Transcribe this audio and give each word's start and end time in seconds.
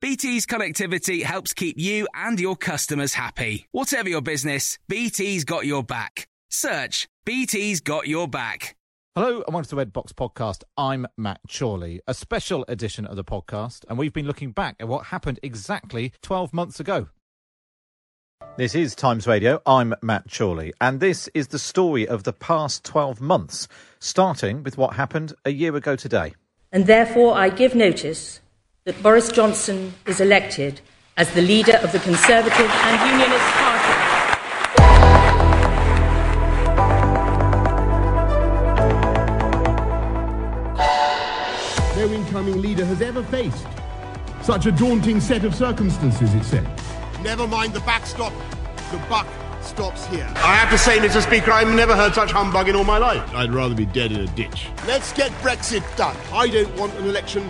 BT's 0.00 0.46
connectivity 0.46 1.22
helps 1.22 1.52
keep 1.52 1.76
you 1.78 2.06
and 2.14 2.38
your 2.38 2.54
customers 2.54 3.14
happy. 3.14 3.66
Whatever 3.72 4.08
your 4.08 4.20
business, 4.20 4.78
BT's 4.88 5.44
got 5.44 5.66
your 5.66 5.82
back. 5.82 6.28
Search 6.50 7.08
BT's 7.24 7.80
got 7.80 8.06
your 8.06 8.28
back. 8.28 8.76
Hello 9.14 9.42
and 9.42 9.52
welcome 9.52 9.64
to 9.64 9.70
the 9.70 9.76
Red 9.76 9.92
Box 9.92 10.12
Podcast. 10.12 10.62
I'm 10.76 11.06
Matt 11.16 11.40
Chorley, 11.48 12.00
a 12.06 12.14
special 12.14 12.64
edition 12.68 13.06
of 13.06 13.16
the 13.16 13.24
podcast, 13.24 13.84
and 13.88 13.98
we've 13.98 14.12
been 14.12 14.26
looking 14.26 14.52
back 14.52 14.76
at 14.78 14.88
what 14.88 15.06
happened 15.06 15.40
exactly 15.42 16.12
12 16.22 16.54
months 16.54 16.80
ago. 16.80 17.08
This 18.56 18.74
is 18.74 18.94
Times 18.94 19.26
Radio. 19.26 19.60
I'm 19.66 19.94
Matt 20.02 20.30
Chorley, 20.30 20.72
and 20.80 21.00
this 21.00 21.28
is 21.34 21.48
the 21.48 21.58
story 21.58 22.06
of 22.06 22.24
the 22.24 22.32
past 22.32 22.84
12 22.84 23.20
months, 23.20 23.68
starting 23.98 24.62
with 24.62 24.78
what 24.78 24.94
happened 24.94 25.32
a 25.44 25.50
year 25.50 25.74
ago 25.74 25.96
today. 25.96 26.34
And 26.70 26.86
therefore, 26.86 27.34
I 27.34 27.50
give 27.50 27.74
notice 27.74 28.40
that 28.84 29.00
Boris 29.00 29.30
Johnson 29.30 29.94
is 30.06 30.20
elected 30.20 30.80
as 31.16 31.32
the 31.34 31.42
leader 31.42 31.76
of 31.84 31.92
the 31.92 32.00
Conservative 32.00 32.68
and 32.68 33.10
Unionist 33.12 33.44
Party. 33.54 34.08
no 41.94 42.12
incoming 42.12 42.60
leader 42.60 42.84
has 42.84 43.00
ever 43.00 43.22
faced 43.22 43.64
such 44.42 44.66
a 44.66 44.72
daunting 44.72 45.20
set 45.20 45.44
of 45.44 45.54
circumstances, 45.54 46.34
it 46.34 46.42
said. 46.42 46.66
Never 47.22 47.46
mind 47.46 47.74
the 47.74 47.80
backstop, 47.80 48.32
the 48.90 48.98
buck 49.08 49.28
stops 49.60 50.06
here. 50.06 50.28
I 50.38 50.56
have 50.56 50.70
to 50.70 50.78
say, 50.78 50.98
Mr. 50.98 51.22
Speaker, 51.22 51.52
I've 51.52 51.72
never 51.72 51.94
heard 51.94 52.14
such 52.14 52.32
humbug 52.32 52.68
in 52.68 52.74
all 52.74 52.82
my 52.82 52.98
life. 52.98 53.22
I'd 53.32 53.52
rather 53.52 53.76
be 53.76 53.86
dead 53.86 54.10
in 54.10 54.22
a 54.22 54.26
ditch. 54.26 54.66
Let's 54.88 55.12
get 55.12 55.30
Brexit 55.42 55.84
done. 55.96 56.16
I 56.32 56.48
don't 56.48 56.74
want 56.76 56.92
an 56.94 57.04
election. 57.04 57.48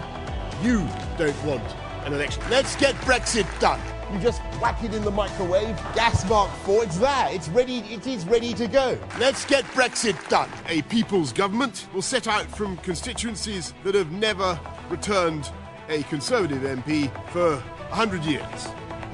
You 0.63 0.87
don't 1.17 1.45
want 1.45 1.63
an 2.05 2.13
election. 2.13 2.43
Let's 2.51 2.77
get 2.77 2.95
Brexit 2.97 3.47
done. 3.61 3.81
You 4.13 4.19
just 4.19 4.43
whack 4.61 4.83
it 4.85 4.93
in 4.93 5.03
the 5.03 5.11
microwave. 5.11 5.77
Gas 5.95 6.29
mark 6.29 6.51
four. 6.65 6.85
It's 6.85 6.99
there. 6.99 7.29
It's 7.31 7.49
ready. 7.49 7.79
It 7.79 8.07
is 8.07 8.27
ready 8.27 8.53
to 8.55 8.67
go. 8.67 8.99
Let's 9.19 9.45
get 9.47 9.65
Brexit 9.67 10.29
done. 10.29 10.51
A 10.69 10.83
people's 10.83 11.33
government 11.33 11.87
will 11.95 12.03
set 12.03 12.29
out 12.29 12.45
from 12.45 12.77
constituencies 12.79 13.73
that 13.85 13.95
have 13.95 14.13
never 14.13 14.59
returned 14.91 15.51
a 15.89 16.03
Conservative 16.05 16.63
MP 16.63 17.11
for 17.31 17.57
100 17.57 18.25
years. 18.25 18.69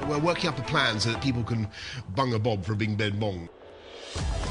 We're 0.07 0.19
working 0.19 0.49
up 0.49 0.59
a 0.59 0.63
plan 0.63 0.99
so 0.99 1.11
that 1.11 1.21
people 1.21 1.43
can 1.43 1.67
bung 2.15 2.33
a 2.33 2.39
bob 2.39 2.65
for 2.65 2.73
a 2.73 2.75
Big 2.75 2.97
Ben 2.97 3.19
bong. 3.19 3.47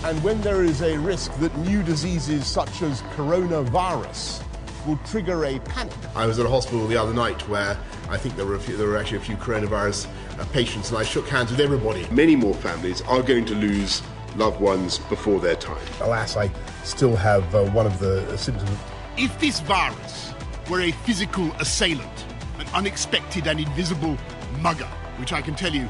And 0.04 0.22
when 0.22 0.40
there 0.40 0.62
is 0.62 0.82
a 0.82 0.96
risk 0.98 1.34
that 1.40 1.56
new 1.58 1.82
diseases 1.82 2.46
such 2.46 2.82
as 2.82 3.02
coronavirus 3.16 4.42
will 4.88 4.96
trigger 5.04 5.44
a 5.44 5.58
panic, 5.60 5.92
I 6.16 6.26
was 6.26 6.38
at 6.38 6.46
a 6.46 6.48
hospital 6.48 6.86
the 6.86 6.96
other 6.96 7.12
night 7.12 7.46
where 7.46 7.76
I 8.08 8.16
think 8.16 8.36
there 8.36 8.46
were, 8.46 8.54
a 8.54 8.58
few, 8.58 8.76
there 8.76 8.88
were 8.88 8.96
actually 8.96 9.18
a 9.18 9.20
few 9.20 9.36
coronavirus 9.36 10.08
uh, 10.38 10.44
patients, 10.46 10.88
and 10.88 10.98
I 10.98 11.02
shook 11.02 11.28
hands 11.28 11.50
with 11.50 11.60
everybody. 11.60 12.06
Many 12.10 12.34
more 12.34 12.54
families 12.54 13.02
are 13.02 13.22
going 13.22 13.44
to 13.46 13.54
lose 13.54 14.02
loved 14.36 14.60
ones 14.60 14.98
before 14.98 15.40
their 15.40 15.56
time. 15.56 15.84
alas, 16.00 16.36
I 16.38 16.50
still 16.84 17.14
have 17.16 17.54
uh, 17.54 17.64
one 17.66 17.84
of 17.84 17.98
the 17.98 18.36
symptoms. 18.38 18.70
If 19.18 19.38
this 19.38 19.60
virus 19.60 20.32
were 20.70 20.80
a 20.80 20.90
physical 20.90 21.52
assailant, 21.60 22.24
an 22.58 22.66
unexpected 22.72 23.46
and 23.46 23.60
invisible 23.60 24.16
mugger, 24.60 24.88
which 25.18 25.34
I 25.34 25.42
can 25.42 25.54
tell 25.54 25.74
you 25.74 25.86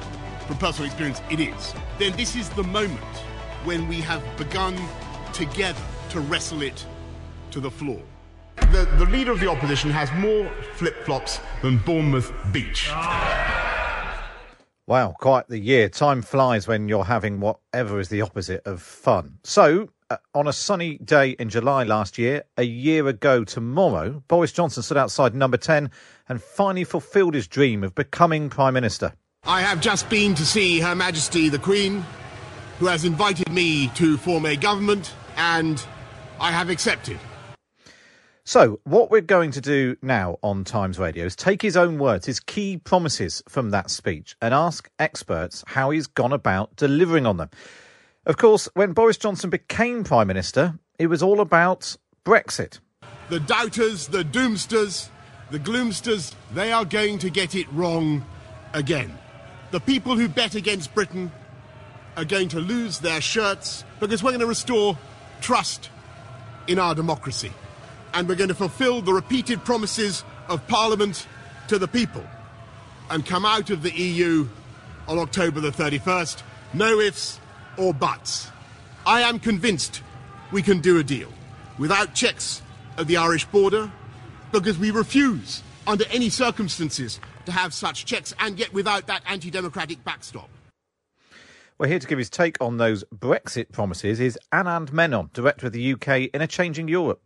from 0.48 0.56
personal 0.56 0.86
experience 0.86 1.22
it 1.30 1.38
is, 1.38 1.74
then 2.00 2.16
this 2.16 2.34
is 2.34 2.48
the 2.50 2.64
moment 2.64 3.00
when 3.64 3.86
we 3.86 4.00
have 4.00 4.24
begun 4.36 4.76
together 5.32 5.82
to 6.10 6.20
wrestle 6.20 6.62
it 6.62 6.84
to 7.52 7.60
the 7.60 7.70
floor. 7.70 8.00
The, 8.72 8.88
the 8.98 9.06
leader 9.06 9.32
of 9.32 9.40
the 9.40 9.48
opposition 9.48 9.90
has 9.90 10.12
more 10.12 10.50
flip 10.74 11.04
flops 11.04 11.40
than 11.62 11.78
Bournemouth 11.78 12.32
Beach. 12.52 12.90
Wow, 14.86 15.14
quite 15.18 15.48
the 15.48 15.58
year. 15.58 15.88
Time 15.88 16.22
flies 16.22 16.66
when 16.66 16.88
you're 16.88 17.04
having 17.04 17.40
whatever 17.40 18.00
is 18.00 18.08
the 18.08 18.22
opposite 18.22 18.66
of 18.66 18.80
fun. 18.80 19.38
So, 19.44 19.90
uh, 20.08 20.16
on 20.34 20.48
a 20.48 20.52
sunny 20.52 20.96
day 20.98 21.30
in 21.32 21.50
July 21.50 21.84
last 21.84 22.16
year, 22.16 22.44
a 22.56 22.62
year 22.62 23.06
ago 23.06 23.44
tomorrow, 23.44 24.22
Boris 24.28 24.52
Johnson 24.52 24.82
stood 24.82 24.96
outside 24.96 25.34
number 25.34 25.58
10 25.58 25.90
and 26.28 26.42
finally 26.42 26.84
fulfilled 26.84 27.34
his 27.34 27.46
dream 27.46 27.84
of 27.84 27.94
becoming 27.94 28.48
Prime 28.48 28.72
Minister. 28.72 29.12
I 29.44 29.60
have 29.60 29.80
just 29.80 30.08
been 30.08 30.34
to 30.36 30.46
see 30.46 30.80
Her 30.80 30.94
Majesty 30.94 31.50
the 31.50 31.58
Queen, 31.58 32.04
who 32.78 32.86
has 32.86 33.04
invited 33.04 33.50
me 33.50 33.88
to 33.88 34.16
form 34.16 34.46
a 34.46 34.56
government, 34.56 35.12
and 35.36 35.84
I 36.40 36.50
have 36.50 36.70
accepted. 36.70 37.18
So, 38.48 38.80
what 38.84 39.10
we're 39.10 39.20
going 39.20 39.50
to 39.50 39.60
do 39.60 39.98
now 40.00 40.38
on 40.42 40.64
Times 40.64 40.98
Radio 40.98 41.26
is 41.26 41.36
take 41.36 41.60
his 41.60 41.76
own 41.76 41.98
words, 41.98 42.24
his 42.24 42.40
key 42.40 42.78
promises 42.78 43.42
from 43.46 43.72
that 43.72 43.90
speech, 43.90 44.36
and 44.40 44.54
ask 44.54 44.88
experts 44.98 45.62
how 45.66 45.90
he's 45.90 46.06
gone 46.06 46.32
about 46.32 46.74
delivering 46.74 47.26
on 47.26 47.36
them. 47.36 47.50
Of 48.24 48.38
course, 48.38 48.66
when 48.72 48.94
Boris 48.94 49.18
Johnson 49.18 49.50
became 49.50 50.02
Prime 50.02 50.28
Minister, 50.28 50.78
it 50.98 51.08
was 51.08 51.22
all 51.22 51.42
about 51.42 51.94
Brexit. 52.24 52.80
The 53.28 53.38
doubters, 53.38 54.08
the 54.08 54.22
doomsters, 54.24 55.10
the 55.50 55.58
gloomsters, 55.58 56.34
they 56.54 56.72
are 56.72 56.86
going 56.86 57.18
to 57.18 57.28
get 57.28 57.54
it 57.54 57.70
wrong 57.70 58.24
again. 58.72 59.12
The 59.72 59.80
people 59.80 60.16
who 60.16 60.26
bet 60.26 60.54
against 60.54 60.94
Britain 60.94 61.30
are 62.16 62.24
going 62.24 62.48
to 62.48 62.60
lose 62.60 62.98
their 62.98 63.20
shirts 63.20 63.84
because 64.00 64.22
we're 64.22 64.30
going 64.30 64.40
to 64.40 64.46
restore 64.46 64.96
trust 65.42 65.90
in 66.66 66.78
our 66.78 66.94
democracy. 66.94 67.52
And 68.18 68.28
we're 68.28 68.34
going 68.34 68.48
to 68.48 68.54
fulfill 68.54 69.00
the 69.00 69.12
repeated 69.12 69.64
promises 69.64 70.24
of 70.48 70.66
Parliament 70.66 71.28
to 71.68 71.78
the 71.78 71.86
people 71.86 72.24
and 73.10 73.24
come 73.24 73.44
out 73.44 73.70
of 73.70 73.84
the 73.84 73.92
EU 73.92 74.48
on 75.06 75.20
October 75.20 75.60
the 75.60 75.70
31st. 75.70 76.42
No 76.74 76.98
ifs 76.98 77.38
or 77.76 77.94
buts. 77.94 78.50
I 79.06 79.20
am 79.20 79.38
convinced 79.38 80.02
we 80.50 80.62
can 80.62 80.80
do 80.80 80.98
a 80.98 81.04
deal 81.04 81.32
without 81.78 82.12
checks 82.12 82.60
at 82.96 83.06
the 83.06 83.18
Irish 83.18 83.44
border 83.44 83.88
because 84.50 84.80
we 84.80 84.90
refuse, 84.90 85.62
under 85.86 86.04
any 86.10 86.28
circumstances, 86.28 87.20
to 87.46 87.52
have 87.52 87.72
such 87.72 88.04
checks 88.04 88.34
and 88.40 88.58
yet 88.58 88.72
without 88.72 89.06
that 89.06 89.22
anti 89.28 89.48
democratic 89.48 90.02
backstop. 90.02 90.50
Well, 91.78 91.88
here 91.88 92.00
to 92.00 92.06
give 92.08 92.18
his 92.18 92.30
take 92.30 92.56
on 92.60 92.78
those 92.78 93.04
Brexit 93.14 93.70
promises 93.70 94.18
is 94.18 94.36
Anand 94.52 94.90
Menon, 94.90 95.30
Director 95.32 95.68
of 95.68 95.72
the 95.72 95.92
UK 95.92 96.30
in 96.34 96.42
a 96.42 96.48
Changing 96.48 96.88
Europe. 96.88 97.22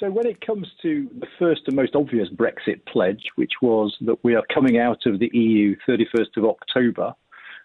So, 0.00 0.10
when 0.10 0.26
it 0.26 0.44
comes 0.44 0.68
to 0.82 1.08
the 1.18 1.26
first 1.38 1.62
and 1.66 1.74
most 1.74 1.96
obvious 1.96 2.28
Brexit 2.28 2.84
pledge, 2.86 3.24
which 3.34 3.54
was 3.60 3.96
that 4.02 4.22
we 4.22 4.36
are 4.36 4.44
coming 4.52 4.78
out 4.78 5.06
of 5.06 5.18
the 5.18 5.30
EU 5.32 5.74
31st 5.88 6.36
of 6.36 6.44
October, 6.44 7.14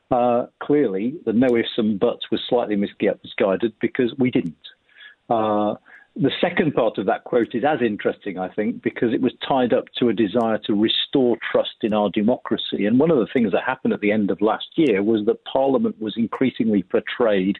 uh, 0.09 0.47
clearly 0.61 1.15
the 1.25 1.33
no 1.33 1.55
ifs 1.55 1.69
and 1.77 1.99
buts 1.99 2.31
was 2.31 2.41
slightly 2.49 2.75
misguided 2.75 3.73
because 3.79 4.13
we 4.17 4.31
didn't. 4.31 4.55
Uh, 5.29 5.75
The 6.15 6.31
second 6.39 6.75
part 6.75 6.99
of 6.99 7.07
that 7.07 7.23
quote 7.23 7.55
is 7.55 7.63
as 7.63 7.81
interesting, 7.81 8.37
I 8.37 8.47
think, 8.47 8.83
because 8.83 9.13
it 9.13 9.21
was 9.21 9.33
tied 9.47 9.73
up 9.73 9.85
to 9.97 10.09
a 10.09 10.13
desire 10.13 10.59
to 10.65 10.75
restore 10.75 11.37
trust 11.51 11.77
in 11.81 11.91
our 11.91 12.11
democracy. 12.11 12.85
And 12.85 12.99
one 12.99 13.09
of 13.09 13.17
the 13.17 13.27
things 13.33 13.51
that 13.51 13.63
happened 13.65 13.95
at 13.95 14.01
the 14.01 14.11
end 14.11 14.29
of 14.29 14.39
last 14.39 14.67
year 14.75 15.01
was 15.01 15.25
that 15.25 15.43
Parliament 15.45 15.99
was 15.99 16.13
increasingly 16.15 16.83
portrayed 16.83 17.57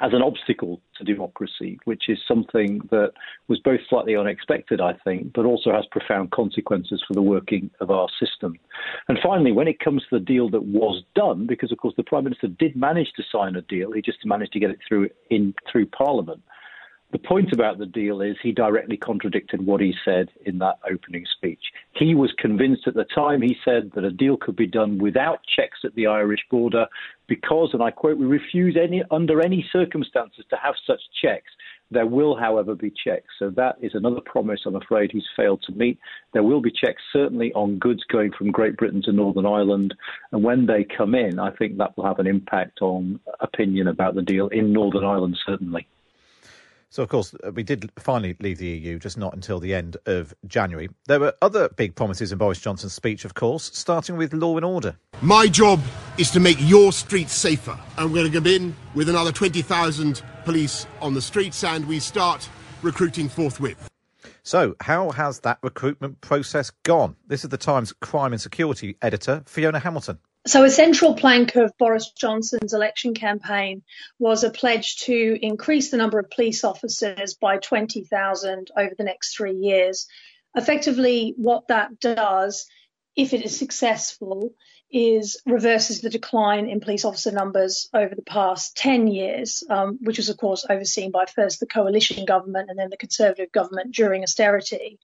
as 0.00 0.14
an 0.14 0.22
obstacle 0.22 0.80
to 0.96 1.04
democracy, 1.04 1.78
which 1.84 2.04
is 2.08 2.18
something 2.26 2.80
that 2.90 3.12
was 3.48 3.60
both 3.60 3.80
slightly 3.90 4.16
unexpected, 4.16 4.80
I 4.80 4.94
think, 5.04 5.34
but 5.34 5.44
also 5.44 5.70
has 5.70 5.84
profound 5.90 6.30
consequences 6.30 7.04
for 7.06 7.12
the 7.12 7.20
working 7.20 7.70
of 7.80 7.90
our 7.90 8.08
system. 8.18 8.54
And 9.08 9.18
finally, 9.22 9.52
when 9.52 9.68
it 9.68 9.78
comes 9.78 10.02
to 10.08 10.18
the 10.18 10.24
deal 10.24 10.48
that 10.50 10.64
was 10.64 11.02
done, 11.14 11.46
because 11.46 11.70
of 11.70 11.76
course 11.76 11.94
the 11.98 12.02
Prime 12.02 12.24
Minister 12.24 12.48
did 12.48 12.76
manage 12.76 13.12
to 13.16 13.22
sign 13.30 13.56
a 13.56 13.62
deal, 13.62 13.92
he 13.92 14.00
just 14.00 14.24
managed 14.24 14.54
to 14.54 14.60
get 14.60 14.70
it 14.70 14.78
through 14.88 15.10
in 15.28 15.54
through 15.70 15.84
Parliament. 15.86 16.40
The 17.12 17.18
point 17.18 17.52
about 17.52 17.78
the 17.78 17.86
deal 17.86 18.20
is 18.20 18.36
he 18.40 18.52
directly 18.52 18.96
contradicted 18.96 19.66
what 19.66 19.80
he 19.80 19.92
said 20.04 20.28
in 20.46 20.58
that 20.58 20.78
opening 20.88 21.26
speech. 21.36 21.72
He 21.96 22.14
was 22.14 22.32
convinced 22.38 22.86
at 22.86 22.94
the 22.94 23.04
time, 23.04 23.42
he 23.42 23.56
said, 23.64 23.90
that 23.94 24.04
a 24.04 24.12
deal 24.12 24.36
could 24.36 24.54
be 24.54 24.68
done 24.68 24.96
without 24.98 25.40
checks 25.44 25.80
at 25.84 25.92
the 25.96 26.06
Irish 26.06 26.46
border 26.52 26.86
because, 27.26 27.70
and 27.72 27.82
I 27.82 27.90
quote, 27.90 28.16
we 28.16 28.26
refuse 28.26 28.76
any, 28.80 29.02
under 29.10 29.44
any 29.44 29.68
circumstances 29.72 30.44
to 30.50 30.56
have 30.62 30.74
such 30.86 31.00
checks. 31.20 31.50
There 31.90 32.06
will, 32.06 32.36
however, 32.36 32.76
be 32.76 32.92
checks. 32.92 33.26
So 33.40 33.50
that 33.50 33.76
is 33.82 33.96
another 33.96 34.20
promise 34.20 34.60
I'm 34.64 34.76
afraid 34.76 35.10
he's 35.10 35.24
failed 35.36 35.62
to 35.66 35.72
meet. 35.72 35.98
There 36.32 36.44
will 36.44 36.60
be 36.60 36.70
checks 36.70 37.02
certainly 37.12 37.52
on 37.54 37.80
goods 37.80 38.04
going 38.04 38.30
from 38.38 38.52
Great 38.52 38.76
Britain 38.76 39.02
to 39.02 39.12
Northern 39.12 39.46
Ireland. 39.46 39.94
And 40.30 40.44
when 40.44 40.66
they 40.66 40.84
come 40.84 41.16
in, 41.16 41.40
I 41.40 41.50
think 41.50 41.76
that 41.78 41.96
will 41.96 42.06
have 42.06 42.20
an 42.20 42.28
impact 42.28 42.82
on 42.82 43.18
opinion 43.40 43.88
about 43.88 44.14
the 44.14 44.22
deal 44.22 44.46
in 44.48 44.72
Northern 44.72 45.04
Ireland, 45.04 45.36
certainly. 45.44 45.88
So, 46.92 47.04
of 47.04 47.08
course, 47.08 47.32
uh, 47.44 47.52
we 47.52 47.62
did 47.62 47.88
finally 48.00 48.36
leave 48.40 48.58
the 48.58 48.66
EU, 48.66 48.98
just 48.98 49.16
not 49.16 49.32
until 49.32 49.60
the 49.60 49.72
end 49.72 49.96
of 50.06 50.34
January. 50.48 50.88
There 51.06 51.20
were 51.20 51.34
other 51.40 51.68
big 51.68 51.94
promises 51.94 52.32
in 52.32 52.38
Boris 52.38 52.58
Johnson's 52.58 52.94
speech, 52.94 53.24
of 53.24 53.34
course, 53.34 53.70
starting 53.72 54.16
with 54.16 54.34
law 54.34 54.56
and 54.56 54.64
order. 54.64 54.96
My 55.22 55.46
job 55.46 55.80
is 56.18 56.32
to 56.32 56.40
make 56.40 56.56
your 56.58 56.90
streets 56.90 57.32
safer. 57.32 57.78
And 57.96 58.10
we're 58.10 58.22
going 58.22 58.32
to 58.32 58.40
go 58.40 58.50
in 58.50 58.74
with 58.96 59.08
another 59.08 59.30
20,000 59.30 60.20
police 60.44 60.88
on 61.00 61.14
the 61.14 61.22
streets, 61.22 61.62
and 61.62 61.86
we 61.86 62.00
start 62.00 62.48
recruiting 62.82 63.28
forthwith. 63.28 63.88
So, 64.42 64.74
how 64.80 65.10
has 65.10 65.40
that 65.40 65.58
recruitment 65.62 66.20
process 66.22 66.70
gone? 66.82 67.14
This 67.24 67.44
is 67.44 67.50
the 67.50 67.56
Times 67.56 67.92
crime 67.92 68.32
and 68.32 68.40
security 68.40 68.96
editor, 69.00 69.44
Fiona 69.46 69.78
Hamilton. 69.78 70.18
So, 70.46 70.64
a 70.64 70.70
central 70.70 71.14
plank 71.14 71.54
of 71.56 71.76
Boris 71.76 72.12
Johnson's 72.12 72.72
election 72.72 73.12
campaign 73.12 73.82
was 74.18 74.42
a 74.42 74.50
pledge 74.50 74.96
to 75.00 75.38
increase 75.42 75.90
the 75.90 75.98
number 75.98 76.18
of 76.18 76.30
police 76.30 76.64
officers 76.64 77.34
by 77.34 77.58
20,000 77.58 78.70
over 78.74 78.94
the 78.96 79.04
next 79.04 79.36
three 79.36 79.54
years. 79.54 80.06
Effectively, 80.56 81.34
what 81.36 81.68
that 81.68 82.00
does, 82.00 82.66
if 83.14 83.34
it 83.34 83.44
is 83.44 83.58
successful, 83.58 84.54
is 84.90 85.40
reverses 85.44 86.00
the 86.00 86.10
decline 86.10 86.70
in 86.70 86.80
police 86.80 87.04
officer 87.04 87.30
numbers 87.30 87.90
over 87.92 88.14
the 88.14 88.22
past 88.22 88.76
10 88.78 89.08
years, 89.08 89.62
um, 89.68 89.98
which 90.00 90.16
was, 90.16 90.30
of 90.30 90.38
course, 90.38 90.64
overseen 90.68 91.10
by 91.10 91.26
first 91.26 91.60
the 91.60 91.66
coalition 91.66 92.24
government 92.24 92.70
and 92.70 92.78
then 92.78 92.88
the 92.88 92.96
Conservative 92.96 93.52
government 93.52 93.94
during 93.94 94.22
austerity 94.22 94.98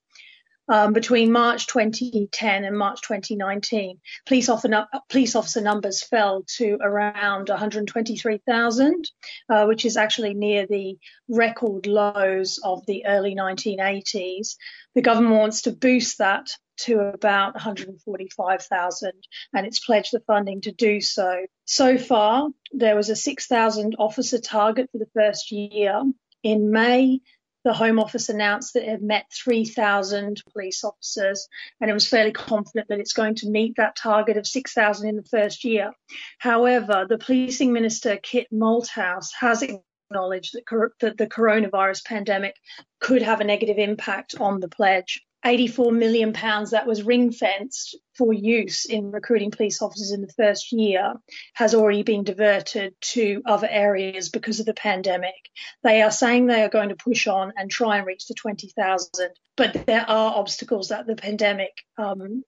um, 0.68 0.92
between 0.92 1.32
March 1.32 1.66
2010 1.66 2.64
and 2.64 2.76
March 2.76 3.00
2019, 3.02 4.00
police 4.26 4.48
officer, 4.48 4.86
police 5.08 5.34
officer 5.34 5.60
numbers 5.60 6.02
fell 6.02 6.44
to 6.56 6.78
around 6.80 7.48
123,000, 7.48 9.10
uh, 9.48 9.64
which 9.66 9.84
is 9.84 9.96
actually 9.96 10.34
near 10.34 10.66
the 10.66 10.96
record 11.28 11.86
lows 11.86 12.58
of 12.62 12.84
the 12.86 13.06
early 13.06 13.34
1980s. 13.34 14.56
The 14.94 15.02
government 15.02 15.36
wants 15.36 15.62
to 15.62 15.72
boost 15.72 16.18
that 16.18 16.48
to 16.78 17.00
about 17.00 17.54
145,000 17.54 19.12
and 19.54 19.66
it's 19.66 19.84
pledged 19.84 20.12
the 20.12 20.20
funding 20.20 20.60
to 20.62 20.72
do 20.72 21.00
so. 21.00 21.46
So 21.64 21.96
far, 21.96 22.48
there 22.72 22.96
was 22.96 23.08
a 23.08 23.16
6,000 23.16 23.96
officer 23.98 24.38
target 24.38 24.90
for 24.92 24.98
the 24.98 25.08
first 25.14 25.50
year. 25.52 26.02
In 26.42 26.70
May, 26.70 27.20
the 27.66 27.72
Home 27.72 27.98
Office 27.98 28.28
announced 28.28 28.74
that 28.74 28.84
it 28.84 28.90
had 28.90 29.02
met 29.02 29.26
3,000 29.32 30.40
police 30.52 30.84
officers 30.84 31.48
and 31.80 31.90
it 31.90 31.94
was 31.94 32.06
fairly 32.06 32.30
confident 32.30 32.86
that 32.86 33.00
it's 33.00 33.12
going 33.12 33.34
to 33.34 33.50
meet 33.50 33.74
that 33.74 33.96
target 33.96 34.36
of 34.36 34.46
6,000 34.46 35.08
in 35.08 35.16
the 35.16 35.24
first 35.24 35.64
year. 35.64 35.90
However, 36.38 37.06
the 37.08 37.18
policing 37.18 37.72
minister, 37.72 38.18
Kit 38.18 38.46
Malthouse, 38.52 39.30
has 39.40 39.64
acknowledged 39.64 40.54
that, 40.54 40.90
that 41.00 41.18
the 41.18 41.26
coronavirus 41.26 42.04
pandemic 42.04 42.54
could 43.00 43.22
have 43.22 43.40
a 43.40 43.44
negative 43.44 43.78
impact 43.78 44.36
on 44.38 44.60
the 44.60 44.68
pledge. 44.68 45.26
84 45.44 45.92
million 45.92 46.32
pounds 46.32 46.70
that 46.70 46.86
was 46.86 47.02
ring 47.02 47.30
fenced 47.30 47.96
for 48.16 48.32
use 48.32 48.84
in 48.84 49.12
recruiting 49.12 49.50
police 49.50 49.80
officers 49.80 50.10
in 50.10 50.20
the 50.20 50.32
first 50.32 50.72
year 50.72 51.14
has 51.54 51.74
already 51.74 52.02
been 52.02 52.24
diverted 52.24 52.94
to 53.00 53.42
other 53.46 53.68
areas 53.70 54.28
because 54.28 54.58
of 54.60 54.66
the 54.66 54.74
pandemic. 54.74 55.34
They 55.82 56.02
are 56.02 56.10
saying 56.10 56.46
they 56.46 56.62
are 56.62 56.68
going 56.68 56.88
to 56.88 56.96
push 56.96 57.26
on 57.26 57.52
and 57.56 57.70
try 57.70 57.98
and 57.98 58.06
reach 58.06 58.26
the 58.26 58.34
20,000, 58.34 59.30
but 59.56 59.86
there 59.86 60.08
are 60.08 60.36
obstacles 60.36 60.88
that 60.88 61.06
the 61.06 61.16
pandemic 61.16 61.84
um, 61.96 62.42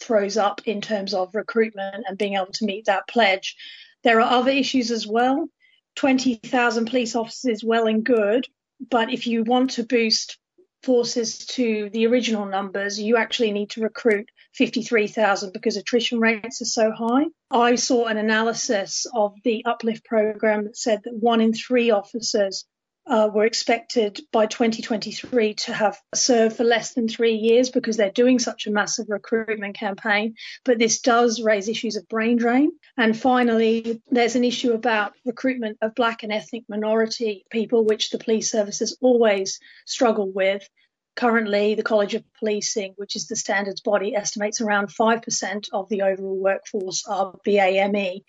throws 0.00 0.36
up 0.36 0.60
in 0.66 0.80
terms 0.80 1.14
of 1.14 1.34
recruitment 1.34 2.04
and 2.06 2.18
being 2.18 2.34
able 2.34 2.52
to 2.52 2.66
meet 2.66 2.86
that 2.86 3.08
pledge. 3.08 3.56
There 4.02 4.20
are 4.20 4.38
other 4.38 4.50
issues 4.50 4.90
as 4.90 5.06
well. 5.06 5.48
20,000 5.96 6.86
police 6.86 7.14
officers 7.14 7.62
well 7.62 7.86
and 7.86 8.04
good, 8.04 8.46
but 8.90 9.12
if 9.12 9.26
you 9.26 9.44
want 9.44 9.72
to 9.72 9.84
boost 9.84 10.38
forces 10.82 11.38
to 11.38 11.90
the 11.92 12.06
original 12.06 12.46
numbers, 12.46 13.00
you 13.00 13.16
actually 13.16 13.52
need 13.52 13.70
to 13.70 13.82
recruit 13.82 14.28
53,000 14.54 15.52
because 15.52 15.76
attrition 15.76 16.18
rates 16.18 16.60
are 16.60 16.66
so 16.66 16.90
high. 16.90 17.24
I 17.50 17.76
saw 17.76 18.06
an 18.06 18.16
analysis 18.16 19.06
of 19.14 19.34
the 19.44 19.64
uplift 19.64 20.04
program 20.04 20.64
that 20.64 20.76
said 20.76 21.00
that 21.04 21.14
one 21.14 21.40
in 21.40 21.52
three 21.52 21.90
officers 21.90 22.66
uh, 23.06 23.28
were 23.32 23.44
expected 23.44 24.20
by 24.32 24.46
2023 24.46 25.54
to 25.54 25.72
have 25.72 25.98
served 26.14 26.56
for 26.56 26.64
less 26.64 26.94
than 26.94 27.08
three 27.08 27.34
years 27.34 27.70
because 27.70 27.96
they're 27.96 28.10
doing 28.10 28.38
such 28.38 28.66
a 28.66 28.70
massive 28.70 29.06
recruitment 29.08 29.76
campaign. 29.76 30.34
But 30.64 30.78
this 30.78 31.00
does 31.00 31.42
raise 31.42 31.68
issues 31.68 31.96
of 31.96 32.08
brain 32.08 32.36
drain. 32.36 32.70
And 32.96 33.16
finally, 33.16 34.00
there's 34.10 34.36
an 34.36 34.44
issue 34.44 34.72
about 34.72 35.14
recruitment 35.24 35.78
of 35.82 35.94
black 35.94 36.22
and 36.22 36.32
ethnic 36.32 36.64
minority 36.68 37.44
people, 37.50 37.84
which 37.84 38.10
the 38.10 38.18
police 38.18 38.50
services 38.50 38.96
always 39.00 39.58
struggle 39.84 40.30
with. 40.30 40.66
Currently, 41.14 41.74
the 41.74 41.82
College 41.82 42.14
of 42.14 42.24
Policing, 42.38 42.94
which 42.96 43.16
is 43.16 43.26
the 43.26 43.36
standards 43.36 43.82
body, 43.82 44.14
estimates 44.14 44.62
around 44.62 44.88
5% 44.88 45.68
of 45.72 45.88
the 45.90 46.02
overall 46.02 46.38
workforce 46.38 47.04
are 47.06 47.34
BAME 47.44 48.22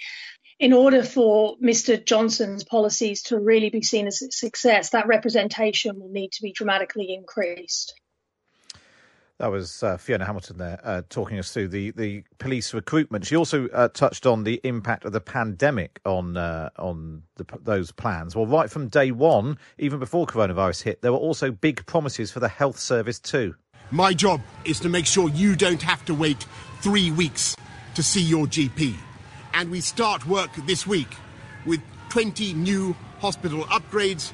in 0.63 0.71
order 0.71 1.03
for 1.03 1.57
Mr. 1.57 2.01
Johnson's 2.01 2.63
policies 2.63 3.23
to 3.23 3.37
really 3.37 3.69
be 3.69 3.81
seen 3.81 4.07
as 4.07 4.21
a 4.21 4.31
success, 4.31 4.91
that 4.91 5.07
representation 5.07 5.99
will 5.99 6.07
need 6.07 6.31
to 6.31 6.41
be 6.41 6.53
dramatically 6.53 7.13
increased. 7.13 7.93
That 9.39 9.51
was 9.51 9.83
uh, 9.83 9.97
Fiona 9.97 10.23
Hamilton 10.23 10.57
there 10.57 10.79
uh, 10.81 11.01
talking 11.09 11.37
us 11.37 11.51
through 11.51 11.67
the, 11.67 11.91
the 11.91 12.23
police 12.37 12.73
recruitment. 12.73 13.25
She 13.25 13.35
also 13.35 13.67
uh, 13.67 13.89
touched 13.89 14.25
on 14.25 14.45
the 14.45 14.61
impact 14.63 15.03
of 15.03 15.11
the 15.11 15.19
pandemic 15.19 15.99
on 16.05 16.37
uh, 16.37 16.69
on 16.77 17.23
the, 17.35 17.45
those 17.61 17.91
plans. 17.91 18.33
Well, 18.33 18.45
right 18.45 18.71
from 18.71 18.87
day 18.87 19.11
one, 19.11 19.57
even 19.79 19.99
before 19.99 20.25
coronavirus 20.25 20.83
hit, 20.83 21.01
there 21.01 21.11
were 21.11 21.17
also 21.17 21.51
big 21.51 21.85
promises 21.87 22.31
for 22.31 22.39
the 22.39 22.47
health 22.47 22.79
service 22.79 23.19
too. 23.19 23.53
My 23.91 24.13
job 24.13 24.39
is 24.63 24.79
to 24.79 24.87
make 24.87 25.07
sure 25.07 25.27
you 25.27 25.57
don't 25.57 25.81
have 25.81 26.05
to 26.05 26.13
wait 26.13 26.45
three 26.79 27.11
weeks 27.11 27.57
to 27.95 28.01
see 28.01 28.21
your 28.21 28.45
GP 28.45 28.95
and 29.53 29.69
we 29.69 29.81
start 29.81 30.25
work 30.25 30.51
this 30.65 30.87
week 30.87 31.15
with 31.65 31.81
20 32.09 32.53
new 32.53 32.95
hospital 33.19 33.63
upgrades 33.65 34.33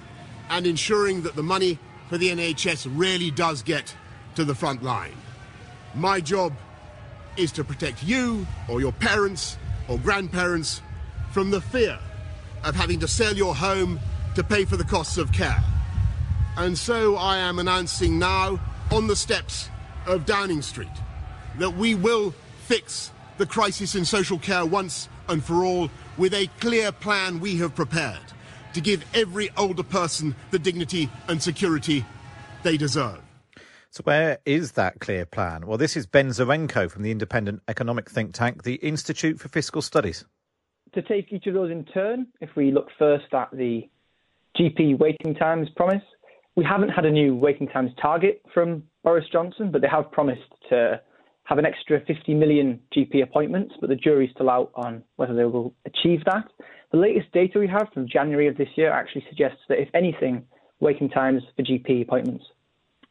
and 0.49 0.65
ensuring 0.65 1.21
that 1.23 1.35
the 1.35 1.43
money 1.43 1.77
for 2.09 2.17
the 2.17 2.29
NHS 2.29 2.87
really 2.95 3.29
does 3.29 3.61
get 3.61 3.95
to 4.35 4.43
the 4.43 4.55
front 4.55 4.81
line. 4.81 5.15
My 5.95 6.21
job 6.21 6.53
is 7.37 7.51
to 7.53 7.63
protect 7.63 8.03
you 8.03 8.47
or 8.67 8.79
your 8.79 8.91
parents 8.91 9.57
or 9.87 9.97
grandparents 9.97 10.81
from 11.31 11.51
the 11.51 11.61
fear 11.61 11.99
of 12.63 12.75
having 12.75 12.99
to 12.99 13.07
sell 13.07 13.35
your 13.35 13.55
home 13.55 13.99
to 14.35 14.43
pay 14.43 14.65
for 14.65 14.77
the 14.77 14.83
costs 14.83 15.17
of 15.17 15.31
care. 15.31 15.63
And 16.57 16.77
so 16.77 17.15
I 17.15 17.37
am 17.37 17.59
announcing 17.59 18.19
now 18.19 18.59
on 18.91 19.07
the 19.07 19.15
steps 19.15 19.69
of 20.05 20.25
Downing 20.25 20.61
Street 20.61 20.87
that 21.57 21.71
we 21.71 21.95
will 21.95 22.33
fix 22.65 23.11
the 23.39 23.45
crisis 23.45 23.95
in 23.95 24.05
social 24.05 24.37
care 24.37 24.65
once 24.65 25.09
and 25.27 25.43
for 25.43 25.63
all 25.63 25.89
with 26.17 26.33
a 26.33 26.47
clear 26.59 26.91
plan 26.91 27.39
we 27.39 27.55
have 27.55 27.73
prepared 27.73 28.19
to 28.73 28.81
give 28.81 29.03
every 29.15 29.49
older 29.57 29.81
person 29.81 30.35
the 30.51 30.59
dignity 30.59 31.09
and 31.27 31.41
security 31.41 32.05
they 32.61 32.77
deserve. 32.77 33.19
So, 33.89 34.03
where 34.03 34.37
is 34.45 34.73
that 34.73 34.99
clear 34.99 35.25
plan? 35.25 35.65
Well, 35.65 35.79
this 35.79 35.97
is 35.97 36.05
Ben 36.05 36.27
Zaranko 36.27 36.91
from 36.91 37.01
the 37.01 37.09
independent 37.09 37.63
economic 37.67 38.07
think 38.11 38.33
tank, 38.33 38.61
the 38.61 38.75
Institute 38.75 39.39
for 39.39 39.47
Fiscal 39.47 39.81
Studies. 39.81 40.25
To 40.93 41.01
take 41.01 41.33
each 41.33 41.47
of 41.47 41.55
those 41.55 41.71
in 41.71 41.85
turn, 41.85 42.27
if 42.41 42.51
we 42.55 42.71
look 42.71 42.89
first 42.99 43.33
at 43.33 43.49
the 43.51 43.89
GP 44.59 44.99
waiting 44.99 45.33
times 45.33 45.69
promise, 45.75 46.03
We 46.59 46.65
haven't 46.65 46.89
had 46.89 47.05
a 47.05 47.09
new 47.09 47.35
waiting 47.35 47.69
times 47.69 47.91
target 48.01 48.41
from 48.53 48.83
Boris 49.03 49.23
Johnson, 49.31 49.71
but 49.71 49.81
they 49.81 49.87
have 49.87 50.11
promised 50.11 50.51
to 50.69 50.99
have 51.49 51.57
an 51.57 51.65
extra 51.65 51.99
50 52.05 52.35
million 52.35 52.79
GP 52.95 53.23
appointments, 53.23 53.73
but 53.81 53.89
the 53.89 53.95
jury's 53.95 54.29
still 54.35 54.51
out 54.51 54.71
on 54.75 55.03
whether 55.15 55.33
they 55.33 55.45
will 55.45 55.73
achieve 55.83 56.23
that. 56.25 56.45
The 56.91 56.97
latest 56.97 57.31
data 57.31 57.57
we 57.57 57.67
have 57.67 57.87
from 57.91 58.07
January 58.07 58.47
of 58.47 58.55
this 58.55 58.69
year 58.75 58.91
actually 58.91 59.25
suggests 59.27 59.57
that, 59.67 59.81
if 59.81 59.89
anything, 59.95 60.45
waiting 60.79 61.09
times 61.09 61.41
for 61.55 61.63
GP 61.63 62.03
appointments 62.03 62.45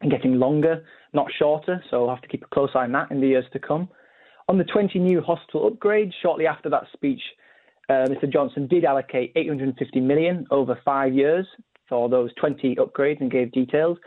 are 0.04 0.08
getting 0.08 0.38
longer, 0.38 0.84
not 1.12 1.26
shorter, 1.36 1.82
so 1.90 1.98
we'll 1.98 2.14
have 2.14 2.22
to 2.22 2.28
keep 2.28 2.44
a 2.44 2.54
close 2.54 2.70
eye 2.76 2.84
on 2.84 2.92
that 2.92 3.10
in 3.10 3.20
the 3.20 3.26
years 3.26 3.44
to 3.52 3.58
come. 3.58 3.88
On 4.48 4.56
the 4.56 4.64
20 4.64 5.00
new 5.00 5.20
hospital 5.20 5.68
upgrades, 5.68 6.12
shortly 6.22 6.46
after 6.46 6.70
that 6.70 6.84
speech, 6.92 7.20
uh, 7.88 8.06
Mr. 8.06 8.32
Johnson 8.32 8.68
did 8.68 8.84
allocate 8.84 9.32
850 9.34 10.00
million 10.00 10.46
over 10.52 10.78
five 10.84 11.12
years 11.12 11.46
for 11.88 12.08
those 12.08 12.30
20 12.34 12.76
upgrades 12.76 13.20
and 13.20 13.32
gave 13.32 13.50
details. 13.50 13.98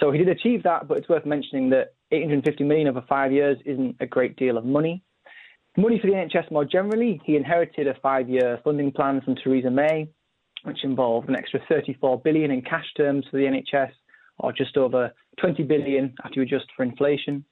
So 0.00 0.10
he 0.10 0.18
did 0.18 0.28
achieve 0.28 0.64
that, 0.64 0.88
but 0.88 0.98
it's 0.98 1.08
worth 1.08 1.24
mentioning 1.24 1.70
that 1.70 1.94
850 2.12 2.64
million 2.64 2.88
over 2.88 3.04
five 3.08 3.32
years 3.32 3.58
isn't 3.64 3.96
a 4.00 4.06
great 4.06 4.36
deal 4.36 4.56
of 4.56 4.64
money. 4.64 5.02
Money 5.76 5.98
for 6.00 6.06
the 6.06 6.14
NHS 6.14 6.50
more 6.50 6.64
generally, 6.64 7.20
he 7.24 7.36
inherited 7.36 7.86
a 7.86 7.94
five-year 8.00 8.60
funding 8.64 8.90
plan 8.90 9.20
from 9.20 9.34
Theresa 9.36 9.70
May, 9.70 10.08
which 10.62 10.84
involved 10.84 11.28
an 11.28 11.36
extra 11.36 11.60
34 11.68 12.20
billion 12.20 12.50
in 12.50 12.62
cash 12.62 12.86
terms 12.96 13.26
for 13.30 13.36
the 13.36 13.44
NHS, 13.44 13.90
or 14.38 14.52
just 14.52 14.76
over 14.78 15.12
20 15.38 15.62
billion 15.64 16.14
after 16.24 16.40
you 16.40 16.42
adjust 16.46 16.66
for 16.74 16.82
inflation. 16.82 17.44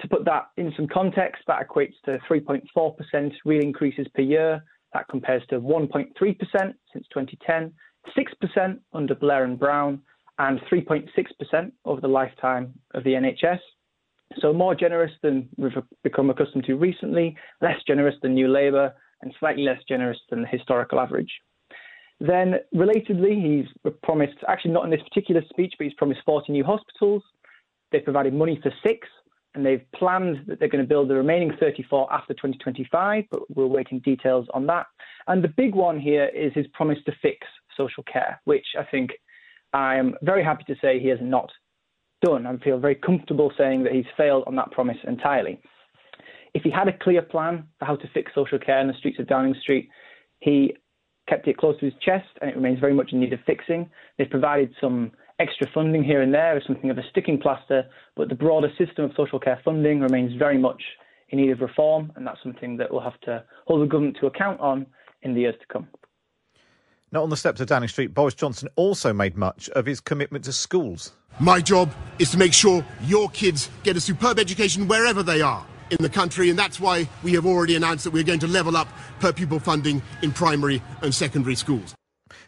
To 0.00 0.08
put 0.08 0.24
that 0.24 0.48
in 0.56 0.72
some 0.74 0.88
context, 0.88 1.42
that 1.48 1.68
equates 1.68 1.94
to 2.06 2.18
3.4% 2.30 3.32
real 3.44 3.62
increases 3.62 4.06
per 4.14 4.22
year. 4.22 4.64
That 4.94 5.08
compares 5.08 5.42
to 5.50 5.60
1.3% 5.60 6.08
since 6.14 7.06
2010, 7.12 7.72
6% 8.16 8.78
under 8.94 9.14
Blair 9.14 9.44
and 9.44 9.58
Brown, 9.58 10.00
and 10.38 10.58
3.6% 10.72 11.72
over 11.84 12.00
the 12.00 12.08
lifetime 12.08 12.72
of 12.94 13.04
the 13.04 13.10
NHS. 13.10 13.58
So 14.38 14.52
more 14.52 14.74
generous 14.74 15.12
than 15.22 15.48
we've 15.56 15.72
become 16.04 16.30
accustomed 16.30 16.64
to 16.66 16.74
recently, 16.74 17.36
less 17.60 17.76
generous 17.86 18.14
than 18.22 18.34
New 18.34 18.48
Labour, 18.48 18.94
and 19.22 19.34
slightly 19.40 19.64
less 19.64 19.80
generous 19.88 20.18
than 20.30 20.42
the 20.42 20.48
historical 20.48 21.00
average. 21.00 21.30
Then, 22.20 22.56
relatedly, 22.74 23.42
he's 23.42 23.92
promised, 24.02 24.36
actually 24.46 24.72
not 24.72 24.84
in 24.84 24.90
this 24.90 25.02
particular 25.02 25.42
speech, 25.48 25.74
but 25.78 25.84
he's 25.84 25.94
promised 25.94 26.20
40 26.26 26.52
new 26.52 26.64
hospitals. 26.64 27.22
They've 27.90 28.04
provided 28.04 28.34
money 28.34 28.60
for 28.62 28.72
six, 28.86 29.08
and 29.54 29.66
they've 29.66 29.84
planned 29.94 30.46
that 30.46 30.60
they're 30.60 30.68
going 30.68 30.84
to 30.84 30.88
build 30.88 31.08
the 31.08 31.14
remaining 31.14 31.52
34 31.58 32.12
after 32.12 32.34
2025, 32.34 33.24
but 33.30 33.40
we're 33.54 33.66
waiting 33.66 34.00
details 34.00 34.46
on 34.54 34.66
that. 34.66 34.86
And 35.26 35.42
the 35.42 35.48
big 35.48 35.74
one 35.74 35.98
here 35.98 36.26
is 36.26 36.52
his 36.54 36.66
promise 36.72 36.98
to 37.06 37.12
fix 37.20 37.46
social 37.76 38.04
care, 38.04 38.40
which 38.44 38.66
I 38.78 38.84
think 38.84 39.10
I 39.72 39.96
am 39.96 40.14
very 40.22 40.44
happy 40.44 40.64
to 40.64 40.76
say 40.80 41.00
he 41.00 41.08
has 41.08 41.18
not 41.20 41.50
done. 42.22 42.46
I 42.46 42.56
feel 42.58 42.78
very 42.78 42.94
comfortable 42.94 43.52
saying 43.56 43.84
that 43.84 43.92
he's 43.92 44.04
failed 44.16 44.44
on 44.46 44.56
that 44.56 44.70
promise 44.70 44.96
entirely. 45.06 45.60
If 46.54 46.62
he 46.62 46.70
had 46.70 46.88
a 46.88 46.98
clear 46.98 47.22
plan 47.22 47.66
for 47.78 47.84
how 47.84 47.96
to 47.96 48.08
fix 48.12 48.32
social 48.34 48.58
care 48.58 48.80
in 48.80 48.88
the 48.88 48.94
streets 48.94 49.18
of 49.18 49.28
Downing 49.28 49.54
Street, 49.62 49.88
he 50.40 50.76
kept 51.28 51.46
it 51.46 51.56
close 51.56 51.78
to 51.78 51.86
his 51.86 51.94
chest 52.00 52.28
and 52.40 52.50
it 52.50 52.56
remains 52.56 52.80
very 52.80 52.94
much 52.94 53.12
in 53.12 53.20
need 53.20 53.32
of 53.32 53.40
fixing. 53.46 53.88
They've 54.18 54.28
provided 54.28 54.74
some 54.80 55.12
extra 55.38 55.66
funding 55.72 56.02
here 56.02 56.22
and 56.22 56.34
there 56.34 56.56
as 56.56 56.62
something 56.66 56.90
of 56.90 56.98
a 56.98 57.08
sticking 57.10 57.38
plaster, 57.38 57.84
but 58.16 58.28
the 58.28 58.34
broader 58.34 58.68
system 58.76 59.04
of 59.04 59.12
social 59.16 59.38
care 59.38 59.60
funding 59.64 60.00
remains 60.00 60.36
very 60.38 60.58
much 60.58 60.82
in 61.30 61.38
need 61.40 61.50
of 61.50 61.60
reform, 61.60 62.12
and 62.16 62.26
that's 62.26 62.42
something 62.42 62.76
that 62.76 62.90
we'll 62.90 63.00
have 63.00 63.20
to 63.20 63.42
hold 63.66 63.80
the 63.82 63.86
government 63.86 64.16
to 64.20 64.26
account 64.26 64.60
on 64.60 64.84
in 65.22 65.34
the 65.34 65.40
years 65.42 65.54
to 65.60 65.66
come. 65.72 65.88
Now, 67.12 67.24
on 67.24 67.30
the 67.30 67.36
steps 67.36 67.60
of 67.60 67.66
Downing 67.66 67.88
Street, 67.88 68.14
Boris 68.14 68.34
Johnson 68.34 68.68
also 68.76 69.12
made 69.12 69.36
much 69.36 69.68
of 69.70 69.84
his 69.84 69.98
commitment 70.00 70.44
to 70.44 70.52
schools. 70.52 71.10
My 71.40 71.60
job 71.60 71.90
is 72.20 72.30
to 72.30 72.38
make 72.38 72.52
sure 72.52 72.86
your 73.02 73.28
kids 73.30 73.68
get 73.82 73.96
a 73.96 74.00
superb 74.00 74.38
education 74.38 74.86
wherever 74.86 75.24
they 75.24 75.40
are 75.40 75.66
in 75.90 75.96
the 76.00 76.08
country, 76.08 76.50
and 76.50 76.58
that's 76.58 76.78
why 76.78 77.08
we 77.24 77.32
have 77.32 77.46
already 77.46 77.74
announced 77.74 78.04
that 78.04 78.12
we're 78.12 78.22
going 78.22 78.38
to 78.38 78.46
level 78.46 78.76
up 78.76 78.86
per 79.18 79.32
pupil 79.32 79.58
funding 79.58 80.00
in 80.22 80.30
primary 80.30 80.80
and 81.02 81.12
secondary 81.12 81.56
schools. 81.56 81.96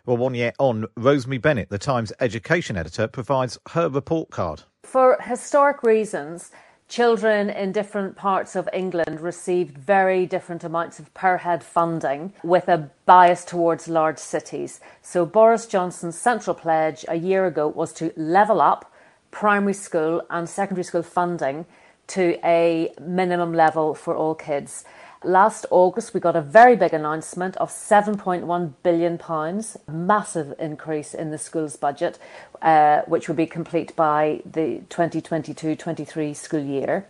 Well, 0.06 0.16
one 0.16 0.34
year 0.34 0.52
on, 0.60 0.86
Rosemary 0.96 1.38
Bennett, 1.38 1.68
the 1.68 1.78
Times 1.78 2.12
education 2.20 2.76
editor, 2.76 3.08
provides 3.08 3.58
her 3.70 3.88
report 3.88 4.30
card. 4.30 4.62
For 4.84 5.18
historic 5.20 5.82
reasons, 5.82 6.52
Children 6.92 7.48
in 7.48 7.72
different 7.72 8.16
parts 8.16 8.54
of 8.54 8.68
England 8.70 9.22
received 9.22 9.78
very 9.78 10.26
different 10.26 10.62
amounts 10.62 10.98
of 10.98 11.14
per 11.14 11.38
head 11.38 11.64
funding 11.64 12.34
with 12.42 12.68
a 12.68 12.90
bias 13.06 13.46
towards 13.46 13.88
large 13.88 14.18
cities. 14.18 14.78
So, 15.00 15.24
Boris 15.24 15.64
Johnson's 15.64 16.18
central 16.18 16.54
pledge 16.54 17.02
a 17.08 17.14
year 17.14 17.46
ago 17.46 17.66
was 17.66 17.94
to 17.94 18.12
level 18.14 18.60
up 18.60 18.92
primary 19.30 19.72
school 19.72 20.20
and 20.28 20.46
secondary 20.46 20.84
school 20.84 21.02
funding 21.02 21.64
to 22.08 22.38
a 22.44 22.92
minimum 23.00 23.54
level 23.54 23.94
for 23.94 24.14
all 24.14 24.34
kids. 24.34 24.84
Last 25.24 25.66
August, 25.70 26.14
we 26.14 26.20
got 26.20 26.34
a 26.34 26.40
very 26.40 26.74
big 26.74 26.92
announcement 26.92 27.56
of 27.58 27.70
£7.1 27.70 28.72
billion, 28.82 29.20
a 29.20 29.92
massive 29.92 30.52
increase 30.58 31.14
in 31.14 31.30
the 31.30 31.38
school's 31.38 31.76
budget, 31.76 32.18
uh, 32.60 33.02
which 33.02 33.28
will 33.28 33.36
be 33.36 33.46
complete 33.46 33.94
by 33.94 34.42
the 34.44 34.82
2022 34.88 35.76
23 35.76 36.34
school 36.34 36.64
year. 36.64 37.06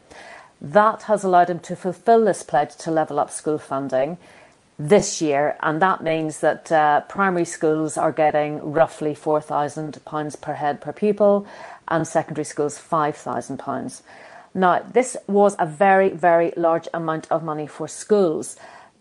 That 0.60 1.04
has 1.04 1.24
allowed 1.24 1.48
him 1.48 1.60
to 1.60 1.74
fulfil 1.74 2.26
this 2.26 2.42
pledge 2.42 2.76
to 2.76 2.90
level 2.90 3.18
up 3.18 3.30
school 3.30 3.56
funding 3.56 4.18
this 4.78 5.22
year, 5.22 5.56
and 5.60 5.80
that 5.80 6.02
means 6.02 6.40
that 6.40 6.70
uh, 6.70 7.00
primary 7.02 7.46
schools 7.46 7.96
are 7.96 8.12
getting 8.12 8.72
roughly 8.72 9.14
£4,000 9.14 10.40
per 10.40 10.52
head 10.52 10.82
per 10.82 10.92
pupil, 10.92 11.46
and 11.88 12.06
secondary 12.06 12.44
schools 12.44 12.78
£5,000. 12.78 14.02
Now, 14.54 14.80
this 14.80 15.16
was 15.26 15.56
a 15.58 15.66
very, 15.66 16.10
very 16.10 16.52
large 16.56 16.88
amount 16.92 17.30
of 17.30 17.42
money 17.42 17.66
for 17.66 17.88
schools, 17.88 18.56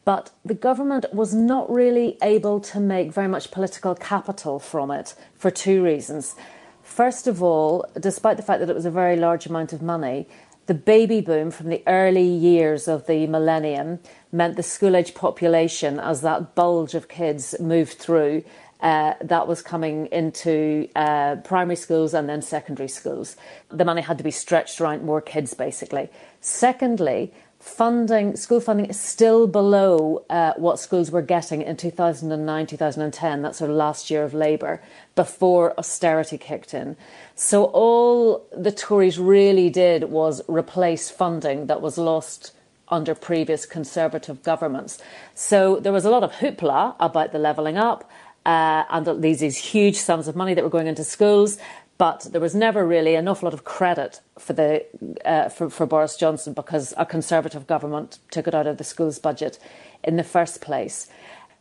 but 0.06 0.32
the 0.46 0.54
government 0.54 1.06
was 1.14 1.34
not 1.34 1.72
really 1.72 2.18
able 2.24 2.60
to 2.62 2.80
make 2.80 3.12
very 3.12 3.28
much 3.28 3.52
political 3.52 3.94
capital 3.94 4.60
from 4.60 4.92
it 4.92 5.14
for 5.36 5.52
two 5.52 5.84
reasons. 5.84 6.36
First 6.82 7.28
of 7.28 7.44
all, 7.44 7.86
despite 8.00 8.38
the 8.38 8.44
fact 8.44 8.60
that 8.62 8.70
it 8.70 8.76
was 8.76 8.86
a 8.86 8.92
very 8.92 9.16
large 9.18 9.46
amount 9.46 9.74
of 9.74 9.82
money, 9.82 10.28
the 10.68 10.74
baby 10.74 11.20
boom 11.22 11.52
from 11.52 11.70
the 11.70 11.84
early 11.86 12.28
years 12.28 12.88
of 12.88 13.06
the 13.06 13.28
millennium 13.28 14.00
meant 14.32 14.56
the 14.56 14.64
school 14.64 14.96
age 14.96 15.14
population, 15.14 16.00
as 16.00 16.22
that 16.22 16.56
bulge 16.56 16.94
of 16.94 17.10
kids 17.10 17.56
moved 17.60 17.94
through, 17.94 18.44
uh, 18.82 19.14
that 19.22 19.48
was 19.48 19.62
coming 19.62 20.08
into 20.08 20.88
uh, 20.96 21.36
primary 21.44 21.76
schools 21.76 22.14
and 22.14 22.28
then 22.28 22.42
secondary 22.42 22.90
schools. 22.90 23.36
The 23.70 23.86
money 23.86 24.02
had 24.02 24.18
to 24.18 24.24
be 24.24 24.32
stretched 24.32 24.82
around 24.82 25.04
more 25.04 25.22
kids, 25.22 25.54
basically. 25.54 26.10
Secondly, 26.40 27.32
funding, 27.60 28.36
school 28.36 28.60
funding 28.60 28.88
is 28.88 29.00
still 29.00 29.46
below 29.46 30.26
uh, 30.30 30.54
what 30.58 30.80
schools 30.80 31.12
were 31.12 31.22
getting 31.22 31.62
in 31.62 31.78
2009, 31.78 32.66
2010, 32.66 33.42
that 33.44 33.56
sort 33.56 33.70
of 33.70 33.76
last 33.76 34.10
year 34.10 34.24
of 34.24 34.34
Labour, 34.34 34.82
before 35.16 35.78
austerity 35.78 36.38
kicked 36.38 36.74
in. 36.74 36.98
So 37.36 37.66
all 37.66 38.48
the 38.52 38.72
Tories 38.72 39.20
really 39.20 39.70
did 39.70 40.06
was 40.06 40.42
replace 40.48 41.12
funding 41.12 41.68
that 41.68 41.82
was 41.82 41.98
lost 41.98 42.54
under 42.92 43.16
previous 43.16 43.66
Conservative 43.66 44.44
governments. 44.44 45.00
So 45.34 45.80
there 45.80 45.94
was 45.94 46.04
a 46.04 46.10
lot 46.10 46.24
of 46.24 46.34
hoopla 46.34 46.96
about 47.00 47.32
the 47.32 47.40
levelling 47.40 47.78
up 47.78 48.10
uh, 48.46 48.84
and 48.90 49.22
these, 49.22 49.40
these 49.40 49.58
huge 49.58 49.98
sums 49.98 50.28
of 50.28 50.36
money 50.36 50.54
that 50.54 50.64
were 50.64 50.70
going 50.70 50.88
into 50.88 51.04
schools. 51.04 51.58
But 51.98 52.28
there 52.32 52.42
was 52.42 52.56
never 52.56 52.86
really 52.86 53.14
an 53.14 53.28
awful 53.28 53.46
lot 53.46 53.54
of 53.54 53.64
credit 53.64 54.22
for 54.40 54.54
the 54.54 54.86
uh, 55.24 55.50
for, 55.50 55.70
for 55.70 55.86
Boris 55.86 56.18
Johnson 56.18 56.54
because 56.54 56.96
a 56.98 57.06
Conservative 57.06 57.68
government 57.68 58.18
took 58.32 58.48
it 58.48 58.56
out 58.56 58.66
of 58.66 58.78
the 58.78 58.84
schools 58.84 59.20
budget 59.20 59.60
in 60.04 60.16
the 60.16 60.24
first 60.24 60.62
place. 60.62 61.08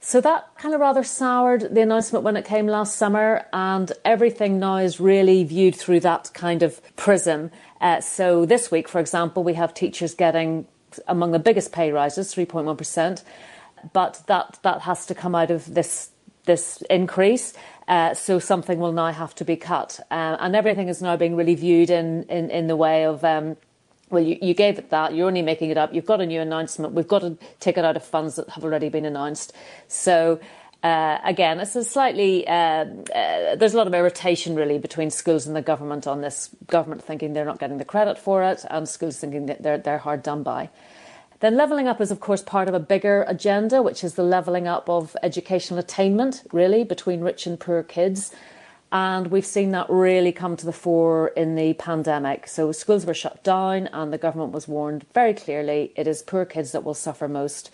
So 0.02 0.22
that 0.22 0.48
kind 0.56 0.74
of 0.74 0.80
rather 0.80 1.04
soured 1.04 1.74
the 1.74 1.82
announcement 1.82 2.24
when 2.24 2.36
it 2.36 2.46
came 2.46 2.66
last 2.66 2.96
summer, 2.96 3.44
and 3.52 3.92
everything 4.02 4.58
now 4.58 4.78
is 4.78 4.98
really 4.98 5.44
viewed 5.44 5.76
through 5.76 6.00
that 6.00 6.30
kind 6.32 6.62
of 6.62 6.80
prism. 6.96 7.50
Uh, 7.82 8.00
so 8.00 8.46
this 8.46 8.70
week, 8.70 8.88
for 8.88 8.98
example, 8.98 9.44
we 9.44 9.54
have 9.54 9.74
teachers 9.74 10.14
getting 10.14 10.66
among 11.06 11.32
the 11.32 11.38
biggest 11.38 11.70
pay 11.70 11.92
rises, 11.92 12.34
3.1%, 12.34 13.22
but 13.92 14.22
that, 14.26 14.58
that 14.62 14.80
has 14.82 15.04
to 15.04 15.14
come 15.14 15.34
out 15.34 15.50
of 15.50 15.74
this 15.74 16.10
this 16.50 16.82
increase. 16.90 17.54
Uh, 17.86 18.14
so 18.14 18.38
something 18.38 18.78
will 18.78 18.92
now 18.92 19.12
have 19.12 19.34
to 19.34 19.44
be 19.44 19.56
cut. 19.56 19.90
Uh, 20.10 20.36
and 20.42 20.54
everything 20.54 20.88
is 20.88 21.00
now 21.02 21.16
being 21.16 21.36
really 21.36 21.56
viewed 21.56 21.90
in, 21.90 22.24
in, 22.24 22.50
in 22.50 22.66
the 22.66 22.76
way 22.76 23.04
of, 23.04 23.24
um, 23.24 23.56
well, 24.10 24.22
you, 24.22 24.36
you 24.40 24.54
gave 24.54 24.78
it 24.78 24.90
that, 24.90 25.14
you're 25.14 25.26
only 25.26 25.42
making 25.42 25.70
it 25.70 25.78
up, 25.78 25.92
you've 25.94 26.06
got 26.06 26.20
a 26.20 26.26
new 26.26 26.40
announcement, 26.40 26.94
we've 26.94 27.08
got 27.08 27.22
to 27.22 27.36
take 27.58 27.76
it 27.80 27.84
out 27.84 27.96
of 27.96 28.04
funds 28.04 28.36
that 28.36 28.48
have 28.50 28.64
already 28.64 28.88
been 28.88 29.04
announced. 29.04 29.52
So 29.88 30.38
uh, 30.82 31.18
again, 31.24 31.60
it's 31.60 31.76
a 31.76 31.84
slightly, 31.84 32.46
uh, 32.46 32.52
uh, 32.52 33.56
there's 33.56 33.74
a 33.74 33.76
lot 33.76 33.86
of 33.86 33.94
irritation 33.94 34.54
really 34.54 34.78
between 34.78 35.10
schools 35.10 35.46
and 35.46 35.54
the 35.54 35.62
government 35.62 36.06
on 36.06 36.20
this. 36.20 36.50
Government 36.68 37.02
thinking 37.02 37.32
they're 37.32 37.44
not 37.44 37.58
getting 37.58 37.78
the 37.78 37.84
credit 37.84 38.18
for 38.18 38.42
it, 38.44 38.64
and 38.70 38.88
schools 38.88 39.18
thinking 39.18 39.46
that 39.46 39.62
they're, 39.62 39.78
they're 39.78 39.98
hard 39.98 40.22
done 40.22 40.42
by. 40.42 40.70
Then 41.40 41.56
levelling 41.56 41.88
up 41.88 42.02
is, 42.02 42.10
of 42.10 42.20
course, 42.20 42.42
part 42.42 42.68
of 42.68 42.74
a 42.74 42.80
bigger 42.80 43.24
agenda, 43.26 43.82
which 43.82 44.04
is 44.04 44.14
the 44.14 44.22
levelling 44.22 44.68
up 44.68 44.90
of 44.90 45.16
educational 45.22 45.80
attainment, 45.80 46.42
really, 46.52 46.84
between 46.84 47.22
rich 47.22 47.46
and 47.46 47.58
poor 47.58 47.82
kids. 47.82 48.30
And 48.92 49.28
we've 49.28 49.46
seen 49.46 49.70
that 49.70 49.88
really 49.88 50.32
come 50.32 50.56
to 50.56 50.66
the 50.66 50.72
fore 50.72 51.28
in 51.28 51.54
the 51.54 51.72
pandemic. 51.74 52.46
So 52.46 52.72
schools 52.72 53.06
were 53.06 53.14
shut 53.14 53.42
down, 53.42 53.86
and 53.86 54.12
the 54.12 54.18
government 54.18 54.52
was 54.52 54.68
warned 54.68 55.06
very 55.14 55.32
clearly 55.32 55.92
it 55.96 56.06
is 56.06 56.22
poor 56.22 56.44
kids 56.44 56.72
that 56.72 56.84
will 56.84 56.94
suffer 56.94 57.26
most. 57.26 57.70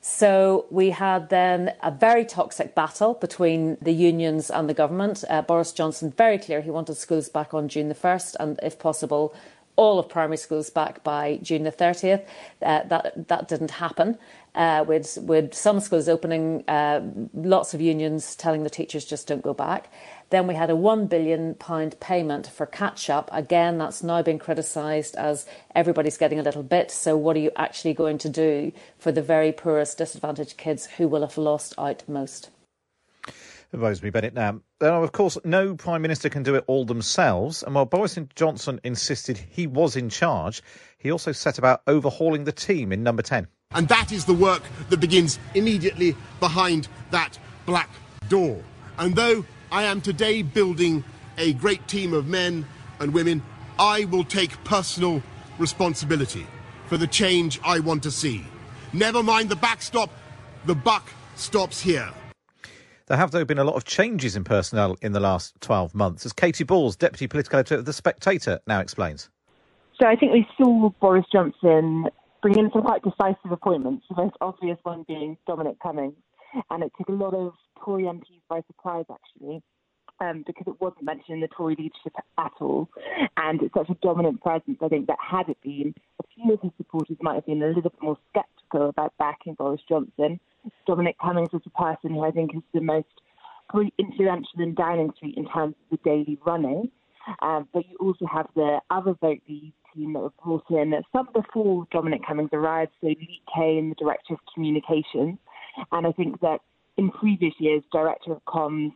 So 0.00 0.66
we 0.70 0.90
had 0.90 1.28
then 1.28 1.74
a 1.82 1.90
very 1.90 2.24
toxic 2.24 2.74
battle 2.74 3.14
between 3.14 3.78
the 3.82 3.92
unions 3.92 4.48
and 4.48 4.68
the 4.68 4.74
government. 4.74 5.24
Uh, 5.28 5.42
Boris 5.42 5.72
Johnson 5.72 6.12
very 6.12 6.38
clear 6.38 6.60
he 6.60 6.70
wanted 6.70 6.94
schools 6.94 7.28
back 7.28 7.52
on 7.52 7.68
June 7.68 7.88
the 7.88 7.96
1st, 7.96 8.36
and 8.38 8.60
if 8.62 8.78
possible, 8.78 9.34
all 9.78 9.98
of 9.98 10.08
primary 10.08 10.36
schools 10.36 10.68
back 10.68 11.04
by 11.04 11.38
June 11.40 11.62
the 11.62 11.72
30th. 11.72 12.26
Uh, 12.60 12.82
that 12.88 13.28
that 13.28 13.48
didn't 13.48 13.70
happen. 13.70 14.18
Uh, 14.54 14.84
with 14.86 15.16
with 15.22 15.54
some 15.54 15.78
schools 15.78 16.08
opening, 16.08 16.64
uh, 16.68 17.00
lots 17.32 17.74
of 17.74 17.80
unions 17.80 18.34
telling 18.34 18.64
the 18.64 18.70
teachers 18.70 19.04
just 19.04 19.28
don't 19.28 19.42
go 19.42 19.54
back. 19.54 19.88
Then 20.30 20.46
we 20.46 20.54
had 20.54 20.68
a 20.68 20.74
£1 20.74 21.08
billion 21.08 21.54
payment 21.54 22.46
for 22.48 22.66
catch 22.66 23.08
up. 23.08 23.30
Again, 23.32 23.78
that's 23.78 24.02
now 24.02 24.20
been 24.20 24.38
criticised 24.38 25.14
as 25.16 25.46
everybody's 25.74 26.18
getting 26.18 26.38
a 26.38 26.42
little 26.42 26.62
bit. 26.62 26.90
So, 26.90 27.16
what 27.16 27.36
are 27.36 27.40
you 27.40 27.52
actually 27.56 27.94
going 27.94 28.18
to 28.18 28.28
do 28.28 28.72
for 28.98 29.12
the 29.12 29.22
very 29.22 29.52
poorest, 29.52 29.96
disadvantaged 29.96 30.58
kids 30.58 30.86
who 30.98 31.08
will 31.08 31.22
have 31.22 31.38
lost 31.38 31.72
out 31.78 32.02
most? 32.08 32.50
Rosemary 33.72 34.10
Bennett 34.10 34.34
now. 34.34 34.60
Now, 34.80 35.02
of 35.02 35.12
course, 35.12 35.36
no 35.44 35.74
Prime 35.74 36.02
Minister 36.02 36.28
can 36.28 36.42
do 36.42 36.54
it 36.54 36.64
all 36.66 36.84
themselves. 36.84 37.62
And 37.62 37.74
while 37.74 37.84
Boris 37.84 38.18
Johnson 38.34 38.80
insisted 38.84 39.36
he 39.36 39.66
was 39.66 39.96
in 39.96 40.08
charge, 40.08 40.62
he 40.98 41.10
also 41.10 41.32
set 41.32 41.58
about 41.58 41.82
overhauling 41.86 42.44
the 42.44 42.52
team 42.52 42.92
in 42.92 43.02
number 43.02 43.22
10. 43.22 43.46
And 43.72 43.88
that 43.88 44.12
is 44.12 44.24
the 44.24 44.34
work 44.34 44.62
that 44.88 45.00
begins 45.00 45.38
immediately 45.54 46.16
behind 46.40 46.88
that 47.10 47.38
black 47.66 47.90
door. 48.28 48.62
And 48.98 49.14
though 49.14 49.44
I 49.70 49.82
am 49.82 50.00
today 50.00 50.42
building 50.42 51.04
a 51.36 51.52
great 51.54 51.86
team 51.86 52.12
of 52.12 52.26
men 52.26 52.66
and 53.00 53.12
women. 53.12 53.42
I 53.78 54.06
will 54.06 54.24
take 54.24 54.64
personal 54.64 55.22
responsibility 55.58 56.46
for 56.86 56.96
the 56.96 57.06
change 57.06 57.60
I 57.64 57.80
want 57.80 58.02
to 58.04 58.10
see. 58.10 58.44
Never 58.92 59.22
mind 59.22 59.48
the 59.48 59.56
backstop, 59.56 60.10
the 60.66 60.74
buck 60.74 61.08
stops 61.36 61.80
here. 61.80 62.10
There 63.08 63.16
have, 63.16 63.30
though, 63.30 63.46
been 63.46 63.58
a 63.58 63.64
lot 63.64 63.76
of 63.76 63.84
changes 63.84 64.36
in 64.36 64.44
personnel 64.44 64.96
in 65.00 65.12
the 65.12 65.20
last 65.20 65.58
12 65.62 65.94
months, 65.94 66.26
as 66.26 66.34
Katy 66.34 66.64
Balls, 66.64 66.94
Deputy 66.94 67.26
Political 67.26 67.60
Editor 67.60 67.74
of 67.76 67.86
The 67.86 67.94
Spectator, 67.94 68.60
now 68.66 68.80
explains. 68.80 69.30
So 69.98 70.06
I 70.06 70.14
think 70.14 70.32
we 70.32 70.46
saw 70.58 70.90
Boris 71.00 71.24
Johnson 71.32 72.08
bring 72.42 72.58
in 72.58 72.70
some 72.70 72.82
quite 72.82 73.02
decisive 73.02 73.50
appointments, 73.50 74.04
the 74.10 74.16
most 74.16 74.36
obvious 74.42 74.78
one 74.82 75.06
being 75.08 75.38
Dominic 75.46 75.80
Cummings. 75.82 76.16
And 76.70 76.84
it 76.84 76.92
took 76.98 77.08
a 77.08 77.12
lot 77.12 77.32
of 77.32 77.54
Tory 77.82 78.04
MPs 78.04 78.42
by 78.48 78.60
surprise, 78.66 79.06
actually, 79.10 79.62
um, 80.20 80.44
because 80.46 80.64
it 80.66 80.80
wasn't 80.80 81.04
mentioned 81.04 81.36
in 81.36 81.40
the 81.40 81.48
Tory 81.48 81.76
leadership 81.78 82.12
at 82.38 82.52
all. 82.60 82.88
And 83.36 83.62
it's 83.62 83.74
such 83.74 83.90
a 83.90 83.94
dominant 84.02 84.42
presence, 84.42 84.78
I 84.82 84.88
think, 84.88 85.06
that 85.06 85.18
had 85.20 85.48
it 85.48 85.58
been, 85.62 85.94
a 86.20 86.24
few 86.34 86.54
of 86.54 86.60
his 86.60 86.72
supporters 86.76 87.16
might 87.20 87.36
have 87.36 87.46
been 87.46 87.62
a 87.62 87.66
little 87.66 87.82
bit 87.82 87.92
more 88.02 88.18
sceptical 88.34 88.88
about 88.88 89.14
backing 89.18 89.54
Boris 89.54 89.80
Johnson. 89.88 90.40
Dominic 90.86 91.16
Cummings 91.22 91.52
was 91.52 91.62
a 91.66 91.70
person 91.70 92.14
who 92.14 92.22
I 92.22 92.30
think 92.30 92.54
is 92.54 92.62
the 92.74 92.80
most 92.80 93.06
influential 93.98 94.60
in 94.60 94.74
Downing 94.74 95.12
Street 95.16 95.36
in 95.36 95.46
terms 95.46 95.74
of 95.90 95.98
the 95.98 96.08
daily 96.08 96.38
running. 96.44 96.90
Um, 97.42 97.68
but 97.72 97.84
you 97.88 97.96
also 98.00 98.26
have 98.26 98.46
the 98.54 98.80
other 98.90 99.14
Vote 99.20 99.42
Leave 99.48 99.72
team 99.94 100.14
that 100.14 100.20
were 100.20 100.32
brought 100.42 100.64
in 100.70 100.94
some 101.12 101.28
before 101.34 101.86
Dominic 101.90 102.22
Cummings 102.26 102.50
arrived, 102.52 102.92
so 103.00 103.08
Lee 103.08 103.42
Cain, 103.54 103.90
the 103.90 103.94
Director 103.96 104.34
of 104.34 104.40
Communications. 104.54 105.38
And 105.92 106.06
I 106.06 106.12
think 106.12 106.40
that 106.40 106.60
in 106.96 107.10
previous 107.10 107.54
years, 107.58 107.82
Director 107.92 108.32
of 108.32 108.44
Comms 108.46 108.92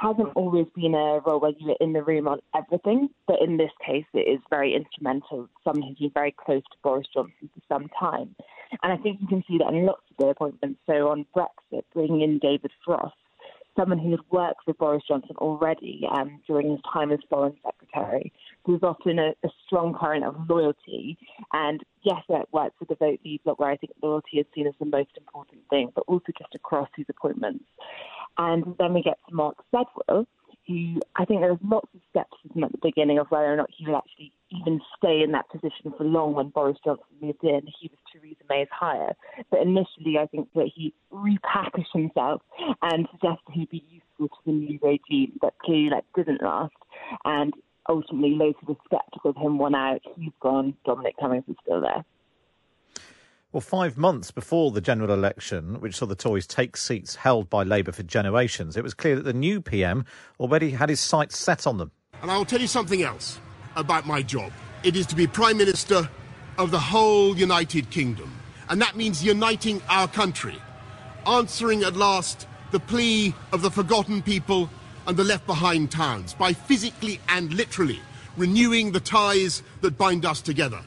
hasn't 0.00 0.30
always 0.34 0.66
been 0.74 0.94
a 0.94 1.20
role 1.20 1.40
where 1.40 1.52
you're 1.58 1.76
in 1.80 1.92
the 1.92 2.02
room 2.02 2.26
on 2.26 2.40
everything, 2.56 3.10
but 3.26 3.36
in 3.42 3.58
this 3.58 3.70
case, 3.84 4.06
it 4.14 4.20
is 4.20 4.40
very 4.48 4.74
instrumental. 4.74 5.48
Someone 5.62 5.88
who's 5.88 5.98
been 5.98 6.10
very 6.14 6.34
close 6.44 6.62
to 6.62 6.78
Boris 6.82 7.06
Johnson 7.12 7.50
for 7.54 7.60
some 7.68 7.88
time. 7.98 8.34
And 8.82 8.92
I 8.92 8.96
think 8.96 9.20
you 9.20 9.26
can 9.28 9.44
see 9.46 9.58
that 9.58 9.68
in 9.68 9.84
lots 9.84 10.02
of 10.10 10.16
the 10.16 10.28
appointments. 10.28 10.80
So 10.86 11.08
on 11.08 11.26
Brexit, 11.36 11.82
bringing 11.92 12.22
in 12.22 12.38
David 12.38 12.70
Frost, 12.84 13.14
someone 13.76 13.98
who 13.98 14.10
had 14.10 14.20
worked 14.30 14.66
with 14.66 14.78
Boris 14.78 15.02
Johnson 15.06 15.36
already 15.38 16.06
um, 16.10 16.40
during 16.46 16.70
his 16.70 16.80
time 16.92 17.12
as 17.12 17.18
Foreign 17.28 17.56
Secretary. 17.64 18.32
There's 18.66 18.82
often 18.82 19.18
a, 19.18 19.30
a, 19.44 19.48
strong 19.66 19.94
current 19.94 20.24
of 20.24 20.34
loyalty. 20.48 21.18
And 21.52 21.82
yes, 22.02 22.22
it 22.28 22.48
works 22.52 22.74
with 22.80 22.88
the 22.88 22.94
Vote 22.96 23.20
Leave 23.24 23.42
bloc, 23.44 23.58
where 23.58 23.70
I 23.70 23.76
think 23.76 23.92
loyalty 24.02 24.38
is 24.38 24.46
seen 24.54 24.66
as 24.66 24.74
the 24.78 24.86
most 24.86 25.10
important 25.16 25.62
thing, 25.70 25.92
but 25.94 26.04
also 26.08 26.32
just 26.38 26.54
across 26.54 26.88
these 26.96 27.06
appointments. 27.08 27.64
And 28.38 28.74
then 28.78 28.94
we 28.94 29.02
get 29.02 29.18
to 29.28 29.34
Mark 29.34 29.56
Sedwill, 29.74 30.26
who 30.66 31.00
I 31.16 31.24
think 31.24 31.40
there 31.40 31.50
was 31.50 31.58
lots 31.64 31.88
of 31.94 32.00
scepticism 32.12 32.64
at 32.64 32.72
the 32.72 32.78
beginning 32.82 33.18
of 33.18 33.26
whether 33.28 33.52
or 33.52 33.56
not 33.56 33.70
he 33.76 33.86
would 33.86 33.96
actually 33.96 34.32
even 34.50 34.80
stay 34.96 35.22
in 35.22 35.32
that 35.32 35.48
position 35.48 35.92
for 35.96 36.04
long 36.04 36.34
when 36.34 36.48
Boris 36.48 36.78
Johnson 36.84 37.06
moved 37.20 37.42
in. 37.42 37.62
He 37.80 37.88
was 37.88 37.98
Theresa 38.12 38.42
May's 38.48 38.68
hire. 38.70 39.14
But 39.50 39.60
initially, 39.60 40.18
I 40.18 40.26
think 40.26 40.48
that 40.54 40.70
he 40.74 40.92
repackaged 41.12 41.92
himself 41.92 42.42
and 42.82 43.08
suggested 43.12 43.52
he'd 43.52 43.70
be 43.70 43.84
useful 43.90 44.28
to 44.28 44.42
the 44.46 44.52
new 44.52 44.78
regime, 44.82 45.38
but 45.40 45.54
clearly 45.62 45.90
that 45.90 46.04
didn't 46.14 46.42
last. 46.42 46.74
And 47.24 47.52
ultimately, 47.88 48.34
loads 48.34 48.58
of 48.62 48.68
the 48.68 48.76
sceptical 48.90 49.30
of 49.30 49.36
him 49.36 49.58
won 49.58 49.74
out. 49.74 50.02
He's 50.16 50.32
gone. 50.40 50.74
Dominic 50.84 51.16
Cummings 51.20 51.44
is 51.48 51.56
still 51.62 51.80
there. 51.80 52.04
Well, 53.52 53.60
five 53.60 53.98
months 53.98 54.30
before 54.30 54.70
the 54.70 54.80
general 54.80 55.12
election, 55.12 55.80
which 55.80 55.96
saw 55.96 56.06
the 56.06 56.14
Tories 56.14 56.46
take 56.46 56.76
seats 56.76 57.16
held 57.16 57.50
by 57.50 57.64
Labour 57.64 57.90
for 57.90 58.04
generations, 58.04 58.76
it 58.76 58.84
was 58.84 58.94
clear 58.94 59.16
that 59.16 59.24
the 59.24 59.32
new 59.32 59.60
PM 59.60 60.04
already 60.38 60.70
had 60.70 60.88
his 60.88 61.00
sights 61.00 61.36
set 61.36 61.66
on 61.66 61.76
them. 61.76 61.90
And 62.22 62.30
I 62.30 62.38
will 62.38 62.44
tell 62.44 62.60
you 62.60 62.68
something 62.68 63.02
else 63.02 63.40
about 63.74 64.06
my 64.06 64.22
job. 64.22 64.52
It 64.84 64.94
is 64.94 65.04
to 65.06 65.16
be 65.16 65.26
Prime 65.26 65.56
Minister 65.56 66.08
of 66.58 66.70
the 66.70 66.78
whole 66.78 67.36
United 67.36 67.90
Kingdom. 67.90 68.32
And 68.68 68.80
that 68.80 68.94
means 68.94 69.24
uniting 69.24 69.82
our 69.88 70.06
country, 70.06 70.54
answering 71.26 71.82
at 71.82 71.96
last 71.96 72.46
the 72.70 72.78
plea 72.78 73.34
of 73.52 73.62
the 73.62 73.70
forgotten 73.72 74.22
people 74.22 74.70
and 75.08 75.16
the 75.16 75.24
left 75.24 75.44
behind 75.48 75.90
towns 75.90 76.34
by 76.34 76.52
physically 76.52 77.18
and 77.28 77.52
literally 77.52 77.98
renewing 78.36 78.92
the 78.92 79.00
ties 79.00 79.64
that 79.80 79.98
bind 79.98 80.24
us 80.24 80.40
together. 80.40 80.80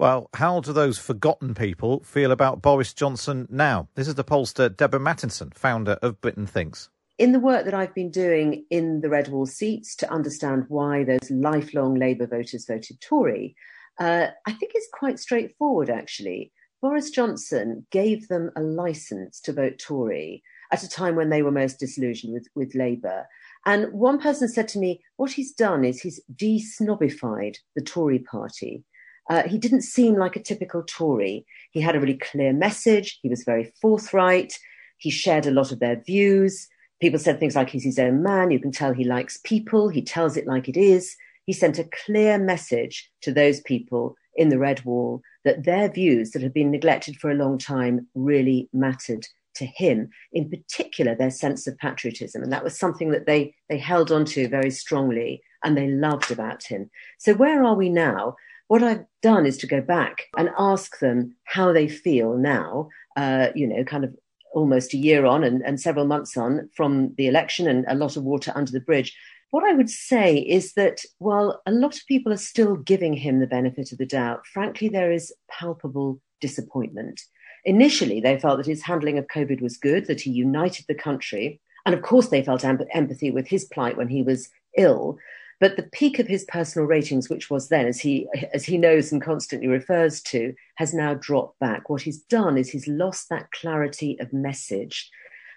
Well, 0.00 0.30
how 0.32 0.60
do 0.60 0.72
those 0.72 0.96
forgotten 0.96 1.52
people 1.52 2.00
feel 2.04 2.32
about 2.32 2.62
Boris 2.62 2.94
Johnson 2.94 3.46
now? 3.50 3.90
This 3.96 4.08
is 4.08 4.14
the 4.14 4.24
pollster 4.24 4.74
Deborah 4.74 4.98
Mattinson, 4.98 5.52
founder 5.52 5.98
of 6.00 6.22
Britain 6.22 6.46
Thinks. 6.46 6.88
In 7.18 7.32
the 7.32 7.38
work 7.38 7.66
that 7.66 7.74
I've 7.74 7.94
been 7.94 8.10
doing 8.10 8.64
in 8.70 9.02
the 9.02 9.10
Red 9.10 9.28
Wall 9.28 9.44
seats 9.44 9.94
to 9.96 10.10
understand 10.10 10.64
why 10.68 11.04
those 11.04 11.30
lifelong 11.30 11.96
Labour 11.96 12.26
voters 12.26 12.64
voted 12.66 12.98
Tory, 13.02 13.54
uh, 13.98 14.28
I 14.46 14.52
think 14.52 14.72
it's 14.74 14.88
quite 14.90 15.18
straightforward, 15.18 15.90
actually. 15.90 16.50
Boris 16.80 17.10
Johnson 17.10 17.86
gave 17.90 18.26
them 18.28 18.50
a 18.56 18.62
license 18.62 19.38
to 19.42 19.52
vote 19.52 19.78
Tory 19.78 20.42
at 20.72 20.82
a 20.82 20.88
time 20.88 21.14
when 21.14 21.28
they 21.28 21.42
were 21.42 21.50
most 21.50 21.78
disillusioned 21.78 22.32
with, 22.32 22.48
with 22.54 22.74
Labour. 22.74 23.26
And 23.66 23.92
one 23.92 24.18
person 24.18 24.48
said 24.48 24.68
to 24.68 24.78
me, 24.78 25.02
what 25.16 25.32
he's 25.32 25.52
done 25.52 25.84
is 25.84 26.00
he's 26.00 26.22
de 26.34 26.58
snobbified 26.58 27.56
the 27.76 27.82
Tory 27.82 28.20
party. 28.20 28.82
Uh, 29.30 29.46
he 29.48 29.58
didn't 29.58 29.82
seem 29.82 30.16
like 30.16 30.34
a 30.34 30.42
typical 30.42 30.82
Tory. 30.82 31.46
He 31.70 31.80
had 31.80 31.94
a 31.94 32.00
really 32.00 32.18
clear 32.18 32.52
message. 32.52 33.20
He 33.22 33.28
was 33.28 33.44
very 33.44 33.72
forthright. 33.80 34.58
He 34.98 35.08
shared 35.08 35.46
a 35.46 35.52
lot 35.52 35.70
of 35.70 35.78
their 35.78 36.02
views. 36.02 36.66
People 37.00 37.20
said 37.20 37.38
things 37.38 37.54
like 37.54 37.70
he's 37.70 37.84
his 37.84 38.00
own 38.00 38.24
man. 38.24 38.50
You 38.50 38.58
can 38.58 38.72
tell 38.72 38.92
he 38.92 39.04
likes 39.04 39.38
people. 39.44 39.88
He 39.88 40.02
tells 40.02 40.36
it 40.36 40.48
like 40.48 40.68
it 40.68 40.76
is. 40.76 41.14
He 41.46 41.52
sent 41.52 41.78
a 41.78 41.88
clear 42.04 42.38
message 42.38 43.08
to 43.22 43.32
those 43.32 43.60
people 43.60 44.16
in 44.34 44.48
the 44.48 44.58
Red 44.58 44.84
Wall 44.84 45.22
that 45.44 45.64
their 45.64 45.88
views 45.88 46.32
that 46.32 46.42
had 46.42 46.52
been 46.52 46.72
neglected 46.72 47.16
for 47.16 47.30
a 47.30 47.34
long 47.34 47.56
time 47.56 48.08
really 48.16 48.68
mattered 48.72 49.26
to 49.54 49.64
him, 49.64 50.10
in 50.32 50.50
particular 50.50 51.14
their 51.14 51.30
sense 51.30 51.68
of 51.68 51.78
patriotism. 51.78 52.42
And 52.42 52.52
that 52.52 52.64
was 52.64 52.76
something 52.76 53.10
that 53.12 53.26
they, 53.26 53.54
they 53.68 53.78
held 53.78 54.10
onto 54.10 54.48
very 54.48 54.72
strongly 54.72 55.42
and 55.62 55.76
they 55.76 55.88
loved 55.88 56.32
about 56.32 56.64
him. 56.64 56.90
So, 57.18 57.34
where 57.34 57.64
are 57.64 57.74
we 57.74 57.88
now? 57.88 58.34
What 58.70 58.84
I've 58.84 59.04
done 59.20 59.46
is 59.46 59.58
to 59.58 59.66
go 59.66 59.80
back 59.80 60.28
and 60.38 60.48
ask 60.56 61.00
them 61.00 61.34
how 61.42 61.72
they 61.72 61.88
feel 61.88 62.36
now, 62.36 62.88
uh, 63.16 63.48
you 63.52 63.66
know, 63.66 63.82
kind 63.82 64.04
of 64.04 64.14
almost 64.54 64.94
a 64.94 64.96
year 64.96 65.26
on 65.26 65.42
and, 65.42 65.60
and 65.62 65.80
several 65.80 66.06
months 66.06 66.36
on 66.36 66.70
from 66.76 67.12
the 67.16 67.26
election 67.26 67.66
and 67.66 67.84
a 67.88 67.96
lot 67.96 68.16
of 68.16 68.22
water 68.22 68.52
under 68.54 68.70
the 68.70 68.78
bridge. 68.78 69.12
What 69.50 69.64
I 69.64 69.72
would 69.72 69.90
say 69.90 70.36
is 70.36 70.74
that 70.74 71.00
while 71.18 71.60
a 71.66 71.72
lot 71.72 71.96
of 71.96 72.06
people 72.06 72.32
are 72.32 72.36
still 72.36 72.76
giving 72.76 73.14
him 73.14 73.40
the 73.40 73.48
benefit 73.48 73.90
of 73.90 73.98
the 73.98 74.06
doubt, 74.06 74.46
frankly, 74.46 74.88
there 74.88 75.10
is 75.10 75.34
palpable 75.50 76.20
disappointment. 76.40 77.20
Initially, 77.64 78.20
they 78.20 78.38
felt 78.38 78.58
that 78.58 78.66
his 78.66 78.84
handling 78.84 79.18
of 79.18 79.26
COVID 79.26 79.60
was 79.60 79.78
good, 79.78 80.06
that 80.06 80.20
he 80.20 80.30
united 80.30 80.84
the 80.86 80.94
country. 80.94 81.60
And 81.86 81.92
of 81.92 82.02
course, 82.02 82.28
they 82.28 82.44
felt 82.44 82.64
empathy 82.64 83.32
with 83.32 83.48
his 83.48 83.64
plight 83.64 83.96
when 83.96 84.06
he 84.08 84.22
was 84.22 84.48
ill. 84.78 85.18
But 85.60 85.76
the 85.76 85.88
peak 85.92 86.18
of 86.18 86.26
his 86.26 86.44
personal 86.44 86.88
ratings, 86.88 87.28
which 87.28 87.50
was 87.50 87.68
then, 87.68 87.86
as 87.86 88.00
he 88.00 88.26
as 88.54 88.64
he 88.64 88.78
knows 88.78 89.12
and 89.12 89.20
constantly 89.20 89.68
refers 89.68 90.22
to, 90.22 90.54
has 90.76 90.94
now 90.94 91.14
dropped 91.14 91.58
back. 91.60 91.90
What 91.90 92.02
he's 92.02 92.22
done 92.22 92.56
is 92.56 92.70
he's 92.70 92.88
lost 92.88 93.28
that 93.28 93.50
clarity 93.52 94.16
of 94.20 94.32
message. 94.32 95.10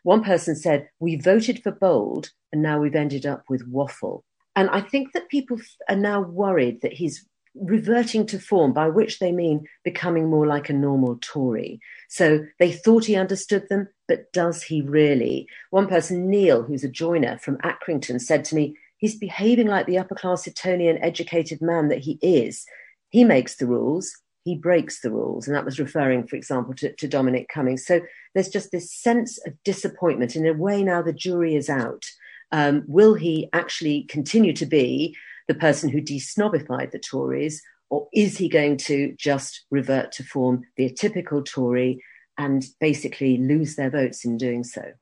One 0.03 0.21
person 0.23 0.55
said, 0.57 0.89
"We 0.99 1.15
voted 1.15 1.63
for 1.63 1.71
bold, 1.71 2.31
and 2.51 2.61
now 2.61 2.79
we've 2.79 2.95
ended 2.95 3.25
up 3.25 3.45
with 3.49 3.65
waffle. 3.67 4.25
And 4.55 4.69
I 4.69 4.81
think 4.81 5.13
that 5.13 5.29
people 5.29 5.57
are 5.89 5.95
now 5.95 6.21
worried 6.21 6.81
that 6.81 6.93
he's 6.93 7.25
reverting 7.55 8.25
to 8.25 8.39
form, 8.39 8.73
by 8.73 8.89
which 8.89 9.19
they 9.19 9.31
mean 9.31 9.65
becoming 9.83 10.29
more 10.29 10.45
like 10.45 10.69
a 10.69 10.73
normal 10.73 11.17
Tory. 11.21 11.79
So 12.09 12.45
they 12.59 12.71
thought 12.71 13.05
he 13.05 13.15
understood 13.15 13.69
them, 13.69 13.87
but 14.07 14.33
does 14.33 14.63
he 14.63 14.81
really? 14.81 15.47
One 15.69 15.87
person, 15.87 16.29
Neil, 16.29 16.63
who's 16.63 16.83
a 16.83 16.89
joiner 16.89 17.37
from 17.37 17.57
Accrington, 17.59 18.19
said 18.19 18.43
to 18.45 18.55
me, 18.55 18.75
he's 19.03 19.17
behaving 19.17 19.67
like 19.67 19.85
the 19.85 19.97
upper 19.97 20.15
class 20.15 20.47
Etonian 20.47 20.97
educated 21.03 21.61
man 21.61 21.89
that 21.89 21.99
he 21.99 22.17
is. 22.21 22.65
He 23.09 23.25
makes 23.25 23.57
the 23.57 23.67
rules, 23.67 24.09
he 24.45 24.55
breaks 24.55 25.01
the 25.01 25.11
rules. 25.11 25.45
And 25.45 25.53
that 25.57 25.65
was 25.65 25.77
referring, 25.77 26.25
for 26.25 26.37
example, 26.37 26.73
to, 26.75 26.93
to 26.93 27.07
Dominic 27.09 27.49
Cummings. 27.49 27.85
So 27.85 27.99
there's 28.33 28.47
just 28.47 28.71
this 28.71 28.93
sense 28.93 29.45
of 29.45 29.61
disappointment. 29.65 30.37
In 30.37 30.47
a 30.47 30.53
way, 30.53 30.83
now 30.83 31.01
the 31.01 31.11
jury 31.11 31.53
is 31.53 31.69
out. 31.69 32.05
Um, 32.53 32.85
will 32.87 33.13
he 33.13 33.49
actually 33.51 34.03
continue 34.03 34.53
to 34.53 34.65
be 34.65 35.17
the 35.49 35.55
person 35.55 35.89
who 35.89 36.01
desnobified 36.01 36.91
the 36.91 36.99
Tories, 36.99 37.61
or 37.89 38.07
is 38.13 38.37
he 38.37 38.47
going 38.47 38.77
to 38.77 39.13
just 39.19 39.65
revert 39.69 40.13
to 40.13 40.23
form, 40.23 40.61
the 40.77 40.89
atypical 40.89 41.43
Tory, 41.43 42.01
and 42.37 42.63
basically 42.79 43.35
lose 43.35 43.75
their 43.75 43.89
votes 43.89 44.23
in 44.23 44.37
doing 44.37 44.63
so? 44.63 44.93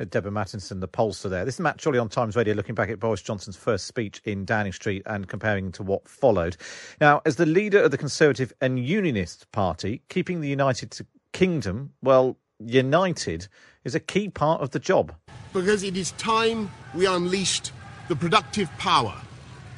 Uh, 0.00 0.04
Deborah 0.08 0.30
Mattinson, 0.30 0.80
the 0.80 0.88
pollster 0.88 1.28
there. 1.28 1.44
This 1.44 1.56
is 1.56 1.60
Matt 1.60 1.82
Chorley 1.82 1.98
on 1.98 2.08
Times 2.08 2.34
Radio 2.34 2.54
looking 2.54 2.74
back 2.74 2.88
at 2.88 2.98
Boris 2.98 3.20
Johnson's 3.20 3.56
first 3.56 3.86
speech 3.86 4.22
in 4.24 4.46
Downing 4.46 4.72
Street 4.72 5.02
and 5.04 5.28
comparing 5.28 5.70
to 5.72 5.82
what 5.82 6.08
followed. 6.08 6.56
Now, 7.00 7.20
as 7.26 7.36
the 7.36 7.44
leader 7.44 7.82
of 7.82 7.90
the 7.90 7.98
Conservative 7.98 8.52
and 8.62 8.78
Unionist 8.78 9.50
Party, 9.52 10.00
keeping 10.08 10.40
the 10.40 10.48
United 10.48 10.98
Kingdom, 11.32 11.92
well, 12.02 12.38
united 12.58 13.48
is 13.84 13.94
a 13.94 14.00
key 14.00 14.28
part 14.28 14.62
of 14.62 14.70
the 14.70 14.78
job. 14.78 15.14
Because 15.52 15.82
it 15.82 15.96
is 15.96 16.12
time 16.12 16.70
we 16.94 17.06
unleashed 17.06 17.72
the 18.08 18.16
productive 18.16 18.70
power 18.78 19.14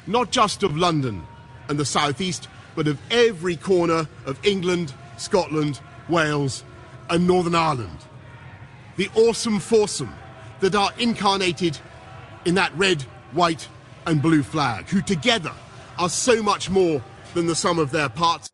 not 0.07 0.31
just 0.31 0.63
of 0.63 0.77
London 0.77 1.21
and 1.69 1.77
the 1.77 1.85
southeast, 1.85 2.47
but 2.75 2.87
of 2.87 2.99
every 3.11 3.55
corner 3.55 4.07
of 4.25 4.39
England, 4.45 4.93
Scotland, 5.17 5.79
Wales, 6.09 6.63
and 7.09 7.27
Northern 7.27 7.55
Ireland. 7.55 7.97
The 8.95 9.09
awesome 9.15 9.59
foursome 9.59 10.13
that 10.59 10.75
are 10.75 10.91
incarnated 10.97 11.77
in 12.45 12.55
that 12.55 12.73
red, 12.75 13.01
white, 13.31 13.67
and 14.05 14.21
blue 14.21 14.43
flag, 14.43 14.87
who 14.89 15.01
together 15.01 15.53
are 15.97 16.09
so 16.09 16.43
much 16.43 16.69
more 16.69 17.01
than 17.33 17.47
the 17.47 17.55
sum 17.55 17.79
of 17.79 17.91
their 17.91 18.09
parts. 18.09 18.49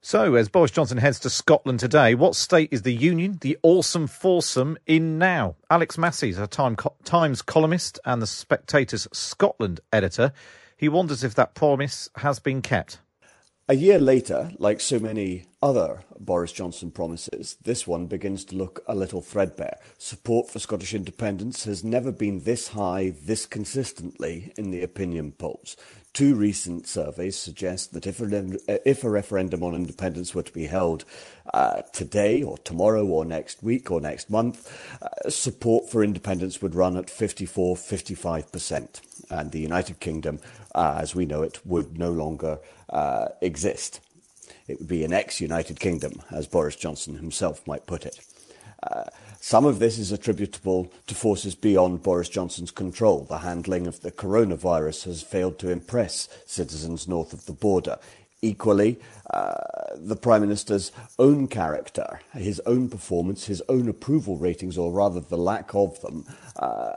So, 0.00 0.36
as 0.36 0.48
Boris 0.48 0.70
Johnson 0.70 0.98
heads 0.98 1.18
to 1.20 1.30
Scotland 1.30 1.80
today, 1.80 2.14
what 2.14 2.36
state 2.36 2.70
is 2.72 2.82
the 2.82 2.94
Union, 2.94 3.36
the 3.40 3.58
awesome 3.62 4.06
foursome, 4.06 4.78
in 4.86 5.18
now? 5.18 5.56
Alex 5.68 5.98
Massie 5.98 6.30
is 6.30 6.38
a 6.38 6.46
Time, 6.46 6.76
Times 7.04 7.42
columnist 7.42 7.98
and 8.04 8.22
the 8.22 8.26
Spectator's 8.26 9.08
Scotland 9.12 9.80
editor. 9.92 10.32
He 10.76 10.88
wonders 10.88 11.24
if 11.24 11.34
that 11.34 11.54
promise 11.54 12.08
has 12.16 12.38
been 12.38 12.62
kept. 12.62 13.00
A 13.70 13.76
year 13.76 13.98
later, 13.98 14.52
like 14.56 14.80
so 14.80 14.98
many 14.98 15.44
other 15.60 16.00
Boris 16.18 16.52
Johnson 16.52 16.90
promises, 16.90 17.58
this 17.62 17.86
one 17.86 18.06
begins 18.06 18.46
to 18.46 18.56
look 18.56 18.82
a 18.86 18.94
little 18.94 19.20
threadbare. 19.20 19.78
Support 19.98 20.48
for 20.48 20.58
Scottish 20.58 20.94
independence 20.94 21.64
has 21.64 21.84
never 21.84 22.10
been 22.10 22.44
this 22.44 22.68
high, 22.68 23.12
this 23.22 23.44
consistently 23.44 24.54
in 24.56 24.70
the 24.70 24.82
opinion 24.82 25.32
polls. 25.32 25.76
Two 26.18 26.34
recent 26.34 26.88
surveys 26.88 27.38
suggest 27.38 27.92
that 27.92 28.04
if 28.04 28.20
a, 28.20 28.58
if 28.84 29.04
a 29.04 29.08
referendum 29.08 29.62
on 29.62 29.76
independence 29.76 30.34
were 30.34 30.42
to 30.42 30.52
be 30.52 30.66
held 30.66 31.04
uh, 31.54 31.82
today 31.92 32.42
or 32.42 32.58
tomorrow 32.58 33.06
or 33.06 33.24
next 33.24 33.62
week 33.62 33.88
or 33.92 34.00
next 34.00 34.28
month, 34.28 34.68
uh, 35.00 35.30
support 35.30 35.88
for 35.88 36.02
independence 36.02 36.60
would 36.60 36.74
run 36.74 36.96
at 36.96 37.08
54 37.08 37.76
55%. 37.76 39.00
And 39.30 39.52
the 39.52 39.60
United 39.60 40.00
Kingdom, 40.00 40.40
uh, 40.74 40.98
as 41.00 41.14
we 41.14 41.24
know 41.24 41.42
it, 41.42 41.64
would 41.64 41.96
no 41.96 42.10
longer 42.10 42.58
uh, 42.90 43.28
exist. 43.40 44.00
It 44.66 44.80
would 44.80 44.88
be 44.88 45.04
an 45.04 45.12
ex 45.12 45.40
United 45.40 45.78
Kingdom, 45.78 46.20
as 46.32 46.48
Boris 46.48 46.74
Johnson 46.74 47.14
himself 47.14 47.64
might 47.64 47.86
put 47.86 48.04
it. 48.04 48.18
Some 49.40 49.64
of 49.64 49.78
this 49.78 49.98
is 49.98 50.12
attributable 50.12 50.92
to 51.06 51.14
forces 51.14 51.54
beyond 51.54 52.02
Boris 52.02 52.28
Johnson's 52.28 52.70
control. 52.70 53.24
The 53.24 53.38
handling 53.38 53.86
of 53.86 54.00
the 54.00 54.12
coronavirus 54.12 55.04
has 55.04 55.22
failed 55.22 55.58
to 55.60 55.70
impress 55.70 56.28
citizens 56.44 57.08
north 57.08 57.32
of 57.32 57.46
the 57.46 57.52
border. 57.52 57.98
Equally, 58.40 59.00
uh, 59.30 59.54
the 59.96 60.16
Prime 60.16 60.42
Minister's 60.42 60.92
own 61.18 61.48
character, 61.48 62.20
his 62.32 62.60
own 62.60 62.88
performance, 62.88 63.46
his 63.46 63.62
own 63.68 63.88
approval 63.88 64.36
ratings, 64.36 64.78
or 64.78 64.92
rather 64.92 65.20
the 65.20 65.36
lack 65.36 65.74
of 65.74 66.00
them, 66.02 66.24
uh, 66.56 66.92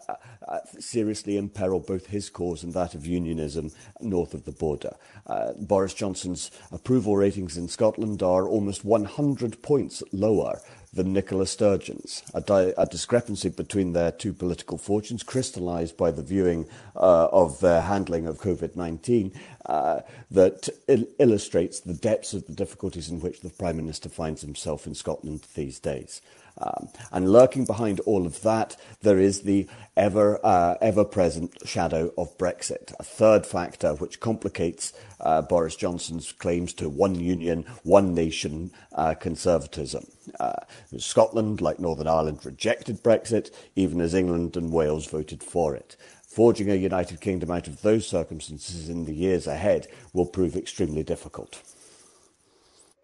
uh, 0.48 0.60
seriously 0.80 1.38
imperil 1.38 1.80
both 1.80 2.08
his 2.08 2.30
cause 2.30 2.64
and 2.64 2.74
that 2.74 2.94
of 2.94 3.06
unionism 3.06 3.72
north 4.02 4.34
of 4.34 4.46
the 4.46 4.52
border. 4.52 4.96
Uh, 5.26 5.54
Boris 5.60 5.94
Johnson's 5.94 6.52
approval 6.72 7.16
ratings 7.16 7.58
in 7.58 7.68
Scotland 7.68 8.22
are 8.22 8.48
almost 8.48 8.86
100 8.86 9.62
points 9.62 10.04
lower 10.12 10.62
than 10.94 11.14
Nicola 11.14 11.48
Sturgeon's, 11.48 12.22
a, 12.34 12.42
di- 12.42 12.74
a, 12.78 12.86
discrepancy 12.86 13.48
between 13.48 13.94
their 13.94 14.12
two 14.12 14.34
political 14.34 14.78
fortunes 14.78 15.24
crystallized 15.24 15.96
by 15.96 16.12
the 16.12 16.22
viewing 16.22 16.68
uh, 16.98 17.28
of 17.32 17.62
their 17.62 17.82
handling 17.82 18.28
of 18.28 18.40
COVID 18.40 18.76
19 18.76 19.32
uh, 19.66 20.02
that 20.30 20.70
il- 20.88 21.08
illustrates 21.20 21.80
the 21.80 21.94
depths 21.94 22.34
of 22.34 22.48
the 22.48 22.54
difficulties 22.54 23.10
in 23.10 23.20
which 23.20 23.42
the 23.42 23.50
Prime 23.50 23.78
Minister 23.78 24.10
finds 24.10 24.42
himself 24.42 24.88
in 24.88 24.96
Scotland 24.96 25.46
these 25.56 25.80
days. 25.80 26.22
Um, 26.58 26.90
and 27.12 27.32
lurking 27.32 27.66
behind 27.66 28.00
all 28.02 28.26
of 28.26 28.42
that, 28.42 28.76
there 29.02 29.20
is 29.20 29.44
the 29.44 29.68
ever, 29.96 30.40
uh, 30.44 30.76
ever 30.82 31.06
present 31.06 31.56
shadow 31.66 32.12
of 32.18 32.38
Brexit, 32.38 32.94
a 33.00 33.04
third 33.04 33.46
factor 33.46 33.94
which 33.96 34.20
complicates 34.20 34.94
uh, 35.20 35.42
Boris 35.42 35.76
Johnson's 35.76 36.32
claims 36.32 36.74
to 36.74 36.90
one 36.90 37.16
union, 37.16 37.66
one 37.84 38.14
nation 38.14 38.72
uh, 38.94 39.14
conservatism. 39.14 40.06
Uh, 40.40 40.54
Scotland, 40.98 41.62
like 41.62 41.80
Northern 41.80 42.08
Ireland, 42.08 42.46
rejected 42.46 43.02
Brexit, 43.02 43.52
even 43.76 44.02
as 44.02 44.14
England 44.14 44.58
and 44.58 44.72
Wales 44.72 45.08
voted 45.08 45.42
for 45.44 45.76
it. 45.76 45.96
Forging 46.32 46.72
a 46.72 46.76
United 46.76 47.20
Kingdom 47.20 47.52
out 47.52 47.68
of 47.68 47.82
those 47.82 48.08
circumstances 48.08 48.88
in 48.88 49.04
the 49.04 49.14
years 49.14 49.48
ahead 49.48 49.88
will 50.14 50.26
prove 50.26 50.56
extremely 50.56 51.04
difficult. 51.04 51.62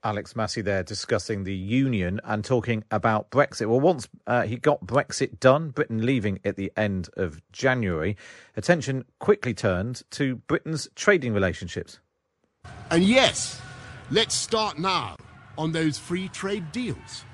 Alex 0.02 0.34
Massie 0.34 0.62
there 0.62 0.82
discussing 0.82 1.44
the 1.44 1.54
union 1.54 2.22
and 2.24 2.46
talking 2.46 2.86
about 2.90 3.30
Brexit. 3.30 3.68
Well, 3.68 3.82
once 3.82 4.08
uh, 4.28 4.44
he 4.44 4.56
got 4.56 4.86
Brexit 4.86 5.42
done, 5.42 5.72
Britain 5.72 6.06
leaving 6.06 6.40
at 6.46 6.56
the 6.56 6.72
end 6.78 7.10
of 7.18 7.42
January, 7.52 8.16
attention 8.56 9.04
quickly 9.20 9.54
turned 9.54 10.04
to 10.12 10.38
Britain's 10.48 10.88
trading 10.96 11.34
relationships. 11.34 12.00
And 12.92 13.04
yes, 13.04 13.62
let's 14.10 14.36
start 14.36 14.80
now 14.80 15.18
on 15.58 15.74
those 15.74 15.98
free 15.98 16.30
trade 16.30 16.72
deals. 16.72 17.26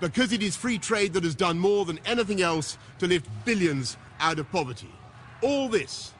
Because 0.00 0.32
it 0.32 0.42
is 0.42 0.56
free 0.56 0.78
trade 0.78 1.12
that 1.12 1.24
has 1.24 1.34
done 1.34 1.58
more 1.58 1.84
than 1.84 2.00
anything 2.06 2.40
else 2.40 2.78
to 3.00 3.06
lift 3.06 3.28
billions 3.44 3.98
out 4.18 4.38
of 4.38 4.50
poverty. 4.50 4.90
All 5.42 5.68
this 5.68 6.12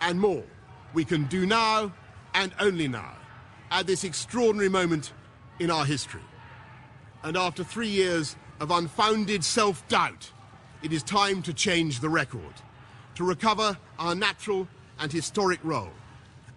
and 0.00 0.20
more 0.20 0.44
we 0.92 1.04
can 1.04 1.24
do 1.24 1.44
now 1.46 1.92
and 2.34 2.52
only 2.60 2.88
now 2.88 3.16
at 3.70 3.86
this 3.86 4.04
extraordinary 4.04 4.68
moment 4.68 5.12
in 5.58 5.70
our 5.70 5.84
history. 5.84 6.22
And 7.22 7.36
after 7.36 7.64
three 7.64 7.88
years 7.88 8.36
of 8.60 8.70
unfounded 8.70 9.44
self 9.44 9.86
doubt, 9.88 10.30
it 10.82 10.92
is 10.92 11.02
time 11.02 11.42
to 11.42 11.54
change 11.54 12.00
the 12.00 12.08
record, 12.08 12.54
to 13.16 13.24
recover 13.24 13.76
our 13.98 14.14
natural 14.14 14.68
and 15.00 15.10
historic 15.10 15.58
role 15.64 15.90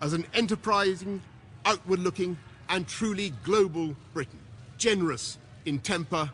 as 0.01 0.13
an 0.13 0.25
enterprising, 0.33 1.21
outward 1.65 1.99
looking, 1.99 2.37
and 2.69 2.87
truly 2.87 3.31
global 3.43 3.95
Britain, 4.13 4.39
generous 4.77 5.37
in 5.65 5.79
temper 5.79 6.29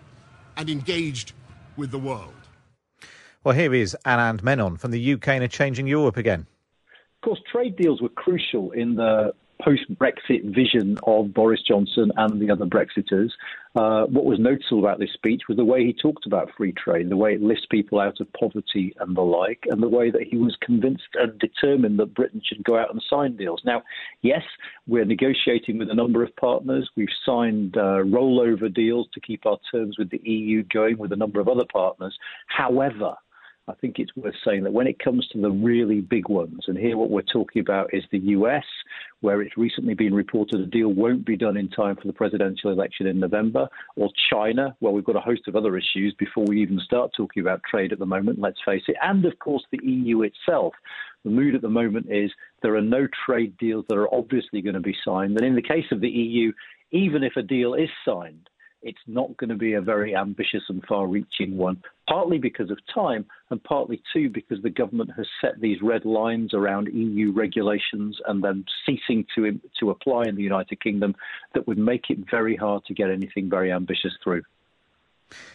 and 0.58 0.70
engaged 0.70 1.34
with 1.78 1.92
the 1.92 2.00
world. 2.00 2.34
Well, 3.44 3.56
here 3.56 3.74
is 3.74 3.98
Anand 4.06 4.42
Menon 4.42 4.78
from 4.78 4.92
the 4.92 5.14
UK 5.14 5.28
and 5.30 5.44
a 5.44 5.50
changing 5.50 5.86
Europe 5.86 6.16
again. 6.16 6.48
Of 6.88 7.26
course, 7.26 7.42
trade 7.52 7.76
deals 7.76 8.02
were 8.02 8.08
crucial 8.08 8.72
in 8.72 8.96
the 8.96 9.34
post 9.62 9.82
Brexit 9.96 10.56
vision 10.56 10.98
of 11.04 11.34
Boris 11.34 11.62
Johnson 11.62 12.10
and 12.16 12.42
the 12.42 12.50
other 12.50 12.66
Brexiters. 12.66 13.32
Uh, 13.76 14.06
what 14.06 14.24
was 14.24 14.40
noticeable 14.40 14.80
about 14.80 15.00
this 15.00 15.12
speech 15.14 15.42
was 15.50 15.58
the 15.58 15.66
way 15.66 15.86
he 15.86 15.94
talked 15.94 16.26
about 16.26 16.52
free 16.56 16.72
trade, 16.72 17.10
the 17.10 17.18
way 17.18 17.34
it 17.34 17.42
lifts 17.42 17.66
people 17.70 18.00
out 18.00 18.22
of 18.22 18.32
poverty 18.32 18.94
and 19.00 19.16
the 19.16 19.22
like, 19.22 19.66
and 19.70 19.84
the 19.84 19.90
way 19.90 20.10
that 20.10 20.24
he 20.24 20.38
was 20.38 20.56
convinced 20.62 21.04
and 21.16 21.38
determined 21.40 22.00
that 22.00 22.14
Britain 22.14 22.42
should 22.46 22.64
go 22.64 22.78
out 22.78 22.92
and 22.92 23.04
sign 23.10 23.36
deals. 23.36 23.62
Now, 23.66 23.84
yes, 24.22 24.44
we're 24.88 25.06
negotiating 25.06 25.78
with 25.78 25.90
a 25.90 25.96
number 25.96 26.24
of 26.24 26.34
partners. 26.38 26.90
We've 26.96 27.08
signed 27.26 27.76
uh, 27.76 28.04
rollover 28.06 28.74
deals 28.74 29.08
to 29.14 29.20
keep 29.20 29.46
our 29.46 29.58
terms 29.70 29.98
with 29.98 30.12
the 30.12 30.22
EU 30.24 30.64
going 30.64 30.98
with 30.98 31.12
a 31.12 31.18
number 31.18 31.42
of 31.42 31.50
other 31.50 31.66
partners. 31.74 32.18
However, 32.48 33.16
I 33.68 33.74
think 33.76 33.98
it's 33.98 34.16
worth 34.18 34.36
saying 34.46 34.64
that 34.64 34.74
when 34.74 34.88
it 34.88 35.00
comes 35.00 35.26
to 35.30 35.42
the 35.42 35.50
really 35.50 36.02
big 36.02 36.28
ones, 36.28 36.66
and 36.68 36.78
here 36.78 36.98
what 36.98 37.10
we're 37.10 37.22
talking 37.22 37.62
about 37.62 37.94
is 37.94 38.04
the 38.12 38.20
US, 38.20 38.66
where 39.22 39.42
it's 39.42 39.58
recently 39.58 39.94
been 39.94 40.14
reported 40.14 40.60
a 40.60 40.66
deal 40.66 40.90
won't 40.90 41.26
be 41.26 41.38
done 41.38 41.56
in 41.56 41.70
time 41.70 41.96
for 41.96 42.06
the 42.06 42.14
presidential 42.14 42.72
election 42.72 43.08
in 43.08 43.20
November, 43.20 43.70
or 43.96 44.10
China, 44.30 44.76
where 44.80 44.92
we've 44.92 45.06
got 45.06 45.16
a 45.16 45.22
host 45.22 45.48
of 45.48 45.56
other 45.56 45.78
issues 45.78 46.14
before 46.20 46.44
we 46.46 46.62
even 46.62 46.78
start 46.80 47.12
talking 47.16 47.42
about 47.42 47.62
trade 47.64 47.94
at 47.94 48.00
the 48.00 48.06
moment, 48.06 48.40
let's 48.40 48.60
face 48.66 48.84
it, 48.90 48.98
and 49.02 49.24
of 49.24 49.40
course 49.40 49.64
the 49.72 49.80
EU 49.82 50.24
itself. 50.24 50.74
The 51.24 51.30
mood 51.30 51.56
at 51.56 51.62
the 51.62 51.70
moment 51.70 52.08
is 52.10 52.32
there 52.62 52.76
are 52.76 52.82
no 52.82 53.08
trade 53.26 53.58
deals 53.58 53.86
that 53.88 53.98
are 53.98 54.14
obviously 54.14 54.62
going 54.62 54.74
to 54.74 54.82
be 54.82 54.96
signed. 55.06 55.38
And 55.38 55.46
in 55.46 55.56
the 55.56 55.62
case 55.62 55.86
of 55.92 56.02
the 56.02 56.10
EU, 56.10 56.52
even 56.92 57.24
if 57.24 57.38
a 57.38 57.42
deal 57.42 57.76
is 57.76 57.90
signed, 58.06 58.50
it's 58.84 59.00
not 59.08 59.36
going 59.38 59.50
to 59.50 59.56
be 59.56 59.74
a 59.74 59.82
very 59.82 60.16
ambitious 60.16 60.64
and 60.70 60.84
far 60.86 61.08
reaching 61.08 61.58
one, 61.58 61.82
partly 62.08 62.38
because 62.38 62.70
of 62.70 62.78
time 62.94 63.26
and 63.50 63.64
partly 63.64 64.02
too 64.14 64.30
because 64.30 64.62
the 64.62 64.70
government 64.70 65.12
has 65.18 65.28
set 65.42 65.60
these 65.60 65.82
red 65.82 66.06
lines 66.06 66.54
around 66.54 66.88
EU 66.94 67.32
regulations 67.32 68.20
and 68.28 68.44
then 68.44 68.66
ceasing 68.86 69.26
to, 69.36 69.60
to 69.80 69.90
apply 69.90 70.24
in 70.24 70.36
the 70.36 70.44
United 70.44 70.82
Kingdom 70.82 71.16
that 71.54 71.68
would 71.68 71.78
make 71.78 72.10
it 72.10 72.20
very 72.30 72.56
hard 72.56 72.84
to 72.86 72.94
get 72.94 73.10
anything 73.10 73.50
very 73.50 73.72
ambitious 73.72 74.14
through. 74.24 74.44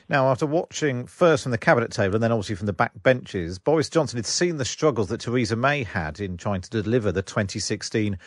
Now, 0.08 0.28
after 0.28 0.46
watching 0.46 1.06
first 1.06 1.44
from 1.44 1.52
the 1.52 1.58
cabinet 1.58 1.92
table 1.92 2.16
and 2.16 2.22
then 2.22 2.32
obviously 2.32 2.56
from 2.56 2.66
the 2.66 2.72
back 2.72 2.92
benches, 3.02 3.58
Boris 3.58 3.88
Johnson 3.88 4.16
had 4.16 4.26
seen 4.26 4.56
the 4.56 4.64
struggles 4.64 5.08
that 5.08 5.20
Theresa 5.20 5.54
May 5.54 5.84
had 5.84 6.18
in 6.18 6.36
trying 6.36 6.62
to 6.62 6.70
deliver 6.70 7.12
the 7.12 7.22
2016 7.22 8.18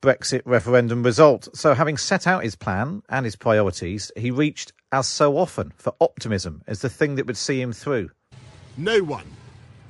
Brexit 0.00 0.42
referendum 0.44 1.02
result. 1.02 1.48
So, 1.54 1.74
having 1.74 1.96
set 1.96 2.26
out 2.26 2.44
his 2.44 2.54
plan 2.54 3.02
and 3.08 3.24
his 3.24 3.36
priorities, 3.36 4.12
he 4.16 4.30
reached, 4.30 4.72
as 4.92 5.08
so 5.08 5.36
often, 5.36 5.72
for 5.76 5.94
optimism 6.00 6.62
as 6.66 6.80
the 6.80 6.88
thing 6.88 7.16
that 7.16 7.26
would 7.26 7.36
see 7.36 7.60
him 7.60 7.72
through. 7.72 8.10
No 8.76 9.00
one 9.00 9.26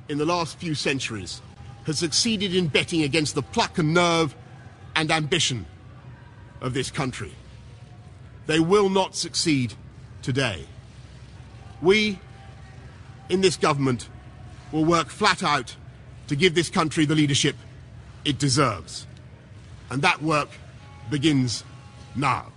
in 0.07 0.17
the 0.17 0.25
last 0.25 0.57
few 0.57 0.73
centuries 0.73 1.41
has 1.85 1.99
succeeded 1.99 2.55
in 2.55 2.67
betting 2.67 3.03
against 3.03 3.35
the 3.35 3.41
pluck 3.41 3.77
and 3.77 3.93
nerve 3.93 4.35
and 4.95 5.11
ambition 5.11 5.65
of 6.61 6.73
this 6.73 6.91
country. 6.91 7.31
They 8.47 8.59
will 8.59 8.89
not 8.89 9.15
succeed 9.15 9.75
today. 10.21 10.65
We, 11.81 12.19
in 13.29 13.41
this 13.41 13.55
government, 13.55 14.09
will 14.71 14.85
work 14.85 15.09
flat 15.09 15.43
out 15.43 15.75
to 16.27 16.35
give 16.35 16.55
this 16.55 16.69
country 16.69 17.05
the 17.05 17.15
leadership 17.15 17.55
it 18.25 18.37
deserves. 18.37 19.07
And 19.89 20.01
that 20.01 20.21
work 20.21 20.49
begins 21.09 21.63
now. 22.15 22.51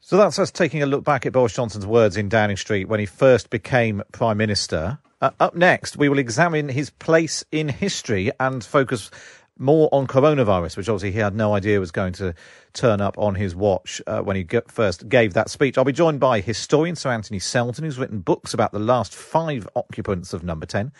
So 0.00 0.16
that's 0.18 0.38
us 0.38 0.50
taking 0.50 0.82
a 0.82 0.86
look 0.86 1.02
back 1.02 1.24
at 1.24 1.32
Boris 1.32 1.54
Johnson's 1.54 1.86
words 1.86 2.16
in 2.16 2.28
Downing 2.28 2.58
Street 2.58 2.88
when 2.88 3.00
he 3.00 3.06
first 3.06 3.48
became 3.48 4.02
Prime 4.12 4.36
Minister. 4.36 4.98
Uh, 5.20 5.30
up 5.40 5.54
next, 5.54 5.96
we 5.96 6.10
will 6.10 6.18
examine 6.18 6.68
his 6.68 6.90
place 6.90 7.44
in 7.50 7.68
history 7.68 8.30
and 8.38 8.62
focus 8.62 9.10
more 9.58 9.88
on 9.92 10.06
coronavirus, 10.06 10.76
which 10.76 10.88
obviously 10.88 11.12
he 11.12 11.18
had 11.20 11.34
no 11.34 11.54
idea 11.54 11.80
was 11.80 11.90
going 11.90 12.12
to 12.14 12.34
turn 12.72 13.00
up 13.00 13.16
on 13.18 13.34
his 13.36 13.54
watch 13.54 14.02
uh, 14.06 14.20
when 14.20 14.36
he 14.36 14.46
first 14.68 15.08
gave 15.08 15.32
that 15.34 15.48
speech. 15.48 15.78
I'll 15.78 15.84
be 15.84 15.92
joined 15.92 16.20
by 16.20 16.40
historian 16.40 16.96
Sir 16.96 17.10
Anthony 17.10 17.38
Seldon, 17.38 17.84
who's 17.84 17.98
written 17.98 18.20
books 18.20 18.52
about 18.52 18.72
the 18.72 18.78
last 18.78 19.14
five 19.14 19.68
occupants 19.76 20.32
of 20.32 20.42
Number 20.42 20.66
10. 20.66 20.92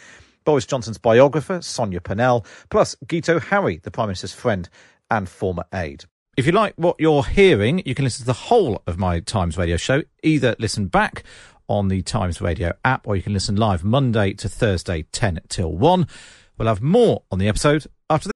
Boris 0.45 0.67
Johnson's 0.67 0.99
biographer, 0.99 1.61
Sonia 1.63 2.01
Purnell, 2.01 2.45
plus 2.71 2.95
Guto 3.07 3.41
Harri, 3.41 3.83
the 3.83 3.91
Prime 3.91 4.09
Minister's 4.09 4.33
friend 4.33 4.69
and 5.11 5.29
former 5.29 5.65
aide. 5.73 6.05
If 6.37 6.47
you 6.47 6.53
like 6.53 6.75
what 6.77 6.97
you're 6.99 7.25
hearing, 7.25 7.83
you 7.87 7.95
can 7.95 8.05
listen 8.05 8.23
to 8.23 8.27
the 8.27 8.33
whole 8.33 8.83
of 8.87 8.99
my 8.99 9.21
Times 9.21 9.57
Radio 9.57 9.77
show. 9.77 10.03
Either 10.23 10.57
listen 10.59 10.87
back 10.87 11.23
on 11.69 11.89
the 11.89 12.03
Times 12.03 12.41
Radio 12.41 12.73
app 12.85 13.07
or 13.07 13.17
you 13.17 13.23
can 13.23 13.33
listen 13.33 13.57
live 13.57 13.85
Monday 13.85 14.33
to 14.35 14.49
Thursday, 14.49 15.03
10 15.13 15.41
till 15.49 15.73
1. 15.73 16.07
We'll 16.59 16.69
have 16.69 16.83
more 16.83 17.23
on 17.31 17.39
the 17.39 17.49
episode 17.49 17.87
after 18.11 18.29
the. 18.29 18.35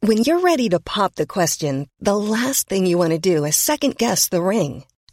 When 0.00 0.22
you're 0.22 0.40
ready 0.40 0.68
to 0.70 0.80
pop 0.80 1.16
the 1.16 1.26
question, 1.26 1.88
the 2.00 2.16
last 2.16 2.68
thing 2.68 2.86
you 2.86 2.96
want 2.96 3.12
to 3.12 3.18
do 3.18 3.44
is 3.44 3.56
second 3.56 3.96
guess 3.96 4.28
the 4.28 4.40
ring. 4.40 4.84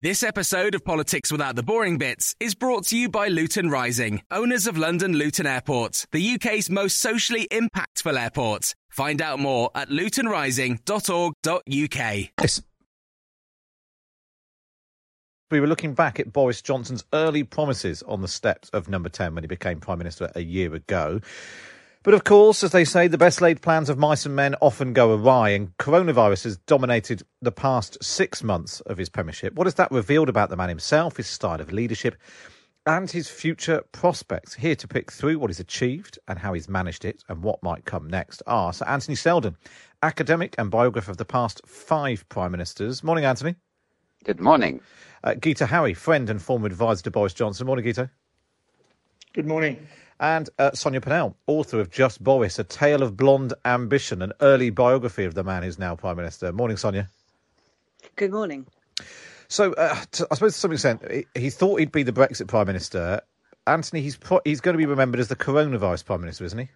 This 0.00 0.22
episode 0.22 0.76
of 0.76 0.84
Politics 0.84 1.32
Without 1.32 1.56
the 1.56 1.64
Boring 1.64 1.98
Bits 1.98 2.36
is 2.38 2.54
brought 2.54 2.84
to 2.84 2.96
you 2.96 3.08
by 3.08 3.26
Luton 3.26 3.68
Rising, 3.68 4.22
owners 4.30 4.68
of 4.68 4.78
London 4.78 5.14
Luton 5.14 5.44
Airport, 5.44 6.06
the 6.12 6.36
UK's 6.36 6.70
most 6.70 6.98
socially 6.98 7.48
impactful 7.50 8.16
airport. 8.16 8.76
Find 8.90 9.20
out 9.20 9.40
more 9.40 9.72
at 9.74 9.88
lutonrising.org.uk. 9.88 12.60
We 15.50 15.58
were 15.58 15.66
looking 15.66 15.94
back 15.94 16.20
at 16.20 16.32
Boris 16.32 16.62
Johnson's 16.62 17.04
early 17.12 17.42
promises 17.42 18.04
on 18.04 18.20
the 18.20 18.28
steps 18.28 18.68
of 18.68 18.88
number 18.88 19.08
10 19.08 19.34
when 19.34 19.42
he 19.42 19.48
became 19.48 19.80
Prime 19.80 19.98
Minister 19.98 20.30
a 20.36 20.40
year 20.40 20.76
ago. 20.76 21.20
But 22.08 22.14
of 22.14 22.24
course, 22.24 22.64
as 22.64 22.72
they 22.72 22.86
say, 22.86 23.06
the 23.06 23.18
best 23.18 23.42
laid 23.42 23.60
plans 23.60 23.90
of 23.90 23.98
mice 23.98 24.24
and 24.24 24.34
men 24.34 24.54
often 24.62 24.94
go 24.94 25.14
awry, 25.14 25.50
and 25.50 25.76
coronavirus 25.76 26.44
has 26.44 26.56
dominated 26.56 27.22
the 27.42 27.52
past 27.52 28.02
six 28.02 28.42
months 28.42 28.80
of 28.80 28.96
his 28.96 29.10
premiership. 29.10 29.52
What 29.52 29.66
has 29.66 29.74
that 29.74 29.92
revealed 29.92 30.30
about 30.30 30.48
the 30.48 30.56
man 30.56 30.70
himself, 30.70 31.18
his 31.18 31.26
style 31.26 31.60
of 31.60 31.70
leadership, 31.70 32.16
and 32.86 33.10
his 33.10 33.28
future 33.28 33.82
prospects? 33.92 34.54
Here 34.54 34.74
to 34.76 34.88
pick 34.88 35.12
through 35.12 35.38
what 35.38 35.50
he's 35.50 35.60
achieved 35.60 36.18
and 36.26 36.38
how 36.38 36.54
he's 36.54 36.66
managed 36.66 37.04
it 37.04 37.22
and 37.28 37.42
what 37.42 37.62
might 37.62 37.84
come 37.84 38.08
next 38.08 38.42
are 38.46 38.72
Sir 38.72 38.86
Anthony 38.86 39.14
Seldon, 39.14 39.58
academic 40.02 40.54
and 40.56 40.70
biographer 40.70 41.10
of 41.10 41.18
the 41.18 41.26
past 41.26 41.60
five 41.66 42.26
prime 42.30 42.52
ministers. 42.52 43.04
Morning, 43.04 43.26
Anthony. 43.26 43.54
Good 44.24 44.40
morning. 44.40 44.80
Uh, 45.22 45.32
Guto 45.32 45.66
Harri, 45.66 45.94
friend 45.94 46.30
and 46.30 46.40
former 46.40 46.68
advisor 46.68 47.02
to 47.02 47.10
Boris 47.10 47.34
Johnson. 47.34 47.66
Morning, 47.66 47.84
Guto. 47.84 48.08
Good 49.34 49.46
morning. 49.46 49.86
And 50.20 50.50
uh, 50.58 50.72
Sonia 50.72 51.00
Purnell, 51.00 51.36
author 51.46 51.78
of 51.78 51.90
Just 51.90 52.22
Boris, 52.22 52.58
A 52.58 52.64
Tale 52.64 53.02
of 53.02 53.16
Blonde 53.16 53.54
Ambition, 53.64 54.20
an 54.20 54.32
early 54.40 54.70
biography 54.70 55.24
of 55.24 55.34
the 55.34 55.44
man 55.44 55.62
who's 55.62 55.78
now 55.78 55.94
Prime 55.94 56.16
Minister. 56.16 56.52
Morning, 56.52 56.76
Sonia. 56.76 57.08
Good 58.16 58.32
morning. 58.32 58.66
So, 59.46 59.74
uh, 59.74 59.94
to, 60.12 60.26
I 60.30 60.34
suppose 60.34 60.54
to 60.54 60.58
some 60.58 60.72
extent, 60.72 61.08
he, 61.10 61.26
he, 61.34 61.50
thought 61.50 61.78
he'd 61.78 61.92
be 61.92 62.02
the 62.02 62.12
Brexit 62.12 62.48
Prime 62.48 62.66
Minister. 62.66 63.20
Anthony, 63.66 64.00
he's, 64.00 64.16
pro- 64.16 64.40
he's 64.44 64.60
going 64.60 64.74
to 64.74 64.78
be 64.78 64.86
remembered 64.86 65.20
as 65.20 65.28
the 65.28 65.36
coronavirus 65.36 66.04
Prime 66.04 66.20
Minister, 66.20 66.44
isn't 66.44 66.58
he? 66.58 66.68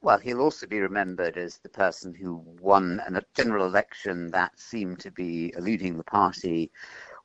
Well, 0.00 0.18
he'll 0.18 0.40
also 0.40 0.68
be 0.68 0.78
remembered 0.78 1.36
as 1.36 1.58
the 1.58 1.68
person 1.68 2.14
who 2.14 2.44
won 2.60 3.02
a 3.08 3.22
general 3.36 3.66
election 3.66 4.30
that 4.30 4.58
seemed 4.58 5.00
to 5.00 5.10
be 5.10 5.52
eluding 5.56 5.96
the 5.96 6.04
party 6.04 6.70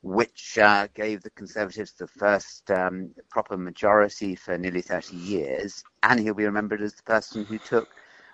which 0.04 0.58
uh, 0.58 0.86
gave 0.94 1.22
the 1.22 1.30
Conservatives 1.30 1.92
the 1.92 2.06
first 2.06 2.70
um, 2.70 3.10
proper 3.30 3.56
majority 3.56 4.34
for 4.34 4.58
nearly 4.58 4.82
30 4.82 5.16
years. 5.16 5.82
And 6.02 6.20
he'll 6.20 6.34
be 6.34 6.44
remembered 6.44 6.82
as 6.82 6.92
the 6.92 7.02
person 7.04 7.46
who 7.46 7.56
took 7.58 7.88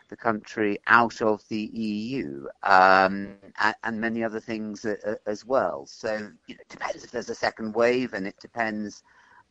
the 0.08 0.16
country 0.16 0.80
out 0.88 1.22
of 1.22 1.44
the 1.48 1.70
EU 1.72 2.46
um, 2.64 3.36
and, 3.60 3.74
and, 3.84 4.00
many 4.00 4.24
other 4.24 4.40
things 4.40 4.84
as 5.26 5.44
well. 5.46 5.86
So 5.86 6.12
you 6.48 6.56
know, 6.56 6.60
it 6.60 6.68
depends 6.68 7.04
if 7.04 7.12
there's 7.12 7.30
a 7.30 7.36
second 7.36 7.76
wave, 7.76 8.14
and 8.14 8.26
it 8.26 8.34
depends 8.40 9.04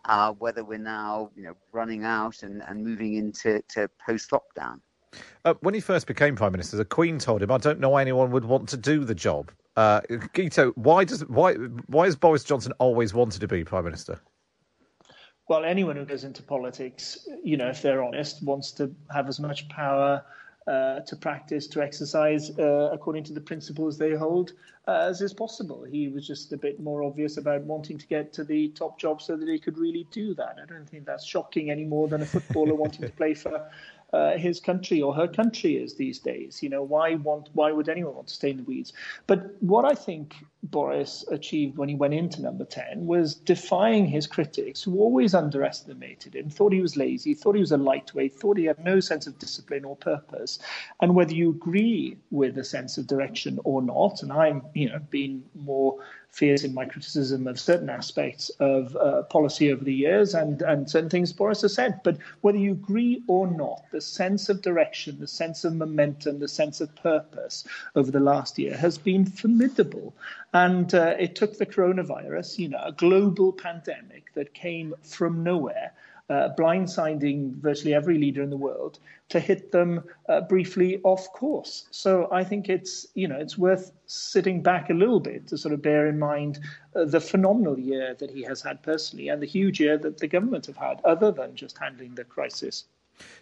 uh, 0.03 0.33
whether 0.33 0.65
we're 0.65 0.77
now 0.77 1.31
you 1.37 1.43
know 1.43 1.53
running 1.71 2.03
out 2.03 2.43
and, 2.43 2.61
and 2.67 2.83
moving 2.83 3.13
into 3.13 3.63
post 4.05 4.31
lockdown. 4.31 4.81
Uh, 5.45 5.53
when 5.61 5.73
he 5.73 5.79
first 5.79 6.05
became 6.05 6.35
prime 6.35 6.51
minister, 6.51 6.75
the 6.75 6.83
Queen 6.83 7.17
told 7.17 7.41
him, 7.41 7.51
"I 7.51 7.57
don't 7.57 7.79
know 7.79 7.91
why 7.91 8.01
anyone 8.01 8.31
would 8.31 8.43
want 8.43 8.67
to 8.69 8.77
do 8.77 9.05
the 9.05 9.15
job." 9.15 9.51
Uh, 9.79 10.01
Guto, 10.09 10.73
why 10.75 11.05
does 11.05 11.21
why 11.27 11.53
why 11.87 12.05
has 12.05 12.15
Boris 12.17 12.43
Johnson 12.43 12.73
always 12.79 13.13
wanted 13.13 13.39
to 13.39 13.47
be 13.47 13.63
prime 13.63 13.85
minister? 13.85 14.19
well, 15.49 15.65
anyone 15.65 15.95
who 15.95 16.05
goes 16.05 16.23
into 16.23 16.43
politics, 16.43 17.27
you 17.43 17.57
know, 17.57 17.69
if 17.69 17.81
they're 17.81 18.03
honest, 18.03 18.43
wants 18.43 18.71
to 18.73 18.93
have 19.11 19.27
as 19.27 19.39
much 19.39 19.67
power 19.67 20.23
uh, 20.67 20.99
to 20.99 21.15
practice, 21.15 21.65
to 21.65 21.81
exercise 21.81 22.51
uh, 22.59 22.91
according 22.93 23.23
to 23.23 23.33
the 23.33 23.41
principles 23.41 23.97
they 23.97 24.11
hold 24.11 24.53
uh, 24.87 25.07
as 25.09 25.21
is 25.21 25.33
possible. 25.33 25.83
He 25.83 26.07
was 26.07 26.27
just 26.27 26.53
a 26.53 26.57
bit 26.57 26.79
more 26.79 27.01
obvious 27.01 27.37
about 27.37 27.61
wanting 27.63 27.97
to 27.97 28.05
get 28.05 28.31
to 28.33 28.43
the 28.43 28.69
top 28.69 28.99
job 28.99 29.23
so 29.23 29.35
that 29.37 29.47
he 29.47 29.57
could 29.57 29.79
really 29.79 30.07
do 30.11 30.35
that. 30.35 30.57
I 30.61 30.71
don't 30.71 30.87
think 30.87 31.05
that's 31.05 31.25
shocking 31.25 31.71
any 31.71 31.85
more 31.85 32.07
than 32.07 32.21
a 32.21 32.25
footballer 32.25 32.75
wanting 32.75 33.01
to 33.01 33.09
play 33.09 33.33
for 33.33 33.67
uh, 34.13 34.37
his 34.37 34.59
country 34.59 35.01
or 35.01 35.13
her 35.13 35.27
country 35.27 35.77
is 35.77 35.95
these 35.95 36.19
days. 36.19 36.63
You 36.63 36.69
know, 36.69 36.83
why 36.83 37.15
want? 37.15 37.49
Why 37.53 37.71
would 37.71 37.89
anyone 37.89 38.15
want 38.15 38.27
to 38.27 38.33
stay 38.33 38.49
in 38.49 38.57
the 38.57 38.63
weeds? 38.63 38.93
But 39.27 39.55
what 39.61 39.85
I 39.85 39.93
think 39.93 40.35
Boris 40.63 41.25
achieved 41.31 41.77
when 41.77 41.89
he 41.89 41.95
went 41.95 42.13
into 42.13 42.41
number 42.41 42.65
ten 42.65 43.05
was 43.05 43.35
defying 43.35 44.07
his 44.07 44.27
critics, 44.27 44.83
who 44.83 44.99
always 44.99 45.33
underestimated 45.33 46.35
him, 46.35 46.49
thought 46.49 46.73
he 46.73 46.81
was 46.81 46.97
lazy, 46.97 47.33
thought 47.33 47.55
he 47.55 47.61
was 47.61 47.71
a 47.71 47.77
lightweight, 47.77 48.33
thought 48.33 48.57
he 48.57 48.65
had 48.65 48.83
no 48.83 48.99
sense 48.99 49.27
of 49.27 49.37
discipline 49.39 49.85
or 49.85 49.95
purpose. 49.95 50.59
And 51.01 51.15
whether 51.15 51.33
you 51.33 51.49
agree 51.51 52.17
with 52.31 52.57
a 52.57 52.63
sense 52.63 52.97
of 52.97 53.07
direction 53.07 53.59
or 53.63 53.81
not, 53.81 54.23
and 54.23 54.33
I'm, 54.33 54.63
you 54.73 54.89
know, 54.89 54.99
being 55.09 55.43
more 55.55 55.99
fierce 56.31 56.63
in 56.63 56.73
my 56.73 56.85
criticism 56.85 57.47
of 57.47 57.59
certain 57.59 57.89
aspects 57.89 58.49
of 58.59 58.95
uh, 58.95 59.23
policy 59.23 59.71
over 59.71 59.83
the 59.83 59.93
years 59.93 60.33
and, 60.33 60.61
and 60.61 60.89
certain 60.89 61.09
things 61.09 61.33
Boris 61.33 61.61
has 61.61 61.73
said. 61.73 62.01
But 62.03 62.17
whether 62.41 62.57
you 62.57 62.73
agree 62.73 63.23
or 63.27 63.47
not, 63.47 63.83
the 63.91 64.01
sense 64.01 64.49
of 64.49 64.61
direction, 64.61 65.19
the 65.19 65.27
sense 65.27 65.63
of 65.63 65.75
momentum, 65.75 66.39
the 66.39 66.47
sense 66.47 66.81
of 66.81 66.95
purpose 66.95 67.63
over 67.95 68.11
the 68.11 68.19
last 68.19 68.59
year 68.59 68.77
has 68.77 68.97
been 68.97 69.25
formidable. 69.25 70.13
And 70.53 70.93
uh, 70.93 71.15
it 71.19 71.35
took 71.35 71.57
the 71.57 71.65
coronavirus, 71.65 72.59
you 72.59 72.69
know, 72.69 72.81
a 72.83 72.91
global 72.91 73.51
pandemic 73.51 74.33
that 74.35 74.53
came 74.53 74.93
from 75.03 75.43
nowhere 75.43 75.91
uh, 76.29 76.49
blindsiding 76.57 77.55
virtually 77.55 77.93
every 77.93 78.17
leader 78.17 78.41
in 78.41 78.49
the 78.49 78.57
world 78.57 78.99
to 79.29 79.39
hit 79.39 79.71
them 79.71 80.03
uh, 80.27 80.41
briefly 80.41 80.99
off 81.03 81.31
course. 81.33 81.87
So 81.91 82.27
I 82.31 82.43
think 82.43 82.69
it's 82.69 83.07
you 83.15 83.27
know 83.27 83.37
it's 83.37 83.57
worth 83.57 83.91
sitting 84.05 84.61
back 84.61 84.89
a 84.89 84.93
little 84.93 85.19
bit 85.19 85.47
to 85.47 85.57
sort 85.57 85.73
of 85.73 85.81
bear 85.81 86.07
in 86.07 86.19
mind 86.19 86.59
uh, 86.95 87.05
the 87.05 87.19
phenomenal 87.19 87.79
year 87.79 88.15
that 88.19 88.29
he 88.29 88.43
has 88.43 88.61
had 88.61 88.81
personally 88.83 89.29
and 89.29 89.41
the 89.41 89.47
huge 89.47 89.79
year 89.79 89.97
that 89.97 90.17
the 90.17 90.27
government 90.27 90.65
have 90.67 90.77
had, 90.77 91.01
other 91.03 91.31
than 91.31 91.55
just 91.55 91.77
handling 91.77 92.15
the 92.15 92.23
crisis. 92.23 92.85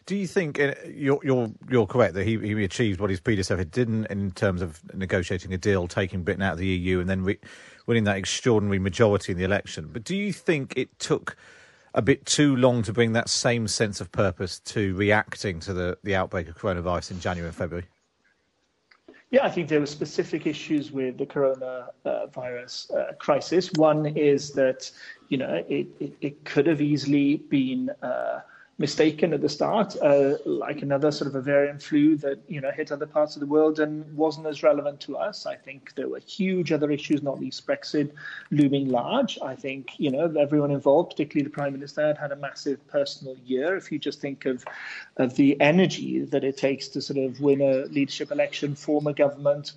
Do 0.06 0.16
you 0.16 0.28
think 0.28 0.60
uh, 0.60 0.74
you're 0.86 1.20
you're 1.24 1.52
you're 1.70 1.88
correct 1.88 2.14
that 2.16 2.26
he 2.26 2.38
he 2.40 2.64
achieved 2.64 3.00
what 3.00 3.10
his 3.10 3.20
predecessor 3.20 3.64
didn't 3.64 4.06
in 4.06 4.32
terms 4.32 4.62
of 4.62 4.82
negotiating 4.94 5.54
a 5.54 5.58
deal, 5.58 5.88
taking 5.88 6.24
Britain 6.24 6.42
out 6.42 6.54
of 6.54 6.60
the 6.60 6.68
EU, 6.68 7.00
and 7.00 7.10
then 7.10 7.24
re- 7.24 7.40
winning 7.86 8.06
that 8.06 8.18
extraordinary 8.18 8.80
majority 8.80 9.34
in 9.34 9.38
the 9.38 9.44
election? 9.44 9.90
But 9.92 10.04
do 10.04 10.16
you 10.16 10.32
think 10.34 10.74
it 10.76 10.98
took 11.00 11.36
a 11.98 12.02
bit 12.02 12.26
too 12.28 12.56
long 12.56 12.84
to 12.84 12.94
bring 12.94 13.14
that 13.14 13.28
same 13.28 13.68
sense 13.68 14.00
of 14.00 14.12
purpose 14.12 14.60
to 14.60 14.96
reacting 14.96 15.60
to 15.60 15.74
the, 15.74 15.98
the 16.04 16.16
outbreak 16.16 16.48
of 16.48 16.56
coronavirus 16.56 17.12
in 17.12 17.20
January 17.20 17.48
and 17.48 17.58
February? 17.58 17.88
Yeah, 19.32 19.44
I 19.44 19.50
think 19.50 19.68
there 19.68 19.80
were 19.80 19.88
specific 19.88 20.46
issues 20.46 20.92
with 20.92 21.18
the 21.18 21.26
coronavirus 21.26 22.96
uh, 22.96 23.14
crisis. 23.16 23.74
One 23.74 24.06
is 24.06 24.52
that 24.52 24.90
you 25.28 25.38
know 25.38 25.66
it, 25.68 25.88
it, 26.00 26.14
it 26.22 26.46
could 26.46 26.68
have 26.68 26.82
easily 26.82 27.38
been 27.38 27.90
uh, 28.02 28.42
mistaken 28.80 29.34
at 29.34 29.42
the 29.42 29.50
start, 29.50 29.96
uh, 30.04 30.38
like 30.46 30.84
another 30.84 31.12
sort 31.12 31.28
of 31.28 31.36
a 31.36 31.42
variant 31.42 31.82
flu 31.82 32.16
that 32.18 32.40
you 32.48 32.62
know 32.62 32.70
hit 32.70 32.92
other 32.92 33.08
parts 33.08 33.36
of 33.36 33.40
the 33.40 33.46
world 33.46 33.80
and 33.80 34.16
wasn't 34.16 34.46
as 34.46 34.62
relevant 34.62 35.00
to 35.00 35.18
us. 35.18 35.46
I 35.46 35.56
think 35.56 35.96
there 35.96 36.08
were 36.08 36.20
huge 36.20 36.72
other 36.72 36.92
issues, 36.92 37.24
not 37.24 37.40
least 37.40 37.66
Brexit, 37.66 38.12
looming 38.52 38.90
large. 38.90 39.40
I 39.42 39.56
think 39.56 39.94
you 39.98 40.12
know 40.12 40.32
everyone 40.40 40.72
involved, 40.72 41.12
particularly 41.12 41.46
the 41.46 41.54
Prime 41.54 41.74
Minister, 41.74 42.06
had 42.06 42.18
had 42.18 42.32
a 42.32 42.36
massive 42.36 42.86
personal 42.88 43.36
year. 43.46 43.76
If 43.76 43.92
you 43.92 43.98
just 43.98 44.22
think 44.22 44.46
of 44.46 44.64
of 45.18 45.36
the 45.36 45.60
energy 45.60 46.24
that 46.26 46.44
it 46.44 46.58
takes 46.58 46.88
to 46.90 47.02
sort 47.02 47.18
of 47.18 47.42
win 47.42 47.62
a 47.62 47.86
leadership 47.86 48.32
election, 48.32 48.76
form 48.76 49.08
a 49.08 49.14
government, 49.14 49.74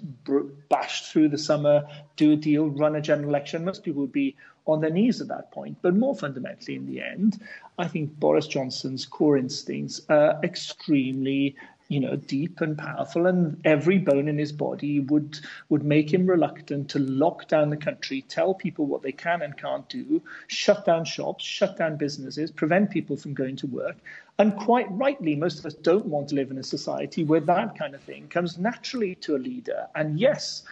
bash 0.68 1.06
through 1.10 1.30
the 1.30 1.38
summer, 1.38 1.86
do 2.16 2.32
a 2.32 2.36
deal, 2.36 2.68
run 2.68 2.96
a 2.96 3.00
general 3.00 3.30
election, 3.30 3.64
most 3.64 3.82
people 3.82 4.02
would 4.02 4.12
be 4.12 4.36
on 4.72 4.80
their 4.80 4.90
knees 4.90 5.20
at 5.20 5.28
that 5.28 5.50
point. 5.50 5.78
But 5.83 5.94
more 5.96 6.14
fundamentally, 6.14 6.76
in 6.76 6.87
the 6.87 7.02
end, 7.02 7.40
I 7.78 7.88
think 7.88 8.18
Boris 8.18 8.46
Johnson's 8.46 9.04
core 9.04 9.37
instincts 9.37 10.00
are 10.09 10.38
extremely 10.42 11.56
you 11.90 11.98
know, 11.98 12.14
deep 12.14 12.61
and 12.61 12.78
powerful, 12.78 13.26
and 13.26 13.61
every 13.64 13.98
bone 13.98 14.28
in 14.28 14.38
his 14.38 14.52
body 14.52 15.00
would 15.00 15.40
would 15.70 15.83
make 15.83 16.14
him 16.14 16.24
reluctant 16.24 16.88
to 16.90 17.00
lock 17.00 17.48
down 17.48 17.68
the 17.68 17.76
country, 17.76 18.22
tell 18.22 18.54
people 18.54 18.87
what 18.87 19.02
they 19.02 19.11
can 19.11 19.42
and 19.42 19.56
can't 19.56 19.88
do, 19.88 20.22
shut 20.46 20.85
down 20.85 21.04
shops, 21.04 21.44
shut 21.44 21.76
down 21.76 21.96
businesses, 21.96 22.52
prevent 22.52 22.90
people 22.90 23.16
from 23.16 23.35
going 23.35 23.56
to 23.56 23.66
work. 23.66 23.96
And 24.38 24.56
quite 24.56 24.87
rightly, 24.92 25.35
most 25.35 25.59
of 25.59 25.66
us 25.66 25.74
don't 25.74 26.06
want 26.06 26.28
to 26.28 26.37
live 26.37 26.52
in 26.52 26.59
a 26.59 26.62
society 26.62 27.24
where 27.24 27.40
that 27.40 27.76
kind 27.76 27.96
of 27.96 28.00
thing 28.02 28.28
comes 28.28 28.56
naturally 28.56 29.16
to 29.16 29.35
a 29.35 29.38
leader. 29.38 29.88
And 29.96 30.20
yes, 30.20 30.62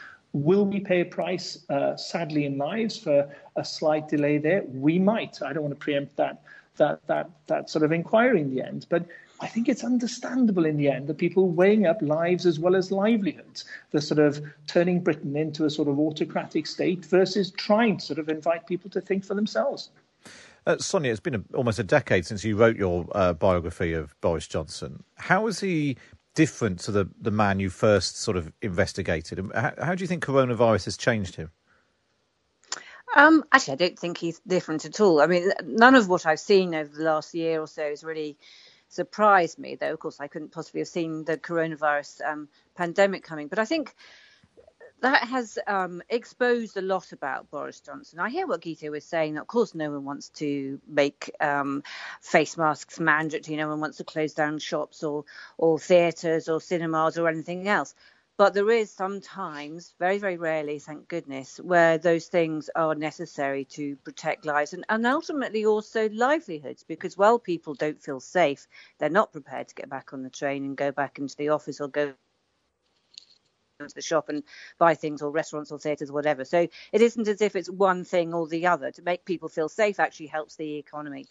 Will 0.44 0.64
we 0.64 0.81
pay 0.81 1.01
a 1.01 1.05
price, 1.05 1.64
uh, 1.68 1.96
sadly, 1.96 2.44
in 2.44 2.59
lives 2.59 2.96
for 2.96 3.29
a 3.57 3.64
slight 3.64 4.09
delay 4.09 4.38
there? 4.38 4.62
We 4.66 4.98
might. 4.98 5.42
I 5.42 5.53
don't 5.53 5.62
want 5.62 5.74
to 5.74 5.85
preempt 5.85 6.16
that 6.16 6.42
that 6.77 7.07
that 7.07 7.31
that 7.46 7.70
sort 7.70 7.85
of 7.85 7.92
inquiry 7.92 8.40
in 8.40 8.55
the 8.55 8.62
end, 8.62 8.87
but 8.88 9.05
I 9.40 9.46
think 9.46 9.68
it's 9.68 9.85
understandable 9.85 10.64
in 10.64 10.77
the 10.77 10.90
end 10.90 11.07
that 11.07 11.18
people 11.18 11.48
weighing 11.48 11.87
up 11.87 12.03
lives 12.03 12.44
as 12.46 12.59
well 12.59 12.74
as 12.74 12.90
livelihoods, 12.90 13.64
the 13.92 14.01
sort 14.01 14.18
of 14.18 14.42
turning 14.66 15.01
Britain 15.01 15.37
into 15.37 15.64
a 15.64 15.70
sort 15.70 15.88
of 15.88 15.98
autocratic 15.98 16.66
state 16.66 17.05
versus 17.05 17.51
trying 17.53 17.98
to 17.98 18.05
sort 18.05 18.18
of 18.18 18.29
invite 18.29 18.66
people 18.66 18.90
to 18.90 19.01
think 19.01 19.24
for 19.24 19.35
themselves. 19.35 19.90
Uh, 20.66 20.77
Sonia, 20.79 21.11
it's 21.11 21.20
been 21.20 21.37
a, 21.37 21.42
almost 21.55 21.79
a 21.79 21.85
decade 21.85 22.27
since 22.27 22.44
you 22.44 22.57
wrote 22.57 22.77
your 22.77 23.07
uh, 23.12 23.33
biography 23.33 23.92
of 23.92 24.20
Boris 24.20 24.46
Johnson. 24.46 25.03
How 25.16 25.46
has 25.46 25.61
he 25.61 25.96
different 26.38 26.79
to 26.79 26.92
the, 26.92 27.11
the 27.20 27.33
man 27.33 27.59
you 27.59 27.68
first 27.68 28.20
sort 28.20 28.37
of 28.37 28.53
investigated? 28.62 29.40
How, 29.53 29.72
how 29.83 29.94
do 29.96 30.05
you 30.05 30.07
think 30.07 30.24
coronavirus 30.24 30.85
has 30.85 30.96
changed 30.96 31.35
him? 31.35 31.51
Um, 33.16 33.42
actually, 33.51 33.72
I 33.72 33.77
don't 33.77 33.98
think 33.98 34.18
he's 34.18 34.38
different 34.46 34.85
at 34.85 35.01
all. 35.01 35.20
I 35.20 35.27
mean, 35.27 35.51
none 35.64 35.96
of 35.96 36.09
what 36.09 36.27
I've 36.27 36.38
seen 36.38 36.77
over 36.77 36.96
the 36.96 37.03
last 37.03 37.35
year 37.35 37.61
or 37.61 37.66
so 37.66 37.88
has 37.90 38.05
really 38.05 38.37
surprised 38.88 39.59
me, 39.59 39.74
though, 39.74 39.92
of 39.92 39.98
course, 39.98 40.20
I 40.20 40.29
couldn't 40.29 40.53
possibly 40.53 40.83
have 40.83 40.87
seen 40.87 41.24
the 41.24 41.38
coronavirus 41.38 42.24
um, 42.24 42.48
pandemic 42.77 43.24
coming. 43.24 43.48
But 43.48 43.59
I 43.59 43.64
think 43.64 43.92
that 45.00 45.28
has 45.28 45.58
um, 45.66 46.02
exposed 46.08 46.76
a 46.76 46.82
lot 46.82 47.12
about 47.12 47.50
Boris 47.50 47.80
Johnson. 47.80 48.18
I 48.18 48.30
hear 48.30 48.46
what 48.46 48.62
Guto 48.62 48.90
was 48.90 49.04
saying. 49.04 49.38
Of 49.38 49.46
course, 49.46 49.74
no 49.74 49.90
one 49.90 50.04
wants 50.04 50.30
to 50.30 50.80
make 50.87 51.30
um, 51.40 51.82
face 52.20 52.56
masks 52.56 52.98
mandatory. 52.98 53.56
No 53.56 53.68
one 53.68 53.80
wants 53.80 53.98
to 53.98 54.04
close 54.04 54.34
down 54.34 54.58
shops 54.58 55.02
or 55.04 55.24
or 55.56 55.78
theatres 55.78 56.48
or 56.48 56.61
cinemas 56.61 57.18
or 57.18 57.28
anything 57.28 57.68
else. 57.68 57.94
But 58.37 58.54
there 58.54 58.70
is 58.70 58.92
sometimes, 58.92 59.94
very, 59.98 60.18
very 60.18 60.37
rarely, 60.37 60.78
thank 60.78 61.08
goodness, 61.08 61.58
where 61.58 61.98
those 61.98 62.28
things 62.28 62.70
are 62.76 62.94
necessary 62.94 63.64
to 63.64 63.96
protect 63.96 64.44
lives 64.44 64.72
and, 64.72 64.84
and 64.88 65.04
ultimately 65.04 65.66
also 65.66 66.08
livelihoods. 66.11 66.84
Because 66.84 67.16
while 67.16 67.40
people 67.40 67.74
don't 67.74 68.00
feel 68.00 68.20
safe, 68.20 68.68
they're 68.98 69.11
not 69.11 69.32
prepared 69.32 69.66
to 69.68 69.74
get 69.74 69.90
back 69.90 70.12
on 70.12 70.22
the 70.22 70.30
train 70.30 70.64
and 70.64 70.76
go 70.76 70.92
back 70.92 71.18
into 71.18 71.34
the 71.37 71.48
office 71.48 71.80
or 71.80 71.88
go 71.88 72.14
to 73.86 73.94
the 73.94 74.02
shop 74.02 74.28
and 74.28 74.42
buy 74.78 74.94
things 74.94 75.22
or 75.22 75.30
restaurants 75.30 75.70
or 75.70 75.78
theatres 75.78 76.10
or 76.10 76.14
whatever. 76.14 76.44
So 76.44 76.66
it 76.92 77.00
isn't 77.00 77.28
as 77.28 77.40
if 77.40 77.54
it's 77.54 77.70
one 77.70 78.04
thing 78.04 78.34
or 78.34 78.48
the 78.48 78.66
other. 78.66 78.90
To 78.90 79.02
make 79.02 79.24
people 79.24 79.48
feel 79.48 79.68
safe 79.68 80.00
actually 80.00 80.26
helps 80.26 80.56
the 80.56 80.76
economy. 80.76 81.26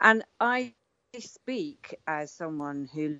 And 0.00 0.24
I 0.40 0.74
speak 1.18 1.94
as 2.06 2.32
someone 2.32 2.88
who 2.92 3.18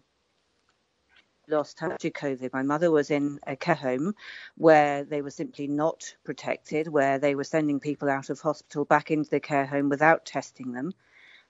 lost 1.49 1.79
touch 1.79 2.01
to 2.01 2.11
COVID. 2.11 2.53
My 2.53 2.63
mother 2.63 2.91
was 2.91 3.11
in 3.11 3.39
a 3.47 3.55
care 3.55 3.75
home 3.77 4.15
where 4.57 5.05
they 5.05 5.23
were 5.23 5.31
simply 5.31 5.69
not 5.69 6.17
protected, 6.25 6.89
where 6.89 7.19
they 7.19 7.37
were 7.37 7.45
sending 7.45 7.79
people 7.79 8.09
out 8.09 8.31
of 8.31 8.41
hospital 8.41 8.85
back 8.85 9.11
into 9.11 9.31
the 9.31 9.41
care 9.41 9.67
home 9.67 9.89
without 9.89 10.25
testing 10.25 10.73
them. 10.73 10.93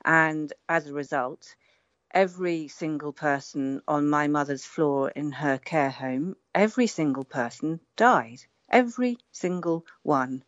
And 0.04 0.52
as 0.68 0.88
a 0.88 0.92
result, 0.92 1.54
every 2.14 2.68
single 2.68 3.12
person 3.12 3.82
on 3.88 4.08
my 4.08 4.28
mother's 4.28 4.64
floor 4.64 5.10
in 5.10 5.32
her 5.32 5.58
care 5.58 5.90
home, 5.90 6.36
every 6.54 6.86
single 6.86 7.24
person 7.24 7.80
died. 7.96 8.40
Every 8.70 9.18
single 9.30 9.84
one. 10.02 10.42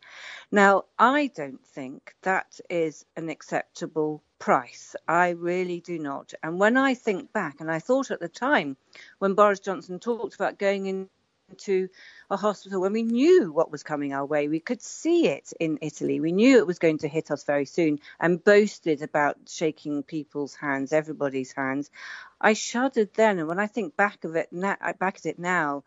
Now, 0.51 0.85
I 0.97 1.27
don't 1.27 1.63
think 1.65 2.15
that 2.23 2.59
is 2.69 3.05
an 3.15 3.29
acceptable 3.29 4.23
price. 4.39 4.95
I 5.07 5.29
really 5.29 5.81
do 5.81 5.99
not. 5.99 6.33
And 6.41 6.59
when 6.59 6.77
I 6.77 6.93
think 6.93 7.31
back, 7.31 7.61
and 7.61 7.71
I 7.71 7.79
thought 7.79 8.11
at 8.11 8.19
the 8.19 8.27
time 8.27 8.75
when 9.19 9.35
Boris 9.35 9.59
Johnson 9.59 9.99
talked 9.99 10.35
about 10.35 10.57
going 10.57 10.87
in 10.87 11.09
to 11.55 11.89
a 12.29 12.37
hospital 12.37 12.81
when 12.81 12.93
we 12.93 13.03
knew 13.03 13.51
what 13.51 13.71
was 13.71 13.83
coming 13.83 14.13
our 14.13 14.25
way. 14.25 14.47
We 14.47 14.59
could 14.59 14.81
see 14.81 15.27
it 15.27 15.53
in 15.59 15.79
Italy. 15.81 16.19
We 16.19 16.31
knew 16.31 16.57
it 16.57 16.67
was 16.67 16.79
going 16.79 16.99
to 16.99 17.07
hit 17.07 17.31
us 17.31 17.43
very 17.43 17.65
soon 17.65 17.99
and 18.19 18.43
boasted 18.43 19.01
about 19.01 19.37
shaking 19.47 20.03
people's 20.03 20.55
hands, 20.55 20.91
everybody's 20.91 21.53
hands. 21.53 21.89
I 22.41 22.53
shuddered 22.53 23.13
then, 23.13 23.39
and 23.39 23.47
when 23.47 23.59
I 23.59 23.67
think 23.67 23.95
back 23.95 24.23
of 24.23 24.35
it 24.35 24.51
now, 24.51 24.75
back 24.99 25.17
at 25.17 25.25
it 25.25 25.39
now, 25.39 25.83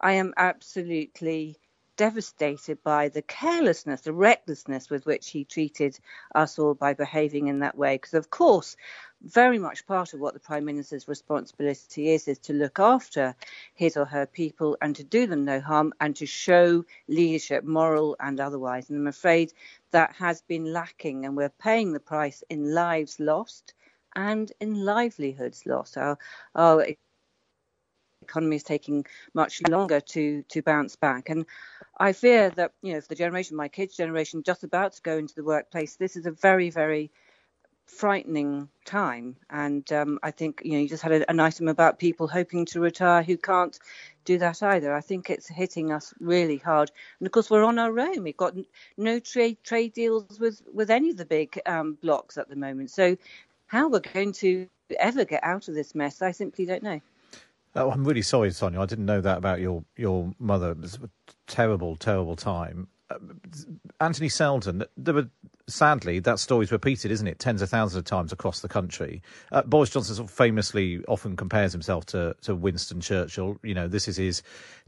I 0.00 0.14
am 0.14 0.34
absolutely 0.36 1.58
devastated 1.96 2.82
by 2.82 3.08
the 3.08 3.22
carelessness, 3.22 4.00
the 4.00 4.12
recklessness 4.12 4.90
with 4.90 5.06
which 5.06 5.30
he 5.30 5.44
treated 5.44 5.96
us 6.34 6.58
all 6.58 6.74
by 6.74 6.94
behaving 6.94 7.46
in 7.46 7.60
that 7.60 7.78
way. 7.78 7.94
Because, 7.94 8.14
of 8.14 8.30
course, 8.30 8.76
very 9.24 9.58
much 9.58 9.86
part 9.86 10.12
of 10.14 10.20
what 10.20 10.34
the 10.34 10.40
Prime 10.40 10.64
Minister's 10.64 11.08
responsibility 11.08 12.10
is, 12.10 12.28
is 12.28 12.38
to 12.40 12.52
look 12.52 12.78
after 12.78 13.34
his 13.74 13.96
or 13.96 14.04
her 14.04 14.26
people 14.26 14.76
and 14.82 14.94
to 14.96 15.04
do 15.04 15.26
them 15.26 15.44
no 15.44 15.60
harm 15.60 15.92
and 16.00 16.14
to 16.16 16.26
show 16.26 16.84
leadership, 17.08 17.64
moral 17.64 18.16
and 18.20 18.40
otherwise. 18.40 18.90
And 18.90 18.98
I'm 18.98 19.06
afraid 19.06 19.52
that 19.92 20.14
has 20.16 20.42
been 20.42 20.72
lacking, 20.72 21.24
and 21.24 21.36
we're 21.36 21.48
paying 21.48 21.92
the 21.92 22.00
price 22.00 22.42
in 22.50 22.74
lives 22.74 23.18
lost 23.18 23.74
and 24.14 24.52
in 24.60 24.84
livelihoods 24.84 25.66
lost. 25.66 25.96
Our, 25.96 26.18
our 26.54 26.86
economy 28.22 28.56
is 28.56 28.62
taking 28.62 29.04
much 29.34 29.62
longer 29.68 30.00
to 30.00 30.42
to 30.48 30.62
bounce 30.62 30.96
back. 30.96 31.28
And 31.30 31.46
I 31.98 32.12
fear 32.12 32.50
that 32.50 32.72
you 32.82 32.94
know, 32.94 33.00
for 33.00 33.08
the 33.08 33.14
generation, 33.14 33.56
my 33.56 33.68
kids' 33.68 33.96
generation, 33.96 34.42
just 34.42 34.64
about 34.64 34.94
to 34.94 35.02
go 35.02 35.16
into 35.16 35.34
the 35.34 35.44
workplace, 35.44 35.96
this 35.96 36.16
is 36.16 36.26
a 36.26 36.30
very, 36.30 36.70
very 36.70 37.10
frightening 37.86 38.68
time. 38.84 39.36
And 39.50 39.90
um, 39.92 40.18
I 40.22 40.30
think 40.30 40.62
you 40.64 40.72
know, 40.72 40.78
you 40.78 40.88
just 40.88 41.02
had 41.02 41.12
a, 41.12 41.30
an 41.30 41.40
item 41.40 41.68
about 41.68 41.98
people 41.98 42.28
hoping 42.28 42.64
to 42.66 42.80
retire 42.80 43.22
who 43.22 43.36
can't 43.36 43.78
do 44.24 44.38
that 44.38 44.62
either. 44.62 44.94
I 44.94 45.00
think 45.00 45.30
it's 45.30 45.48
hitting 45.48 45.92
us 45.92 46.14
really 46.20 46.56
hard. 46.56 46.90
And 47.18 47.26
of 47.26 47.32
course, 47.32 47.50
we're 47.50 47.64
on 47.64 47.78
our 47.78 47.98
own. 47.98 48.22
We've 48.22 48.36
got 48.36 48.54
no 48.96 49.18
trade 49.20 49.58
trade 49.64 49.92
deals 49.92 50.38
with 50.40 50.62
with 50.72 50.90
any 50.90 51.10
of 51.10 51.16
the 51.16 51.26
big 51.26 51.60
um, 51.66 51.98
blocks 52.02 52.38
at 52.38 52.48
the 52.48 52.56
moment. 52.56 52.90
So 52.90 53.16
how 53.66 53.88
we're 53.88 54.00
going 54.00 54.32
to 54.32 54.68
ever 54.98 55.24
get 55.24 55.42
out 55.42 55.68
of 55.68 55.74
this 55.74 55.94
mess, 55.94 56.22
I 56.22 56.30
simply 56.30 56.66
don't 56.66 56.82
know. 56.82 57.00
Oh, 57.76 57.90
I'm 57.90 58.04
really 58.04 58.22
sorry, 58.22 58.52
Sonia. 58.52 58.80
I 58.80 58.86
didn't 58.86 59.06
know 59.06 59.20
that 59.20 59.38
about 59.38 59.60
your 59.60 59.84
your 59.96 60.32
mother. 60.38 60.70
It 60.72 60.80
was 60.80 60.94
a 60.96 61.10
terrible, 61.46 61.96
terrible 61.96 62.36
time. 62.36 62.88
Uh, 63.10 63.18
Anthony 64.00 64.28
Seldon, 64.28 64.84
there 64.96 65.14
were 65.14 65.28
sadly 65.66 66.18
that 66.20 66.38
story's 66.38 66.72
repeated, 66.72 67.10
isn't 67.10 67.26
it? 67.26 67.38
Tens 67.38 67.62
of 67.62 67.70
thousands 67.70 67.98
of 67.98 68.04
times 68.04 68.32
across 68.32 68.60
the 68.60 68.68
country. 68.68 69.22
Uh, 69.52 69.62
Boris 69.62 69.90
Johnson 69.90 70.26
famously 70.26 71.02
often 71.06 71.36
compares 71.36 71.72
himself 71.72 72.06
to 72.06 72.36
to 72.42 72.54
Winston 72.54 73.00
Churchill. 73.00 73.58
You 73.62 73.74
know, 73.74 73.88
this 73.88 74.08
is 74.08 74.16
his 74.16 74.42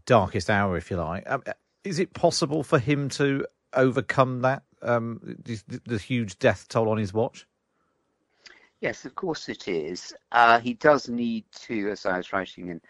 darkest 0.07 0.51
hour, 0.51 0.77
if 0.77 0.91
you 0.91 0.97
like. 0.97 1.25
Um, 1.31 1.43
is 1.85 1.99
it 1.99 2.15
possible 2.15 2.63
for 2.63 2.79
him 2.79 3.09
to 3.11 3.47
overcome 3.73 4.41
that 4.41 4.63
um, 4.83 5.21
the, 5.45 5.61
the 5.85 5.99
huge 5.99 6.39
death 6.39 6.67
toll 6.69 6.89
on 6.89 6.99
his 6.99 7.13
watch? 7.13 7.47
Yes, 8.81 9.05
of 9.05 9.15
course 9.15 9.49
it 9.49 9.69
is. 9.69 10.15
Uh, 10.33 10.61
he 10.61 10.75
does 10.75 11.09
need 11.09 11.45
to, 11.53 11.91
as 11.91 12.05
I 12.05 12.19
was 12.19 12.33
writing 12.33 12.69
in 12.69 12.81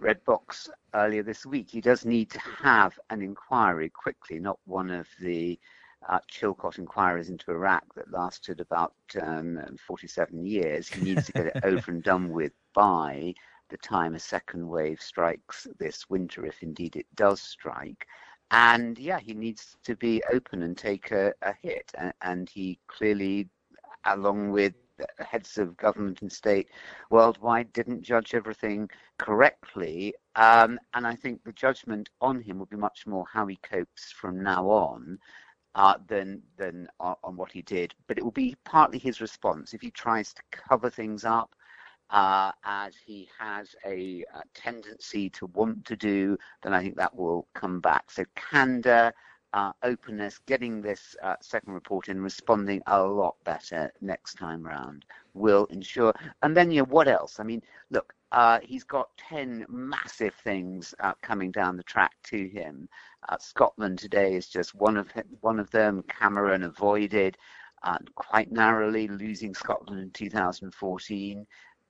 Red 0.00 0.24
Box 0.24 0.68
earlier 0.94 1.22
this 1.22 1.44
week, 1.44 1.70
he 1.70 1.80
does 1.80 2.04
need 2.04 2.30
to 2.30 2.40
have 2.40 2.98
an 3.10 3.22
inquiry 3.22 3.90
quickly, 3.90 4.38
not 4.40 4.58
one 4.64 4.90
of 4.90 5.06
the 5.20 5.58
uh, 6.08 6.18
Chilcot 6.30 6.78
inquiries 6.78 7.28
into 7.28 7.50
Iraq 7.50 7.84
that 7.94 8.10
lasted 8.10 8.60
about 8.60 8.94
um, 9.20 9.60
47 9.86 10.46
years. 10.46 10.88
He 10.88 11.02
needs 11.02 11.26
to 11.26 11.32
get 11.32 11.46
it 11.46 11.60
over 11.64 11.90
and 11.90 12.02
done 12.02 12.30
with 12.30 12.52
by 12.74 13.34
the 13.68 13.76
time 13.76 14.14
a 14.14 14.18
second 14.18 14.66
wave 14.66 15.00
strikes 15.00 15.66
this 15.78 16.08
winter, 16.08 16.46
if 16.46 16.62
indeed 16.62 16.96
it 16.96 17.06
does 17.14 17.40
strike. 17.40 18.06
And 18.50 18.98
yeah, 18.98 19.20
he 19.20 19.34
needs 19.34 19.76
to 19.84 19.94
be 19.96 20.22
open 20.32 20.62
and 20.62 20.76
take 20.76 21.12
a, 21.12 21.32
a 21.42 21.52
hit. 21.62 21.92
And, 21.96 22.12
and 22.22 22.48
he 22.48 22.80
clearly, 22.88 23.48
along 24.06 24.50
with 24.50 24.74
heads 25.18 25.58
of 25.58 25.76
government 25.76 26.22
and 26.22 26.32
state 26.32 26.68
worldwide 27.10 27.72
didn't 27.72 28.02
judge 28.02 28.34
everything 28.34 28.88
correctly. 29.18 30.14
Um, 30.36 30.78
and 30.94 31.06
I 31.06 31.14
think 31.14 31.42
the 31.44 31.52
judgment 31.52 32.10
on 32.20 32.40
him 32.40 32.58
will 32.58 32.66
be 32.66 32.76
much 32.76 33.06
more 33.06 33.24
how 33.32 33.46
he 33.46 33.56
copes 33.56 34.12
from 34.12 34.42
now 34.42 34.68
on. 34.68 35.18
Uh, 35.76 35.94
than 36.08 36.42
than 36.56 36.88
on, 36.98 37.14
on, 37.22 37.36
what 37.36 37.52
he 37.52 37.62
did, 37.62 37.94
but 38.08 38.18
it 38.18 38.24
will 38.24 38.32
be 38.32 38.56
partly 38.64 38.98
his 38.98 39.20
response. 39.20 39.72
If 39.72 39.80
he 39.80 39.92
tries 39.92 40.34
to 40.34 40.42
cover 40.50 40.90
things 40.90 41.24
up, 41.24 41.54
uh, 42.10 42.50
as 42.64 42.94
he 42.96 43.28
has 43.38 43.74
a, 43.84 44.24
a, 44.34 44.42
tendency 44.54 45.30
to 45.30 45.46
want 45.46 45.84
to 45.84 45.96
do, 45.96 46.36
then 46.62 46.74
I 46.74 46.82
think 46.82 46.96
that 46.96 47.14
will 47.14 47.46
come 47.54 47.80
back. 47.80 48.10
So 48.10 48.24
candor, 48.34 49.14
uh, 49.52 49.72
openness, 49.82 50.38
getting 50.46 50.80
this 50.80 51.16
uh, 51.22 51.36
second 51.40 51.72
report 51.72 52.08
and 52.08 52.22
responding 52.22 52.82
a 52.86 53.02
lot 53.02 53.36
better 53.44 53.92
next 54.00 54.34
time 54.34 54.62
round 54.62 55.04
will 55.34 55.66
ensure. 55.66 56.14
And 56.42 56.56
then, 56.56 56.70
you 56.70 56.82
know, 56.82 56.88
what 56.88 57.08
else? 57.08 57.40
I 57.40 57.42
mean, 57.42 57.62
look, 57.90 58.14
uh, 58.32 58.60
he's 58.62 58.84
got 58.84 59.08
10 59.28 59.66
massive 59.68 60.34
things 60.44 60.94
uh, 61.00 61.14
coming 61.20 61.50
down 61.50 61.76
the 61.76 61.82
track 61.82 62.12
to 62.24 62.48
him. 62.48 62.88
Uh, 63.28 63.36
Scotland 63.38 63.98
today 63.98 64.34
is 64.34 64.46
just 64.46 64.74
one 64.74 64.96
of 64.96 65.08
one 65.40 65.58
of 65.58 65.70
them. 65.70 66.04
Cameron 66.08 66.62
avoided 66.62 67.36
uh, 67.82 67.98
quite 68.14 68.52
narrowly 68.52 69.08
losing 69.08 69.54
Scotland 69.54 70.00
in 70.00 70.10
2014. 70.10 71.46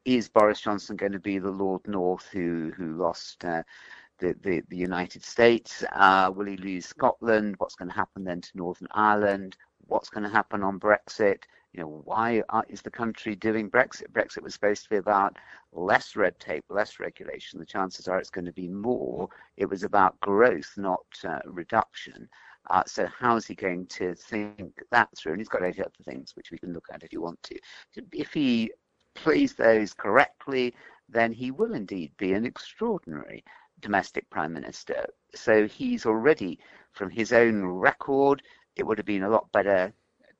Is 0.07 0.31
Boris 0.31 0.61
Johnson 0.61 0.97
going 0.97 1.13
to 1.13 1.19
be 1.21 1.39
the 1.39 1.51
Lord 1.51 1.87
North 1.87 2.27
who 2.33 2.73
who 2.75 2.97
lost 2.97 3.45
the, 4.21 4.63
the, 4.69 4.77
United 4.77 5.25
States? 5.25 5.85
Uh, 5.93 6.31
will 6.35 6.47
he 6.47 6.57
lose 6.57 6.87
Scotland? 6.87 7.55
What's 7.59 7.75
going 7.75 7.89
to 7.89 7.95
happen 7.95 8.25
then 8.25 8.41
to 8.41 8.51
Northern 8.55 8.89
Ireland? 8.93 9.57
What's 9.87 10.11
going 10.11 10.25
to 10.25 10.31
happen 10.31 10.63
on 10.63 10.79
Brexit? 10.79 11.43
You 11.73 11.81
know, 11.81 12.03
why 12.05 12.43
are, 12.49 12.65
is 12.69 12.83
the 12.83 12.91
country 12.91 13.37
doing 13.37 13.71
Brexit? 13.71 14.13
Brexit 14.13 14.43
was 14.43 14.55
supposed 14.55 14.85
to 14.85 14.91
be 14.91 14.97
about 14.97 15.37
less 15.73 16.17
red 16.17 16.39
tape, 16.41 16.65
less 16.69 16.99
regulation. 16.99 17.59
The 17.59 17.67
chances 17.67 18.09
are 18.09 18.19
it's 18.19 18.31
going 18.31 18.47
to 18.47 18.53
be 18.53 18.69
more. 18.69 19.29
It 19.57 19.67
was 19.67 19.85
about 19.85 20.19
growth, 20.21 20.73
not 20.77 21.07
uh, 21.25 21.39
reduction. 21.45 22.29
Uh, 22.69 22.83
so 22.87 23.07
how 23.07 23.37
is 23.37 23.47
he 23.47 23.55
going 23.55 23.87
to 23.87 24.15
think 24.15 24.83
that 24.91 25.09
through? 25.17 25.33
And 25.33 25.41
he's 25.41 25.49
got 25.49 25.63
eight 25.63 25.81
other 25.81 25.91
things 26.05 26.37
which 26.37 26.51
we 26.51 26.59
can 26.59 26.73
look 26.73 26.87
at 26.93 27.03
if 27.03 27.13
you 27.13 27.21
want 27.21 27.43
to. 27.45 27.59
If 28.13 28.33
he 28.33 28.73
plays 29.15 29.55
those 29.55 29.95
correctly, 29.95 30.75
then 31.09 31.33
he 31.33 31.51
will 31.51 31.75
indeed 31.75 32.13
be 32.17 32.33
an 32.33 32.45
extraordinary 32.45 33.45
domestic 33.81 34.29
prime 34.31 34.53
minister. 34.53 35.07
So 35.35 35.67
he's 35.67 36.07
already, 36.07 36.59
from 36.93 37.11
his 37.11 37.33
own 37.33 37.65
record, 37.65 38.43
it 38.77 38.87
would 38.87 38.99
have 38.99 39.07
been 39.07 39.25
a 39.25 39.31
lot 39.31 39.51
better, 39.53 39.93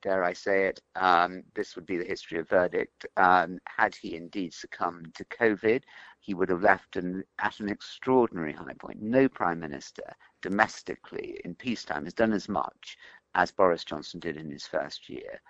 dare 0.03 0.25
I 0.25 0.33
say 0.33 0.67
it, 0.67 0.81
um, 0.97 1.43
this 1.55 1.77
would 1.77 1.87
be 1.87 1.99
the 1.99 2.05
history 2.05 2.39
of 2.39 2.49
verdict. 2.49 3.07
Um, 3.17 3.59
had 3.65 3.95
he 3.95 4.17
indeed 4.17 4.55
succumbed 4.55 5.15
to 5.15 5.25
COVID, 5.27 5.83
he 6.21 6.35
would 6.35 6.49
have 6.49 6.63
left 6.63 6.97
an, 6.97 7.25
at 7.39 7.61
an 7.61 7.69
extraordinary 7.69 8.53
high 8.53 8.75
point. 8.75 9.03
No 9.03 9.29
prime 9.29 9.61
minister 9.61 10.05
domestically 10.43 11.41
in 11.45 11.55
peacetime 11.55 12.05
has 12.05 12.15
done 12.15 12.33
as 12.33 12.49
much 12.49 12.97
as 13.35 13.53
Boris 13.53 13.85
Johnson 13.85 14.21
did 14.21 14.37
in 14.37 14.51
his 14.51 14.67
first 14.67 15.09
year. 15.09 15.41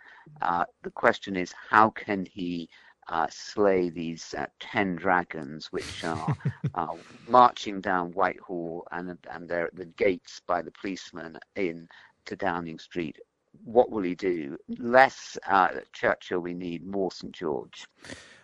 Uh, 0.42 0.64
the 0.82 0.90
question 0.90 1.36
is, 1.36 1.52
how 1.70 1.90
can 1.90 2.26
he 2.26 2.68
uh, 3.08 3.26
slay 3.30 3.90
these 3.90 4.34
uh, 4.36 4.46
ten 4.58 4.96
dragons 4.96 5.66
which 5.72 6.04
are 6.04 6.36
uh, 6.74 6.86
marching 7.28 7.80
down 7.80 8.12
Whitehall 8.12 8.86
and 8.92 9.16
and 9.30 9.48
they're 9.48 9.66
at 9.66 9.76
the 9.76 9.86
gates 9.86 10.40
by 10.46 10.62
the 10.62 10.72
policemen 10.72 11.38
in 11.56 11.88
to 12.26 12.36
Downing 12.36 12.78
Street. 12.78 13.18
What 13.64 13.90
will 13.90 14.02
he 14.02 14.14
do? 14.14 14.56
Less 14.78 15.36
uh, 15.48 15.68
Churchill, 15.92 16.40
we 16.40 16.54
need 16.54 16.86
more 16.86 17.10
St 17.10 17.32
George. 17.32 17.86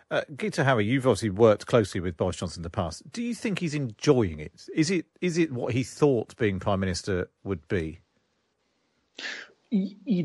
Uh, 0.09 0.21
Guto 0.33 0.63
Harri, 0.63 0.85
you've 0.85 1.05
obviously 1.05 1.29
worked 1.29 1.65
closely 1.65 1.99
with 1.99 2.15
Boris 2.15 2.37
Johnson 2.37 2.59
in 2.59 2.63
the 2.63 2.69
past. 2.69 3.03
Do 3.11 3.21
you 3.21 3.35
think 3.35 3.59
he's 3.59 3.73
enjoying 3.73 4.39
it? 4.39 4.67
Is 4.73 4.89
it 4.89 5.05
is 5.21 5.37
it 5.37 5.51
what 5.51 5.73
he 5.73 5.83
thought 5.83 6.35
being 6.37 6.59
prime 6.59 6.79
minister 6.79 7.29
would 7.43 7.67
be? 7.67 7.99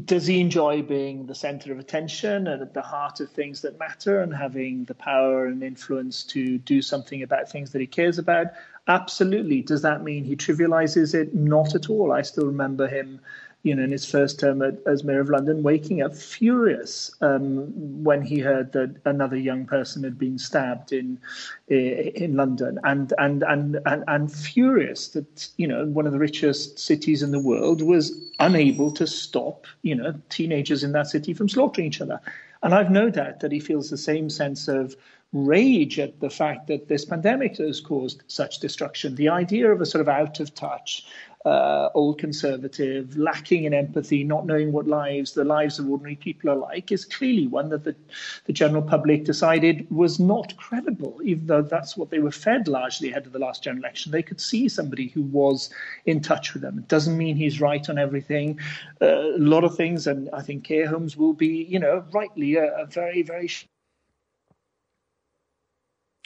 Does 0.05 0.27
he 0.27 0.41
enjoy 0.41 0.83
being 0.83 1.27
the 1.27 1.35
center 1.35 1.73
of 1.73 1.79
attention 1.79 2.47
and 2.47 2.63
at 2.63 2.75
the 2.75 2.83
heart 2.83 3.19
of 3.21 3.31
things 3.31 3.61
that 3.63 3.79
matter 3.79 4.21
and 4.21 4.35
having 4.35 4.85
the 4.85 4.95
power 4.95 5.47
and 5.47 5.63
influence 5.65 6.23
to 6.23 6.59
do 6.59 6.81
something 6.81 7.23
about 7.23 7.51
things 7.51 7.73
that 7.73 7.81
he 7.81 7.87
cares 7.87 8.19
about? 8.19 8.49
Absolutely. 8.87 9.63
Does 9.63 9.83
that 9.83 10.03
mean 10.03 10.25
he 10.25 10.37
trivializes 10.37 11.15
it? 11.15 11.35
Not 11.35 11.75
at 11.75 11.91
all. 11.91 12.13
I 12.13 12.23
still 12.23 12.47
remember 12.47 12.87
him 12.87 13.21
you 13.63 13.75
know, 13.75 13.83
in 13.83 13.93
his 13.93 14.05
first 14.05 14.41
term 14.41 14.63
as 14.87 15.05
mayor 15.05 15.21
of 15.21 15.31
London, 15.31 15.63
waking 15.63 16.03
up 16.03 16.15
furious 16.15 17.15
um, 17.21 17.73
when 18.03 18.23
he 18.23 18.41
heard 18.41 18.73
that 18.73 18.97
another 19.05 19.37
young 19.37 19.67
person 19.67 20.03
had 20.03 20.19
been 20.19 20.39
stabbed 20.39 20.93
in 20.93 21.19
in 21.69 22.35
London, 22.37 22.79
and 22.83 23.13
and 23.19 23.43
and 23.45 23.79
and, 23.87 24.05
and 24.09 24.33
furious 24.33 25.09
that 25.09 25.49
you 25.57 25.67
know 25.67 25.87
one 25.87 26.07
of 26.07 26.13
the 26.13 26.19
richest 26.19 26.79
cities 26.79 27.23
in 27.23 27.31
the 27.31 27.39
world 27.39 27.83
was 27.83 28.19
unable 28.41 28.91
to 28.91 29.07
stop 29.07 29.67
you 29.83 29.95
know 29.95 30.15
teenagers 30.29 30.83
in 30.83 30.93
that 30.93 31.07
city 31.07 31.33
from 31.33 31.49
slaughtering 31.49 31.87
each 31.87 32.01
other. 32.01 32.21
And 32.65 32.75
I've 32.75 32.91
no 32.91 33.11
doubt 33.11 33.41
that 33.41 33.53
he 33.53 33.61
feels 33.61 33.91
the 33.91 33.97
same 33.97 34.31
sense 34.31 34.69
of 34.69 34.97
rage 35.33 35.99
at 35.99 36.21
the 36.21 36.31
fact 36.31 36.67
that 36.67 36.89
this 36.89 37.05
pandemic 37.05 37.57
has 37.57 37.81
caused 37.81 38.23
such 38.27 38.59
destruction. 38.61 39.15
The 39.15 39.31
idea 39.31 39.71
of 39.73 39.81
a 39.81 39.87
sort 39.87 40.03
of 40.03 40.09
out 40.09 40.41
of 40.41 40.55
touch, 40.55 41.07
uh, 41.45 41.89
old 41.95 42.19
conservative, 42.19 43.17
lacking 43.17 43.65
in 43.65 43.75
empathy, 43.75 44.23
not 44.23 44.47
knowing 44.47 44.73
what 44.73 44.87
lives, 44.87 45.33
the 45.33 45.45
lives 45.45 45.79
of 45.79 45.89
ordinary 45.89 46.17
people 46.17 46.51
are 46.51 46.57
like, 46.57 46.93
is 46.93 47.05
clearly 47.05 47.47
one 47.47 47.69
that 47.71 47.85
the, 47.85 47.97
the 48.45 48.53
general 48.53 48.83
public 48.83 49.25
decided 49.25 49.87
was 49.91 50.21
not 50.21 50.57
credible, 50.57 51.21
even 51.25 51.47
though 51.47 51.63
that's 51.63 51.97
what 51.97 52.11
they 52.11 52.21
were 52.21 52.31
fed 52.31 52.69
largely 52.69 53.11
ahead 53.11 53.27
of 53.27 53.33
the 53.33 53.39
last 53.39 53.63
general 53.63 53.83
election. 53.83 54.13
They 54.13 54.23
could 54.23 54.41
see 54.41 54.69
somebody 54.69 55.09
who 55.09 55.23
was 55.23 55.71
in 56.07 56.21
touch 56.21 56.53
with 56.53 56.63
them. 56.63 56.79
It 56.79 56.89
doesn't 56.89 57.19
mean 57.19 57.37
he's 57.37 57.61
right 57.61 57.89
on 57.89 57.99
everything. 57.99 58.61
Uh, 59.01 59.07
a 59.07 59.39
lot 59.39 59.65
of 59.65 59.77
things, 59.77 60.07
and 60.07 60.31
I 60.33 60.43
think 60.43 60.65
care 60.65 60.87
homes 60.87 61.17
will 61.17 61.33
be, 61.33 61.67
you 61.69 61.79
know, 61.79 62.05
rightly 62.13 62.57
a, 62.57 62.73
a 62.77 62.87
very, 62.87 63.23
very 63.23 63.49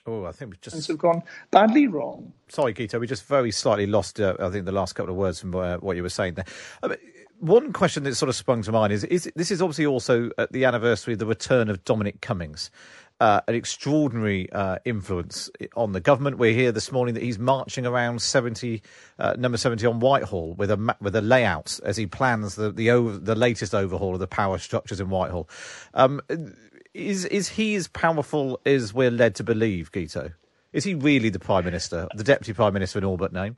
Oh, 0.06 0.24
I 0.24 0.32
think 0.32 0.52
we've 0.52 0.60
just 0.60 0.86
have 0.86 0.98
gone 0.98 1.22
badly 1.50 1.88
wrong. 1.88 2.32
Sorry, 2.48 2.72
Guto, 2.72 3.00
we 3.00 3.06
just 3.06 3.24
very 3.24 3.50
slightly 3.50 3.86
lost. 3.86 4.20
Uh, 4.20 4.36
I 4.38 4.50
think 4.50 4.64
the 4.64 4.72
last 4.72 4.94
couple 4.94 5.10
of 5.10 5.16
words 5.16 5.40
from 5.40 5.54
uh, 5.54 5.78
what 5.78 5.96
you 5.96 6.02
were 6.02 6.08
saying 6.08 6.34
there. 6.34 6.44
I 6.82 6.88
mean, 6.88 6.98
one 7.40 7.72
question 7.72 8.04
that 8.04 8.14
sort 8.14 8.28
of 8.28 8.36
sprung 8.36 8.62
to 8.62 8.72
mind 8.72 8.92
is: 8.92 9.02
is 9.04 9.30
this 9.34 9.50
is 9.50 9.60
obviously 9.60 9.86
also 9.86 10.30
at 10.38 10.52
the 10.52 10.64
anniversary 10.64 11.14
of 11.14 11.18
the 11.18 11.26
return 11.26 11.68
of 11.68 11.84
Dominic 11.84 12.20
Cummings. 12.20 12.70
Uh, 13.18 13.40
an 13.48 13.54
extraordinary 13.54 14.52
uh, 14.52 14.76
influence 14.84 15.48
on 15.74 15.92
the 15.92 16.00
government. 16.02 16.36
We're 16.36 16.52
here 16.52 16.70
this 16.70 16.92
morning 16.92 17.14
that 17.14 17.22
he's 17.22 17.38
marching 17.38 17.86
around 17.86 18.20
70, 18.20 18.82
uh, 19.18 19.36
number 19.38 19.56
70 19.56 19.86
on 19.86 20.00
Whitehall 20.00 20.52
with 20.52 20.70
a 20.70 20.96
with 21.00 21.16
a 21.16 21.22
layout 21.22 21.80
as 21.82 21.96
he 21.96 22.06
plans 22.06 22.56
the 22.56 22.70
the, 22.70 22.90
over, 22.90 23.16
the 23.16 23.34
latest 23.34 23.74
overhaul 23.74 24.12
of 24.12 24.20
the 24.20 24.26
power 24.26 24.58
structures 24.58 25.00
in 25.00 25.08
Whitehall. 25.08 25.48
Um, 25.94 26.20
is 26.96 27.24
is 27.26 27.48
he 27.48 27.74
as 27.74 27.88
powerful 27.88 28.60
as 28.64 28.92
we're 28.94 29.10
led 29.10 29.34
to 29.36 29.44
believe, 29.44 29.92
Guto? 29.92 30.32
Is 30.72 30.84
he 30.84 30.94
really 30.94 31.28
the 31.28 31.38
prime 31.38 31.64
minister, 31.64 32.08
the 32.14 32.24
deputy 32.24 32.52
prime 32.52 32.74
minister 32.74 32.98
in 32.98 33.04
all 33.04 33.16
but 33.16 33.32
name? 33.32 33.56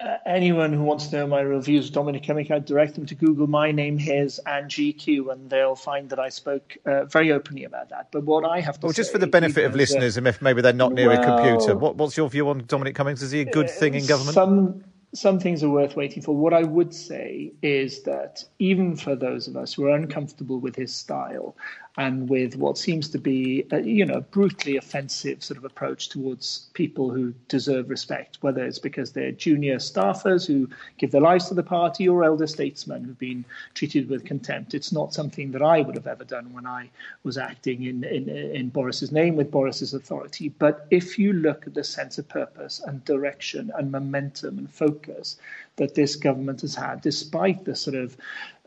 Uh, 0.00 0.16
anyone 0.26 0.72
who 0.72 0.82
wants 0.82 1.06
to 1.06 1.16
know 1.16 1.26
my 1.26 1.40
reviews 1.40 1.86
of 1.86 1.94
Dominic 1.94 2.26
Cummings, 2.26 2.50
I'd 2.50 2.64
direct 2.64 2.96
them 2.96 3.06
to 3.06 3.14
Google 3.14 3.46
my 3.46 3.70
name, 3.70 3.96
his, 3.96 4.40
and 4.40 4.68
GQ, 4.68 5.32
and 5.32 5.48
they'll 5.48 5.76
find 5.76 6.10
that 6.10 6.18
I 6.18 6.30
spoke 6.30 6.76
uh, 6.84 7.04
very 7.04 7.30
openly 7.30 7.64
about 7.64 7.90
that. 7.90 8.08
But 8.10 8.24
what 8.24 8.44
I 8.44 8.60
have 8.60 8.80
to 8.80 8.86
well, 8.86 8.92
say, 8.92 8.96
just 8.96 9.12
for 9.12 9.18
the 9.18 9.28
benefit 9.28 9.64
of 9.64 9.74
listeners, 9.76 10.16
and 10.16 10.26
if 10.26 10.42
maybe 10.42 10.62
they're 10.62 10.72
not 10.72 10.92
near 10.92 11.08
well, 11.08 11.22
a 11.22 11.24
computer, 11.24 11.76
what, 11.76 11.96
what's 11.96 12.16
your 12.16 12.28
view 12.28 12.48
on 12.48 12.64
Dominic 12.66 12.96
Cummings? 12.96 13.22
Is 13.22 13.30
he 13.30 13.40
a 13.40 13.44
good 13.44 13.70
thing 13.70 13.94
in 13.94 14.04
government? 14.06 14.34
Some 14.34 14.84
some 15.14 15.38
things 15.38 15.62
are 15.62 15.70
worth 15.70 15.96
waiting 15.96 16.22
for. 16.22 16.34
What 16.34 16.52
I 16.52 16.64
would 16.64 16.92
say 16.92 17.52
is 17.62 18.02
that 18.02 18.44
even 18.58 18.96
for 18.96 19.14
those 19.14 19.46
of 19.46 19.56
us 19.56 19.72
who 19.72 19.86
are 19.86 19.94
uncomfortable 19.94 20.58
with 20.58 20.74
his 20.74 20.94
style, 20.94 21.56
and 21.96 22.28
with 22.28 22.56
what 22.56 22.76
seems 22.76 23.08
to 23.08 23.18
be, 23.18 23.64
a, 23.70 23.80
you 23.80 24.04
know, 24.04 24.20
brutally 24.32 24.76
offensive 24.76 25.44
sort 25.44 25.58
of 25.58 25.64
approach 25.64 26.08
towards 26.08 26.68
people 26.74 27.10
who 27.10 27.32
deserve 27.48 27.88
respect, 27.88 28.38
whether 28.40 28.64
it's 28.64 28.80
because 28.80 29.12
they're 29.12 29.30
junior 29.30 29.76
staffers 29.76 30.44
who 30.44 30.68
give 30.98 31.12
their 31.12 31.20
lives 31.20 31.48
to 31.48 31.54
the 31.54 31.62
party 31.62 32.08
or 32.08 32.24
elder 32.24 32.48
statesmen 32.48 33.04
who've 33.04 33.18
been 33.18 33.44
treated 33.74 34.08
with 34.08 34.24
contempt. 34.24 34.74
It's 34.74 34.92
not 34.92 35.14
something 35.14 35.52
that 35.52 35.62
I 35.62 35.82
would 35.82 35.94
have 35.94 36.08
ever 36.08 36.24
done 36.24 36.52
when 36.52 36.66
I 36.66 36.90
was 37.22 37.38
acting 37.38 37.84
in, 37.84 38.02
in, 38.02 38.28
in 38.28 38.70
Boris's 38.70 39.12
name 39.12 39.36
with 39.36 39.52
Boris's 39.52 39.94
authority. 39.94 40.48
But 40.48 40.88
if 40.90 41.16
you 41.16 41.32
look 41.32 41.66
at 41.68 41.74
the 41.74 41.84
sense 41.84 42.18
of 42.18 42.28
purpose 42.28 42.82
and 42.84 43.04
direction 43.04 43.70
and 43.76 43.92
momentum 43.92 44.58
and 44.58 44.70
focus 44.70 45.36
that 45.76 45.94
this 45.94 46.16
government 46.16 46.60
has 46.62 46.74
had, 46.74 47.00
despite 47.02 47.64
the 47.64 47.76
sort 47.76 47.96
of 47.96 48.16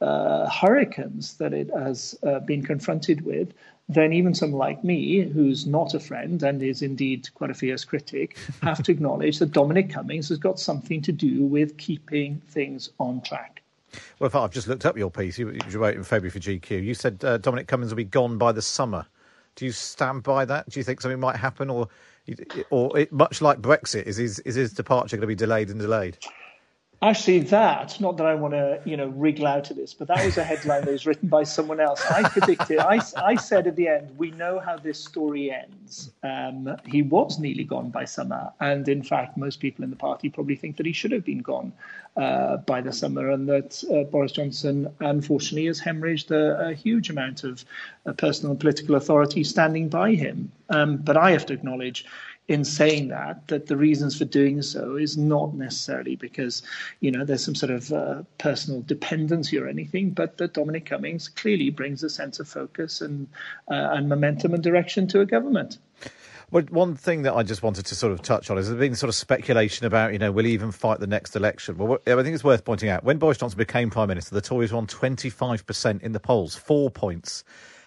uh, 0.01 0.49
hurricanes 0.49 1.35
that 1.35 1.53
it 1.53 1.69
has 1.73 2.17
uh, 2.23 2.39
been 2.39 2.63
confronted 2.63 3.21
with, 3.25 3.53
then 3.89 4.11
even 4.11 4.33
someone 4.33 4.59
like 4.59 4.83
me, 4.83 5.21
who's 5.21 5.65
not 5.65 5.93
a 5.93 5.99
friend 5.99 6.43
and 6.43 6.61
is 6.61 6.81
indeed 6.81 7.29
quite 7.33 7.49
a 7.49 7.53
fierce 7.53 7.85
critic, 7.85 8.37
have 8.61 8.83
to 8.83 8.91
acknowledge 8.91 9.39
that 9.39 9.51
Dominic 9.51 9.89
Cummings 9.89 10.29
has 10.29 10.37
got 10.37 10.59
something 10.59 11.01
to 11.01 11.11
do 11.11 11.43
with 11.43 11.77
keeping 11.77 12.41
things 12.47 12.89
on 12.99 13.21
track. 13.21 13.61
Well, 14.19 14.27
if 14.27 14.35
I've 14.35 14.51
just 14.51 14.67
looked 14.67 14.85
up 14.85 14.97
your 14.97 15.09
piece, 15.09 15.39
you, 15.39 15.57
you 15.69 15.79
wrote 15.79 15.95
in 15.95 16.03
February 16.03 16.29
for 16.29 16.39
GQ. 16.39 16.83
You 16.83 16.93
said 16.93 17.23
uh, 17.23 17.37
Dominic 17.37 17.67
Cummings 17.67 17.91
will 17.91 17.97
be 17.97 18.03
gone 18.03 18.37
by 18.37 18.51
the 18.51 18.61
summer. 18.61 19.05
Do 19.55 19.65
you 19.65 19.71
stand 19.71 20.23
by 20.23 20.45
that? 20.45 20.69
Do 20.69 20.79
you 20.79 20.83
think 20.83 21.01
something 21.01 21.19
might 21.19 21.37
happen, 21.37 21.69
or, 21.69 21.87
or 22.69 22.95
it, 22.97 23.11
much 23.11 23.41
like 23.41 23.59
Brexit, 23.59 24.03
is 24.03 24.17
his, 24.17 24.39
is 24.39 24.55
his 24.55 24.73
departure 24.73 25.15
going 25.15 25.21
to 25.21 25.27
be 25.27 25.33
delayed 25.33 25.69
and 25.69 25.79
delayed? 25.79 26.17
Actually, 26.99 27.39
that, 27.39 28.01
not 28.01 28.17
that 28.17 28.25
I 28.25 28.33
want 28.33 28.55
to, 28.55 28.81
you 28.83 28.97
know, 28.97 29.09
wriggle 29.09 29.45
out 29.45 29.69
of 29.69 29.77
this, 29.77 29.93
but 29.93 30.07
that 30.07 30.25
was 30.25 30.37
a 30.39 30.43
headline 30.43 30.83
that 30.85 30.91
was 30.91 31.05
written 31.05 31.29
by 31.29 31.43
someone 31.43 31.79
else. 31.79 32.03
I 32.09 32.27
predicted, 32.27 32.79
I, 32.79 32.99
I 33.17 33.35
said 33.35 33.67
at 33.67 33.75
the 33.75 33.87
end, 33.87 34.17
we 34.17 34.31
know 34.31 34.59
how 34.59 34.77
this 34.77 34.99
story 34.99 35.51
ends. 35.51 36.11
Um, 36.23 36.75
he 36.87 37.03
was 37.03 37.37
nearly 37.37 37.65
gone 37.65 37.91
by 37.91 38.05
summer. 38.05 38.51
And 38.59 38.89
in 38.89 39.03
fact, 39.03 39.37
most 39.37 39.59
people 39.59 39.83
in 39.83 39.91
the 39.91 39.95
party 39.95 40.29
probably 40.29 40.55
think 40.55 40.77
that 40.77 40.87
he 40.87 40.91
should 40.91 41.11
have 41.11 41.23
been 41.23 41.43
gone 41.43 41.71
uh, 42.15 42.57
by 42.57 42.81
the 42.81 42.91
summer 42.91 43.29
and 43.29 43.47
that 43.47 43.83
uh, 43.93 44.09
Boris 44.09 44.31
Johnson, 44.31 44.91
unfortunately, 44.99 45.67
has 45.67 45.79
hemorrhaged 45.79 46.31
a, 46.31 46.69
a 46.69 46.73
huge 46.73 47.11
amount 47.11 47.43
of 47.43 47.63
uh, 48.07 48.13
personal 48.13 48.53
and 48.53 48.59
political 48.59 48.95
authority 48.95 49.43
standing 49.43 49.87
by 49.87 50.15
him. 50.15 50.51
Um, 50.71 50.97
but 50.97 51.15
I 51.15 51.29
have 51.29 51.45
to 51.45 51.53
acknowledge, 51.53 52.05
in 52.47 52.63
saying 52.63 53.09
that 53.09 53.47
that 53.47 53.67
the 53.67 53.77
reasons 53.77 54.17
for 54.17 54.25
doing 54.25 54.61
so 54.61 54.95
is 54.95 55.17
not 55.17 55.53
necessarily 55.53 56.15
because 56.15 56.63
you 57.01 57.11
know 57.11 57.25
there's 57.25 57.43
some 57.43 57.55
sort 57.55 57.71
of 57.71 57.91
uh, 57.91 58.23
personal 58.37 58.81
dependency 58.81 59.57
or 59.57 59.67
anything, 59.67 60.11
but 60.11 60.37
that 60.37 60.53
Dominic 60.53 60.85
Cummings 60.85 61.27
clearly 61.27 61.69
brings 61.69 62.03
a 62.03 62.09
sense 62.09 62.39
of 62.39 62.47
focus 62.47 63.01
and 63.01 63.27
uh, 63.69 63.89
and 63.91 64.07
momentum 64.09 64.53
and 64.53 64.63
direction 64.63 65.07
to 65.07 65.21
a 65.21 65.25
government. 65.25 65.77
Well, 66.49 66.63
one 66.69 66.95
thing 66.95 67.23
that 67.23 67.33
I 67.33 67.43
just 67.43 67.61
wanted 67.61 67.85
to 67.87 67.95
sort 67.95 68.13
of 68.13 68.21
touch 68.21 68.49
on 68.49 68.57
is 68.57 68.69
there's 68.69 68.79
been 68.79 68.95
sort 68.95 69.09
of 69.09 69.15
speculation 69.15 69.85
about, 69.85 70.13
you 70.13 70.19
know, 70.19 70.31
will 70.31 70.45
he 70.45 70.53
even 70.53 70.71
fight 70.71 71.01
the 71.01 71.07
next 71.07 71.35
election? 71.35 71.77
Well, 71.77 71.99
I 72.07 72.23
think 72.23 72.33
it's 72.33 72.43
worth 72.43 72.63
pointing 72.63 72.87
out 72.87 73.03
when 73.03 73.17
Boris 73.17 73.37
Johnson 73.37 73.57
became 73.57 73.89
Prime 73.89 74.07
Minister, 74.07 74.33
the 74.33 74.39
Tories 74.39 74.71
were 74.71 74.77
on 74.77 74.87
25% 74.87 76.01
in 76.01 76.13
the 76.13 76.21
polls, 76.21 76.55
four 76.55 76.89
points 76.89 77.43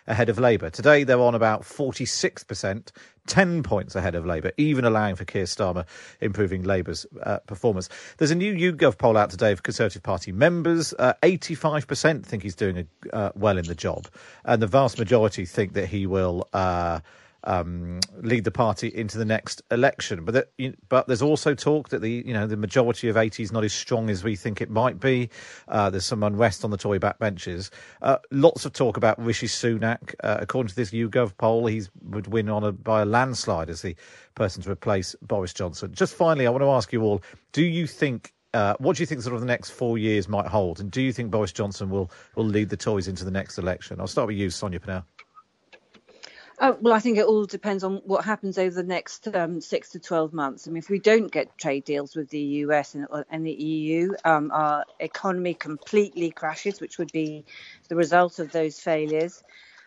ahead 0.06 0.28
of 0.28 0.38
Labour. 0.38 0.68
Today 0.68 1.04
they're 1.04 1.20
on 1.20 1.34
about 1.34 1.62
46%, 1.62 2.90
10 3.30 3.62
points 3.62 3.94
ahead 3.94 4.16
of 4.16 4.26
Labour, 4.26 4.50
even 4.56 4.84
allowing 4.84 5.14
for 5.14 5.24
Keir 5.24 5.44
Starmer 5.44 5.86
improving 6.20 6.64
Labour's 6.64 7.06
uh, 7.22 7.38
performance. 7.46 7.88
There's 8.18 8.32
a 8.32 8.34
new 8.34 8.52
YouGov 8.52 8.98
poll 8.98 9.16
out 9.16 9.30
today 9.30 9.52
of 9.52 9.62
Conservative 9.62 10.02
Party 10.02 10.32
members. 10.32 10.92
Uh, 10.98 11.14
85% 11.22 12.26
think 12.26 12.42
he's 12.42 12.56
doing 12.56 12.88
a, 13.12 13.16
uh, 13.16 13.30
well 13.36 13.56
in 13.56 13.66
the 13.66 13.74
job, 13.76 14.08
and 14.44 14.60
the 14.60 14.66
vast 14.66 14.98
majority 14.98 15.44
think 15.46 15.74
that 15.74 15.86
he 15.86 16.06
will 16.06 16.48
uh, 16.52 16.98
um, 17.44 18.00
lead 18.20 18.44
the 18.44 18.50
party 18.50 18.88
into 18.88 19.18
the 19.18 19.24
next 19.24 19.62
election. 19.70 20.24
But 20.24 20.52
but 20.88 21.06
there's 21.06 21.22
also 21.22 21.54
talk 21.54 21.90
that 21.90 22.00
the 22.00 22.22
you 22.26 22.34
know 22.34 22.46
the 22.46 22.56
majority 22.56 23.08
of 23.08 23.16
80 23.16 23.42
is 23.42 23.52
not 23.52 23.64
as 23.64 23.72
strong 23.72 24.10
as 24.10 24.22
we 24.24 24.36
think 24.36 24.60
it 24.60 24.70
might 24.70 25.00
be. 25.00 25.30
Uh, 25.68 25.90
there's 25.90 26.04
some 26.04 26.22
unrest 26.22 26.64
on 26.64 26.70
the 26.70 26.76
Tory 26.76 26.98
backbenches. 27.00 27.70
Uh, 28.02 28.18
lots 28.30 28.64
of 28.64 28.72
talk 28.72 28.96
about 28.96 29.22
Rishi 29.22 29.46
Sunak. 29.46 30.14
Uh, 30.22 30.38
according 30.40 30.68
to 30.68 30.76
this 30.76 30.90
YouGov 30.90 31.36
poll, 31.36 31.66
he 31.66 31.82
would 32.02 32.26
win 32.26 32.48
on 32.48 32.64
a, 32.64 32.72
by 32.72 33.02
a 33.02 33.04
landslide 33.06 33.70
as 33.70 33.82
the 33.82 33.96
person 34.34 34.62
to 34.62 34.70
replace 34.70 35.14
Boris 35.22 35.52
Johnson. 35.52 35.92
Just 35.94 36.14
finally, 36.14 36.46
I 36.46 36.50
want 36.50 36.62
to 36.62 36.70
ask 36.70 36.92
you 36.92 37.02
all: 37.02 37.22
Do 37.52 37.62
you 37.62 37.86
think? 37.86 38.32
Uh, 38.52 38.74
what 38.80 38.96
do 38.96 39.02
you 39.02 39.06
think 39.06 39.22
sort 39.22 39.34
of 39.36 39.40
the 39.40 39.46
next 39.46 39.70
four 39.70 39.96
years 39.96 40.28
might 40.28 40.46
hold? 40.46 40.80
And 40.80 40.90
do 40.90 41.00
you 41.00 41.12
think 41.12 41.30
Boris 41.30 41.52
Johnson 41.52 41.88
will, 41.88 42.10
will 42.34 42.44
lead 42.44 42.68
the 42.68 42.76
Tories 42.76 43.06
into 43.06 43.24
the 43.24 43.30
next 43.30 43.58
election? 43.58 44.00
I'll 44.00 44.08
start 44.08 44.26
with 44.26 44.36
you, 44.36 44.50
Sonia 44.50 44.80
Purnell. 44.80 45.04
Oh, 46.62 46.76
well, 46.78 46.92
I 46.92 46.98
think 46.98 47.16
it 47.16 47.24
all 47.24 47.46
depends 47.46 47.84
on 47.84 48.02
what 48.04 48.22
happens 48.22 48.58
over 48.58 48.74
the 48.74 48.82
next 48.82 49.26
um, 49.34 49.62
six 49.62 49.92
to 49.92 49.98
12 49.98 50.34
months. 50.34 50.68
I 50.68 50.70
mean, 50.70 50.76
if 50.76 50.90
we 50.90 50.98
don't 50.98 51.32
get 51.32 51.56
trade 51.56 51.84
deals 51.84 52.14
with 52.14 52.28
the 52.28 52.38
US 52.38 52.94
and, 52.94 53.06
and 53.30 53.46
the 53.46 53.52
EU, 53.52 54.12
um, 54.26 54.50
our 54.52 54.84
economy 54.98 55.54
completely 55.54 56.30
crashes, 56.30 56.78
which 56.78 56.98
would 56.98 57.10
be 57.12 57.46
the 57.88 57.96
result 57.96 58.40
of 58.40 58.52
those 58.52 58.78
failures. 58.78 59.42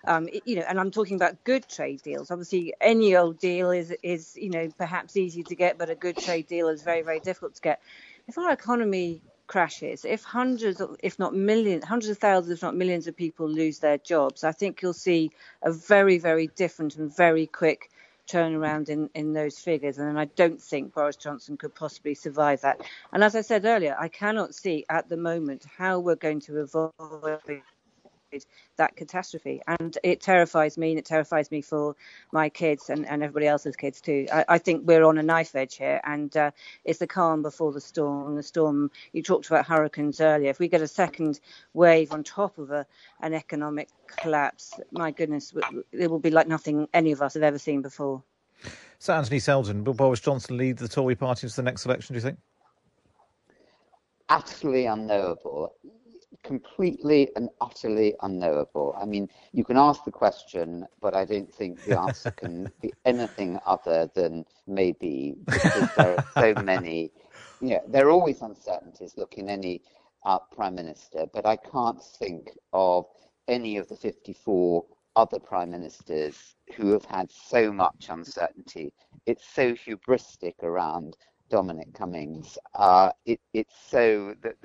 Um, 0.05 0.27
it, 0.29 0.47
you 0.47 0.55
know, 0.55 0.65
and 0.67 0.79
I'm 0.79 0.89
talking 0.89 1.15
about 1.15 1.43
good 1.43 1.69
trade 1.69 2.01
deals. 2.01 2.31
Obviously, 2.31 2.73
any 2.81 3.15
old 3.15 3.37
deal 3.37 3.69
is 3.69 3.93
is 4.01 4.35
you 4.35 4.49
know 4.49 4.67
perhaps 4.75 5.15
easy 5.15 5.43
to 5.43 5.55
get, 5.55 5.77
but 5.77 5.91
a 5.91 5.95
good 5.95 6.17
trade 6.17 6.47
deal 6.47 6.69
is 6.69 6.81
very 6.81 7.03
very 7.03 7.19
difficult 7.19 7.53
to 7.55 7.61
get. 7.61 7.81
If 8.27 8.37
our 8.39 8.51
economy 8.51 9.21
crashes, 9.53 10.03
if 10.03 10.23
hundreds, 10.23 10.81
if 11.03 11.19
not 11.19 11.35
millions, 11.35 11.83
hundreds 11.83 12.09
of 12.09 12.17
thousands, 12.17 12.51
if 12.57 12.63
not 12.63 12.75
millions 12.75 13.05
of 13.05 13.15
people 13.15 13.47
lose 13.47 13.77
their 13.77 13.99
jobs, 13.99 14.43
I 14.43 14.51
think 14.51 14.81
you'll 14.81 14.93
see 14.93 15.29
a 15.61 15.71
very, 15.71 16.17
very 16.17 16.47
different 16.47 16.95
and 16.95 17.15
very 17.15 17.45
quick 17.45 17.91
turnaround 18.27 18.89
in, 18.89 19.11
in 19.13 19.33
those 19.33 19.59
figures. 19.59 19.99
And 19.99 20.19
I 20.19 20.25
don't 20.25 20.59
think 20.59 20.95
Boris 20.95 21.17
Johnson 21.17 21.55
could 21.55 21.75
possibly 21.75 22.15
survive 22.15 22.61
that. 22.61 22.81
And 23.11 23.23
as 23.23 23.35
I 23.35 23.41
said 23.41 23.63
earlier, 23.65 23.95
I 23.99 24.07
cannot 24.07 24.55
see 24.55 24.85
at 24.89 25.07
the 25.07 25.17
moment 25.17 25.67
how 25.77 25.99
we're 25.99 26.15
going 26.15 26.39
to 26.47 26.61
avoid 26.61 27.61
that 28.77 28.95
catastrophe. 28.95 29.61
And 29.67 29.97
it 30.03 30.21
terrifies 30.21 30.77
me, 30.77 30.91
and 30.91 30.99
it 30.99 31.05
terrifies 31.05 31.51
me 31.51 31.61
for 31.61 31.95
my 32.31 32.49
kids 32.49 32.89
and, 32.89 33.07
and 33.07 33.23
everybody 33.23 33.47
else's 33.47 33.75
kids 33.75 34.01
too. 34.01 34.27
I, 34.31 34.45
I 34.47 34.57
think 34.57 34.85
we're 34.85 35.03
on 35.03 35.17
a 35.17 35.23
knife 35.23 35.55
edge 35.55 35.75
here, 35.75 36.01
and 36.03 36.35
uh, 36.35 36.51
it's 36.83 36.99
the 36.99 37.07
calm 37.07 37.41
before 37.41 37.71
the 37.71 37.81
storm. 37.81 38.35
The 38.35 38.43
storm, 38.43 38.91
you 39.11 39.23
talked 39.23 39.47
about 39.47 39.65
hurricanes 39.65 40.21
earlier. 40.21 40.49
If 40.49 40.59
we 40.59 40.67
get 40.67 40.81
a 40.81 40.87
second 40.87 41.39
wave 41.73 42.11
on 42.11 42.23
top 42.23 42.57
of 42.57 42.71
a, 42.71 42.85
an 43.21 43.33
economic 43.33 43.89
collapse, 44.07 44.73
my 44.91 45.11
goodness, 45.11 45.53
it 45.91 46.09
will 46.09 46.19
be 46.19 46.31
like 46.31 46.47
nothing 46.47 46.87
any 46.93 47.11
of 47.11 47.21
us 47.21 47.33
have 47.35 47.43
ever 47.43 47.59
seen 47.59 47.81
before. 47.81 48.23
So, 48.99 49.13
Anthony 49.13 49.39
Seldon, 49.39 49.83
will 49.83 49.93
Boris 49.93 50.21
Johnson 50.21 50.57
lead 50.57 50.77
the 50.77 50.87
Tory 50.87 51.15
party 51.15 51.47
into 51.47 51.55
the 51.57 51.63
next 51.63 51.85
election, 51.85 52.13
do 52.13 52.17
you 52.17 52.21
think? 52.21 52.39
utterly 54.33 54.85
unknowable 54.85 55.75
completely 56.43 57.29
and 57.35 57.49
utterly 57.61 58.15
unknowable. 58.21 58.95
I 58.99 59.05
mean, 59.05 59.29
you 59.51 59.63
can 59.63 59.77
ask 59.77 60.03
the 60.03 60.11
question, 60.11 60.85
but 61.01 61.15
I 61.15 61.25
don't 61.25 61.53
think 61.53 61.83
the 61.83 61.99
answer 61.99 62.31
can 62.31 62.71
be 62.81 62.93
anything 63.05 63.59
other 63.65 64.09
than 64.15 64.45
maybe 64.67 65.35
because 65.45 65.89
there 65.95 66.17
are 66.17 66.53
so 66.55 66.61
many. 66.63 67.11
You 67.61 67.69
know, 67.69 67.81
there 67.87 68.07
are 68.07 68.11
always 68.11 68.41
uncertainties. 68.41 69.13
Look, 69.17 69.35
in 69.37 69.49
any 69.49 69.81
uh, 70.25 70.39
prime 70.39 70.75
minister, 70.75 71.25
but 71.33 71.45
I 71.45 71.55
can't 71.55 72.01
think 72.01 72.51
of 72.71 73.05
any 73.47 73.77
of 73.77 73.87
the 73.89 73.95
54 73.95 74.85
other 75.15 75.39
prime 75.39 75.71
ministers 75.71 76.55
who 76.75 76.91
have 76.91 77.05
had 77.05 77.31
so 77.31 77.71
much 77.71 78.07
uncertainty. 78.09 78.93
It's 79.25 79.45
so 79.53 79.73
hubristic 79.73 80.63
around 80.63 81.15
Dominic 81.53 81.93
Cummings. 81.93 82.57
Uh, 82.73 83.11
it, 83.27 83.39
it's 83.53 83.75
so 83.87 84.33
that, 84.41 84.55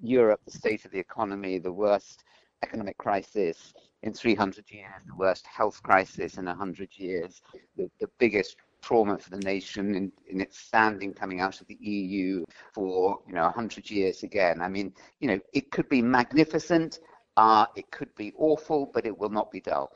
Europe, 0.00 0.40
the 0.46 0.50
state 0.50 0.86
of 0.86 0.90
the 0.90 0.98
economy, 0.98 1.58
the 1.58 1.70
worst 1.70 2.24
economic 2.62 2.96
crisis 2.96 3.74
in 4.04 4.14
300 4.14 4.64
years, 4.70 5.02
the 5.06 5.14
worst 5.16 5.46
health 5.46 5.82
crisis 5.82 6.38
in 6.38 6.46
100 6.46 6.88
years, 6.96 7.42
the, 7.76 7.90
the 8.00 8.08
biggest 8.18 8.56
trauma 8.80 9.18
for 9.18 9.28
the 9.28 9.40
nation 9.40 9.94
in, 9.94 10.10
in, 10.30 10.40
its 10.40 10.58
standing 10.58 11.12
coming 11.12 11.42
out 11.42 11.60
of 11.60 11.66
the 11.66 11.76
EU 11.82 12.42
for 12.72 13.18
you 13.26 13.34
know 13.34 13.42
100 13.42 13.90
years 13.90 14.22
again. 14.22 14.62
I 14.62 14.68
mean, 14.68 14.94
you 15.18 15.28
know, 15.28 15.40
it 15.52 15.70
could 15.70 15.90
be 15.90 16.00
magnificent, 16.00 17.00
uh, 17.36 17.66
it 17.76 17.90
could 17.90 18.14
be 18.14 18.32
awful, 18.38 18.90
but 18.94 19.04
it 19.04 19.18
will 19.18 19.28
not 19.28 19.50
be 19.50 19.60
dull. 19.60 19.92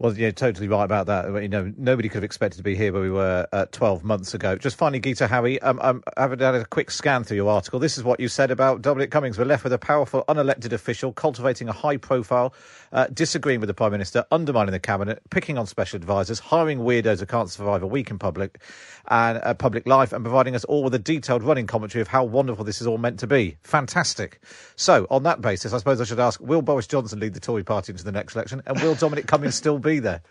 Well, 0.00 0.16
yeah, 0.16 0.30
totally 0.30 0.66
right 0.66 0.84
about 0.84 1.08
that. 1.08 1.42
You 1.42 1.48
know, 1.50 1.74
nobody 1.76 2.08
could 2.08 2.16
have 2.16 2.24
expected 2.24 2.56
to 2.56 2.62
be 2.62 2.74
here 2.74 2.90
where 2.90 3.02
we 3.02 3.10
were 3.10 3.46
uh, 3.52 3.66
12 3.70 4.02
months 4.02 4.32
ago. 4.32 4.56
Just 4.56 4.78
finally, 4.78 4.98
Guto 4.98 5.28
Harri, 5.28 5.58
um, 5.60 5.78
um, 5.82 6.02
I've 6.16 6.30
had 6.30 6.54
a 6.54 6.64
quick 6.64 6.90
scan 6.90 7.22
through 7.22 7.36
your 7.36 7.50
article. 7.50 7.78
This 7.78 7.98
is 7.98 8.02
what 8.02 8.18
you 8.18 8.26
said 8.26 8.50
about 8.50 8.80
Dominic 8.80 9.10
Cummings. 9.10 9.36
We're 9.36 9.44
left 9.44 9.62
with 9.62 9.74
a 9.74 9.78
powerful, 9.78 10.24
unelected 10.26 10.72
official 10.72 11.12
cultivating 11.12 11.68
a 11.68 11.72
high 11.72 11.98
profile, 11.98 12.54
uh, 12.92 13.08
disagreeing 13.12 13.60
with 13.60 13.66
the 13.66 13.74
Prime 13.74 13.92
Minister, 13.92 14.24
undermining 14.30 14.72
the 14.72 14.78
Cabinet, 14.78 15.20
picking 15.28 15.58
on 15.58 15.66
special 15.66 15.98
advisers, 15.98 16.38
hiring 16.38 16.78
weirdos 16.78 17.20
who 17.20 17.26
can't 17.26 17.50
survive 17.50 17.82
a 17.82 17.86
week 17.86 18.10
in 18.10 18.18
public 18.18 18.62
and 19.08 19.38
uh, 19.42 19.52
public 19.52 19.86
life, 19.86 20.14
and 20.14 20.24
providing 20.24 20.54
us 20.54 20.64
all 20.64 20.82
with 20.82 20.94
a 20.94 20.98
detailed 20.98 21.42
running 21.42 21.66
commentary 21.66 22.00
of 22.00 22.08
how 22.08 22.24
wonderful 22.24 22.64
this 22.64 22.80
is 22.80 22.86
all 22.86 22.96
meant 22.96 23.20
to 23.20 23.26
be. 23.26 23.58
Fantastic. 23.64 24.40
So, 24.76 25.06
on 25.10 25.24
that 25.24 25.42
basis, 25.42 25.74
I 25.74 25.78
suppose 25.78 26.00
I 26.00 26.04
should 26.04 26.20
ask 26.20 26.40
will 26.40 26.62
Boris 26.62 26.86
Johnson 26.86 27.20
lead 27.20 27.34
the 27.34 27.40
Tory 27.40 27.64
party 27.64 27.92
into 27.92 28.02
the 28.04 28.12
next 28.12 28.34
election? 28.34 28.62
And 28.64 28.80
will 28.80 28.94
Dominic 28.94 29.26
Cummings 29.26 29.56
still 29.56 29.78
be 29.78 29.89
there? 29.98 30.22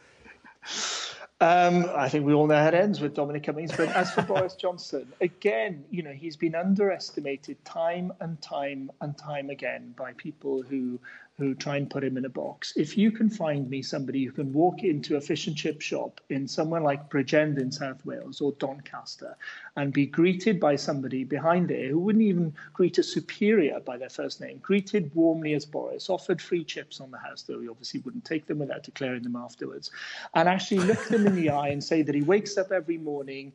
Um, 1.41 1.89
I 1.95 2.09
think 2.09 2.25
we 2.25 2.33
all 2.33 2.47
know 2.47 2.57
how 2.57 2.67
it 2.67 2.73
ends 2.73 2.99
with 2.99 3.13
Dominic 3.13 3.43
Cummings. 3.43 3.71
But 3.75 3.87
as 3.89 4.11
for 4.11 4.23
Boris 4.23 4.55
Johnson, 4.59 5.07
again, 5.21 5.85
you 5.89 6.03
know, 6.03 6.11
he's 6.11 6.35
been 6.35 6.53
underestimated 6.53 7.63
time 7.63 8.11
and 8.19 8.41
time 8.41 8.91
and 8.99 9.17
time 9.17 9.49
again 9.49 9.93
by 9.97 10.11
people 10.13 10.61
who 10.61 10.99
who 11.39 11.55
try 11.55 11.77
and 11.77 11.89
put 11.89 12.03
him 12.03 12.17
in 12.17 12.25
a 12.25 12.29
box. 12.29 12.73
If 12.75 12.97
you 12.97 13.11
can 13.11 13.29
find 13.29 13.69
me 13.69 13.81
somebody 13.81 14.25
who 14.25 14.31
can 14.33 14.51
walk 14.51 14.83
into 14.83 15.15
a 15.15 15.21
fish 15.21 15.47
and 15.47 15.55
chip 15.55 15.81
shop 15.81 16.19
in 16.29 16.47
somewhere 16.47 16.81
like 16.81 17.09
Bridgend 17.09 17.57
in 17.57 17.71
South 17.71 18.05
Wales 18.05 18.41
or 18.41 18.51
Doncaster 18.59 19.37
and 19.77 19.93
be 19.93 20.05
greeted 20.05 20.59
by 20.59 20.75
somebody 20.75 21.23
behind 21.23 21.69
there 21.69 21.87
who 21.87 21.99
wouldn't 21.99 22.25
even 22.25 22.53
greet 22.73 22.97
a 22.97 23.03
superior 23.03 23.79
by 23.79 23.97
their 23.97 24.09
first 24.09 24.41
name, 24.41 24.59
greeted 24.59 25.09
warmly 25.15 25.53
as 25.53 25.65
Boris, 25.65 26.09
offered 26.09 26.41
free 26.41 26.63
chips 26.65 26.99
on 26.99 27.09
the 27.09 27.17
house, 27.17 27.43
though 27.43 27.61
he 27.61 27.69
obviously 27.69 28.01
wouldn't 28.01 28.25
take 28.25 28.45
them 28.45 28.59
without 28.59 28.83
declaring 28.83 29.23
them 29.23 29.37
afterwards, 29.37 29.91
and 30.33 30.49
actually 30.49 30.79
look 30.81 31.07
them 31.07 31.25
in 31.25 31.35
the 31.35 31.49
eye 31.61 31.69
and 31.69 31.83
say 31.83 32.01
that 32.01 32.15
he 32.15 32.21
wakes 32.21 32.57
up 32.57 32.71
every 32.71 32.97
morning 32.97 33.53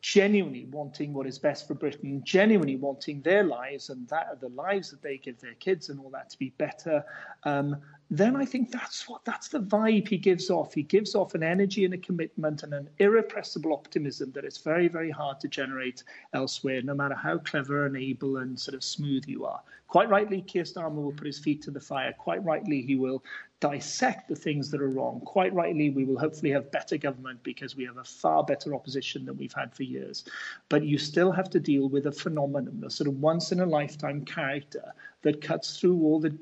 genuinely 0.00 0.66
wanting 0.66 1.12
what 1.12 1.26
is 1.26 1.38
best 1.38 1.66
for 1.66 1.74
Britain, 1.74 2.22
genuinely 2.24 2.76
wanting 2.76 3.20
their 3.22 3.42
lives 3.44 3.90
and 3.90 4.08
that 4.08 4.40
the 4.40 4.48
lives 4.48 4.90
that 4.90 5.02
they 5.02 5.18
give 5.18 5.40
their 5.40 5.54
kids 5.54 5.88
and 5.88 6.00
all 6.00 6.10
that 6.10 6.30
to 6.30 6.38
be 6.38 6.50
better, 6.58 7.04
um, 7.44 7.76
then 8.10 8.36
I 8.36 8.44
think 8.44 8.70
that's 8.70 9.08
what 9.08 9.24
that's 9.24 9.48
the 9.48 9.60
vibe 9.60 10.08
he 10.08 10.18
gives 10.18 10.50
off. 10.50 10.74
He 10.74 10.82
gives 10.82 11.14
off 11.14 11.34
an 11.34 11.42
energy 11.42 11.84
and 11.84 11.94
a 11.94 11.98
commitment 11.98 12.62
and 12.62 12.74
an 12.74 12.88
irrepressible 12.98 13.72
optimism 13.72 14.30
that 14.32 14.44
it's 14.44 14.58
very, 14.58 14.88
very 14.88 15.10
hard 15.10 15.40
to 15.40 15.48
generate 15.48 16.04
elsewhere, 16.32 16.82
no 16.82 16.94
matter 16.94 17.14
how 17.14 17.38
clever 17.38 17.86
and 17.86 17.96
able 17.96 18.36
and 18.36 18.58
sort 18.58 18.74
of 18.74 18.84
smooth 18.84 19.24
you 19.26 19.46
are. 19.46 19.62
Quite 19.86 20.08
rightly, 20.08 20.42
Keir 20.42 20.64
Starmer 20.64 21.02
will 21.02 21.12
put 21.12 21.26
his 21.26 21.38
feet 21.38 21.62
to 21.62 21.70
the 21.70 21.80
fire. 21.80 22.12
Quite 22.12 22.42
rightly, 22.44 22.82
he 22.82 22.96
will 22.96 23.22
dissect 23.60 24.28
the 24.28 24.34
things 24.34 24.70
that 24.70 24.82
are 24.82 24.90
wrong. 24.90 25.20
Quite 25.20 25.54
rightly, 25.54 25.88
we 25.90 26.04
will 26.04 26.18
hopefully 26.18 26.50
have 26.50 26.70
better 26.70 26.96
government 26.96 27.42
because 27.42 27.76
we 27.76 27.84
have 27.84 27.98
a 27.98 28.04
far 28.04 28.42
better 28.42 28.74
opposition 28.74 29.24
than 29.24 29.36
we've 29.36 29.52
had 29.52 29.72
for 29.74 29.84
years. 29.84 30.24
But 30.68 30.84
you 30.84 30.98
still 30.98 31.30
have 31.32 31.48
to 31.50 31.60
deal 31.60 31.88
with 31.88 32.06
a 32.06 32.12
phenomenon, 32.12 32.82
a 32.84 32.90
sort 32.90 33.08
of 33.08 33.20
once 33.20 33.52
in 33.52 33.60
a 33.60 33.66
lifetime 33.66 34.24
character 34.24 34.92
that 35.22 35.40
cuts 35.40 35.78
through 35.78 36.02
all 36.02 36.18
the 36.18 36.36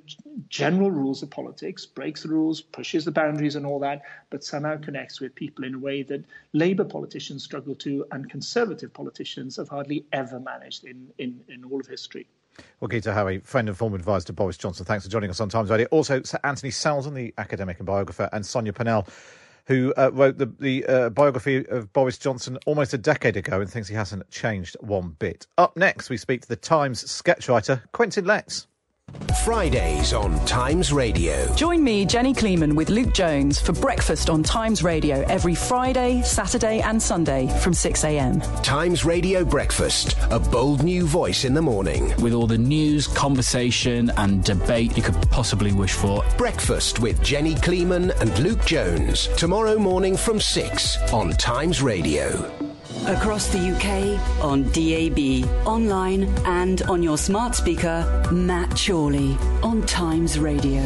general 0.49 0.91
rules 0.91 1.23
of 1.23 1.31
politics, 1.31 1.85
breaks 1.85 2.23
the 2.23 2.31
rules, 2.31 2.61
pushes 2.61 3.05
the 3.05 3.13
boundaries 3.13 3.55
and 3.55 3.67
all 3.67 3.79
that, 3.81 4.03
but 4.31 4.43
somehow 4.43 4.77
connects 4.79 5.21
with 5.21 5.35
people 5.35 5.65
in 5.65 5.75
a 5.75 5.79
way 5.79 6.03
that 6.03 6.25
Labour 6.55 6.85
politicians 6.85 7.45
struggle 7.45 7.75
to 7.75 8.05
and 8.13 8.31
Conservative 8.31 8.93
politicians 8.93 9.57
have 9.57 9.69
hardly 9.69 10.07
ever 10.13 10.41
managed 10.41 10.85
in, 10.85 11.09
in, 11.19 11.45
in 11.49 11.65
all 11.65 11.79
of 11.79 11.87
history. 11.87 12.27
Well, 12.81 12.89
Guto 12.89 13.15
Harri, 13.15 13.45
friend 13.45 13.69
and 13.69 13.77
former 13.77 13.97
advisor 13.97 14.27
to 14.27 14.33
Boris 14.33 14.57
Johnson, 14.57 14.85
thanks 14.85 15.05
for 15.05 15.11
joining 15.11 15.31
us 15.31 15.41
on 15.41 15.49
Times 15.49 15.71
Radio. 15.71 15.87
Also, 15.91 16.23
Sir 16.23 16.39
Anthony 16.45 16.71
Seldon, 16.71 17.15
the 17.15 17.33
academic 17.39 17.79
and 17.79 17.87
biographer, 17.87 18.29
and 18.33 18.45
Sonia 18.45 18.73
Purnell, 18.73 19.07
who 19.67 19.95
uh, 19.97 20.11
wrote 20.13 20.39
the, 20.39 20.47
the 20.59 20.85
uh, 20.87 21.11
biography 21.11 21.67
of 21.69 21.93
Boris 21.93 22.19
Johnson 22.19 22.59
almost 22.67 22.93
a 22.95 22.99
decade 22.99 23.37
ago 23.37 23.61
and 23.61 23.71
thinks 23.71 23.89
he 23.89 23.95
hasn't 23.95 24.29
changed 24.31 24.77
one 24.81 25.11
bit. 25.19 25.47
Up 25.59 25.77
next, 25.77 26.11
we 26.11 26.17
speak 26.17 26.43
to 26.43 26.49
the 26.49 26.57
Times 26.57 27.09
sketch 27.11 27.49
writer, 27.49 27.83
Quentin 27.93 28.25
Letts. 28.25 28.67
Fridays 29.45 30.13
on 30.13 30.39
Times 30.47 30.93
Radio. 30.93 31.53
Join 31.57 31.83
me, 31.83 32.07
Jenny 32.07 32.33
Kleeman, 32.33 32.77
with 32.77 32.89
Luke 32.91 33.13
Jones 33.13 33.61
for 33.61 33.73
breakfast 33.73 34.31
on 34.31 34.45
Times 34.45 34.85
Radio 34.85 35.23
every 35.23 35.57
Friday, 35.57 36.23
Saturday, 36.23 36.81
and 36.81 37.03
Sunday 37.03 37.49
from 37.61 37.75
6 37.75 38.05
a.m. 38.05 38.41
Times 38.63 39.05
Radio 39.05 39.45
Breakfast, 39.45 40.17
a 40.31 40.39
bold 40.39 40.85
new 40.85 41.05
voice 41.07 41.45
in 41.45 41.55
the 41.55 41.63
morning. 41.63 42.15
With 42.23 42.35
all 42.35 42.47
the 42.47 42.57
news, 42.57 43.09
conversation, 43.09 44.13
and 44.17 44.45
debate 44.45 44.97
you 44.97 45.03
could 45.03 45.21
possibly 45.31 45.73
wish 45.73 45.95
for. 45.95 46.25
Breakfast 46.39 47.01
with 47.01 47.21
Jenny 47.25 47.57
Kleeman 47.57 48.13
and 48.21 48.39
Luke 48.39 48.65
Jones. 48.65 49.27
Tomorrow 49.37 49.77
morning 49.77 50.17
from 50.17 50.39
6 50.39 51.13
on 51.13 51.33
Times 51.33 51.83
Radio. 51.83 52.49
Across 53.07 53.49
the 53.49 53.59
UK, 53.59 54.45
on 54.45 54.63
DAB, 54.71 55.67
online, 55.67 56.25
and 56.47 56.83
on 56.83 57.03
your 57.03 57.19
smart 57.19 57.55
speaker, 57.55 58.29
Matt 58.31 58.77
Chorley 58.77 59.37
on 59.63 59.83
Times 59.87 60.39
Radio. 60.39 60.83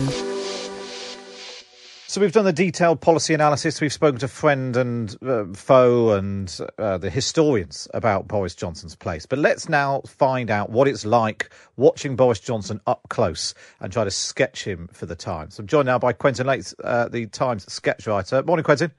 So 2.08 2.22
we've 2.22 2.32
done 2.32 2.46
the 2.46 2.52
detailed 2.54 3.02
policy 3.02 3.34
analysis. 3.34 3.78
We've 3.82 3.92
spoken 3.92 4.18
to 4.20 4.28
friend 4.28 4.74
and 4.78 5.14
uh, 5.22 5.44
foe 5.52 6.12
and 6.12 6.58
uh, 6.78 6.96
the 6.96 7.10
historians 7.10 7.86
about 7.92 8.26
Boris 8.26 8.54
Johnson's 8.54 8.96
place. 8.96 9.26
But 9.26 9.38
let's 9.38 9.68
now 9.68 10.00
find 10.06 10.50
out 10.50 10.70
what 10.70 10.88
it's 10.88 11.04
like 11.04 11.50
watching 11.76 12.16
Boris 12.16 12.40
Johnson 12.40 12.80
up 12.86 13.02
close 13.10 13.52
and 13.80 13.92
try 13.92 14.04
to 14.04 14.10
sketch 14.10 14.64
him 14.64 14.88
for 14.94 15.04
the 15.04 15.14
Times. 15.14 15.58
I'm 15.58 15.66
joined 15.66 15.84
now 15.84 15.98
by 15.98 16.14
Quentin 16.14 16.46
Letts, 16.46 16.74
uh, 16.82 17.10
the 17.10 17.26
Times 17.26 17.70
sketch 17.70 18.06
writer. 18.06 18.42
Morning, 18.42 18.64
Quentin. 18.64 18.92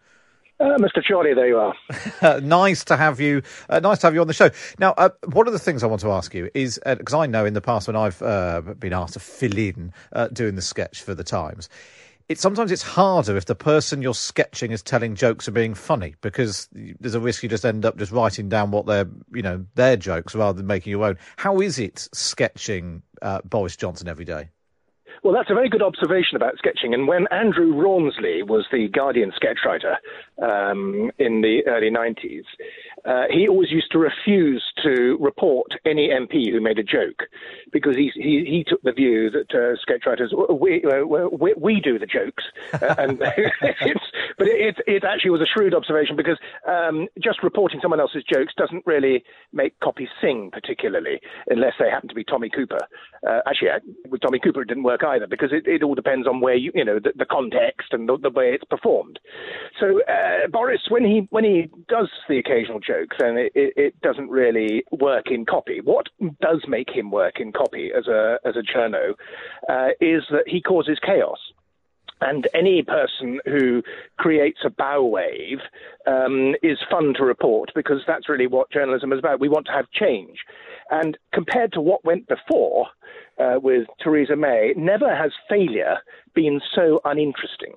Uh, 0.59 0.77
Mr. 0.79 1.05
Chorley, 1.07 1.35
there 1.35 1.47
you 1.47 1.59
are. 1.59 2.41
nice 2.41 2.83
to 2.85 2.97
have 2.97 3.19
you. 3.19 3.43
Uh, 3.69 3.79
nice 3.79 3.99
to 3.99 4.07
have 4.07 4.15
you 4.15 4.21
on 4.21 4.27
the 4.27 4.33
show. 4.33 4.49
Now, 4.79 4.93
uh, 4.97 5.09
one 5.25 5.45
of 5.45 5.53
the 5.53 5.59
things 5.59 5.83
I 5.83 5.87
want 5.87 6.01
to 6.01 6.11
ask 6.11 6.33
you 6.33 6.49
is 6.55 6.79
because 6.83 7.13
uh, 7.13 7.19
I 7.19 7.27
know 7.27 7.45
in 7.45 7.53
the 7.53 7.61
past 7.61 7.87
when 7.87 7.95
I've 7.95 8.19
uh, 8.23 8.61
been 8.79 8.93
asked 8.93 9.13
to 9.13 9.19
fill 9.19 9.57
in 9.57 9.93
uh, 10.13 10.29
doing 10.29 10.55
the 10.55 10.63
sketch 10.63 11.03
for 11.03 11.13
the 11.13 11.23
Times, 11.23 11.69
it 12.27 12.39
sometimes 12.39 12.71
it's 12.71 12.81
harder 12.81 13.37
if 13.37 13.45
the 13.45 13.55
person 13.55 14.01
you're 14.01 14.15
sketching 14.15 14.71
is 14.71 14.81
telling 14.81 15.13
jokes 15.13 15.47
or 15.47 15.51
being 15.51 15.75
funny 15.75 16.15
because 16.21 16.67
there's 16.71 17.15
a 17.15 17.19
risk 17.19 17.43
you 17.43 17.49
just 17.49 17.63
end 17.63 17.85
up 17.85 17.95
just 17.97 18.11
writing 18.11 18.49
down 18.49 18.71
what 18.71 18.85
they're 18.85 19.07
you 19.33 19.41
know 19.41 19.65
their 19.75 19.95
jokes 19.95 20.35
rather 20.35 20.57
than 20.57 20.67
making 20.67 20.91
your 20.91 21.05
own. 21.05 21.17
How 21.37 21.61
is 21.61 21.77
it 21.77 22.09
sketching 22.13 23.03
Boris 23.45 23.77
Johnson 23.77 24.07
every 24.07 24.25
day? 24.25 24.49
Well, 25.23 25.33
that's 25.33 25.49
a 25.49 25.53
very 25.53 25.69
good 25.69 25.81
observation 25.81 26.35
about 26.35 26.57
sketching. 26.57 26.93
And 26.93 27.07
when 27.07 27.25
Andrew 27.31 27.73
Rawnsley 27.73 28.43
was 28.43 28.65
the 28.71 28.87
Guardian 28.87 29.31
sketch 29.35 29.59
writer 29.65 29.97
um, 30.41 31.11
in 31.17 31.41
the 31.41 31.61
early 31.67 31.89
90s, 31.89 32.43
uh, 33.05 33.23
he 33.31 33.47
always 33.47 33.71
used 33.71 33.91
to 33.91 33.99
refuse 33.99 34.63
to 34.83 35.17
report 35.19 35.71
any 35.85 36.09
MP 36.09 36.51
who 36.51 36.61
made 36.61 36.79
a 36.79 36.83
joke 36.83 37.23
because 37.71 37.95
he, 37.95 38.11
he, 38.15 38.45
he 38.45 38.65
took 38.67 38.81
the 38.83 38.91
view 38.91 39.29
that 39.29 39.53
uh, 39.53 39.75
sketch 39.81 40.03
writers, 40.05 40.33
we, 40.49 40.83
uh, 40.83 41.05
we, 41.05 41.53
we, 41.57 41.79
do 41.79 41.99
the 41.99 42.05
jokes. 42.05 42.43
Uh, 42.77 42.93
and 42.99 43.17
but 44.37 44.47
it, 44.47 44.75
it, 44.85 45.03
actually 45.03 45.31
was 45.31 45.41
a 45.41 45.45
shrewd 45.45 45.73
observation 45.73 46.15
because 46.15 46.37
um, 46.67 47.07
just 47.23 47.41
reporting 47.41 47.79
someone 47.81 47.99
else's 47.99 48.23
jokes 48.31 48.53
doesn't 48.55 48.85
really 48.85 49.23
make 49.51 49.79
copy 49.79 50.07
sing 50.21 50.49
particularly 50.51 51.19
unless 51.47 51.73
they 51.79 51.89
happen 51.89 52.07
to 52.07 52.13
be 52.13 52.23
Tommy 52.23 52.49
Cooper. 52.49 52.79
Uh, 53.27 53.39
actually, 53.47 53.69
with 54.09 54.21
Tommy 54.21 54.39
Cooper, 54.39 54.61
it 54.61 54.67
didn't 54.67 54.83
work 54.83 55.03
either 55.07 55.27
because 55.27 55.51
it, 55.51 55.67
it 55.67 55.83
all 55.83 55.95
depends 55.95 56.27
on 56.27 56.41
where 56.41 56.55
you 56.55 56.71
you 56.75 56.85
know 56.85 56.99
the, 56.99 57.11
the 57.15 57.25
context 57.25 57.89
and 57.91 58.07
the, 58.07 58.17
the, 58.17 58.29
way 58.29 58.53
it's 58.53 58.63
performed. 58.65 59.19
So 59.79 60.01
uh, 60.03 60.47
Boris, 60.51 60.81
when 60.89 61.03
he 61.03 61.27
when 61.29 61.43
he 61.43 61.69
does 61.87 62.09
the 62.29 62.37
occasional 62.37 62.79
joke, 62.79 63.09
then 63.19 63.37
it, 63.37 63.51
it, 63.55 63.73
it, 63.75 64.01
doesn't 64.01 64.29
really 64.29 64.83
work 64.91 65.25
in 65.31 65.45
copy. 65.45 65.81
What 65.81 66.07
does 66.41 66.63
make 66.67 66.89
him 66.89 67.09
work 67.11 67.39
in 67.39 67.51
copy 67.51 67.91
as 67.97 68.07
a 68.07 68.37
as 68.45 68.55
a 68.55 68.61
journo 68.61 69.13
uh, 69.69 69.89
is 69.99 70.23
that 70.31 70.43
he 70.47 70.61
causes 70.61 70.99
chaos. 71.03 71.39
And 72.21 72.47
any 72.53 72.81
person 72.81 73.39
who 73.45 73.83
creates 74.17 74.59
a 74.65 74.69
bow 74.69 75.03
wave 75.03 75.59
um, 76.07 76.55
is 76.63 76.79
fun 76.89 77.13
to 77.17 77.23
report 77.23 77.71
because 77.75 78.01
that's 78.07 78.27
really 78.27 78.47
what 78.47 78.71
journalism 78.71 79.13
is 79.13 79.19
about. 79.19 79.39
We 79.39 79.49
want 79.49 79.67
to 79.67 79.71
have 79.71 79.91
change. 79.91 80.39
And 80.89 81.17
compared 81.33 81.73
to 81.73 81.81
what 81.81 82.03
went 82.05 82.27
before 82.27 82.87
uh, 83.37 83.59
with 83.61 83.87
Theresa 84.01 84.35
May, 84.35 84.73
never 84.75 85.15
has 85.15 85.31
failure 85.47 85.97
been 86.33 86.59
so 86.73 87.01
uninteresting 87.05 87.73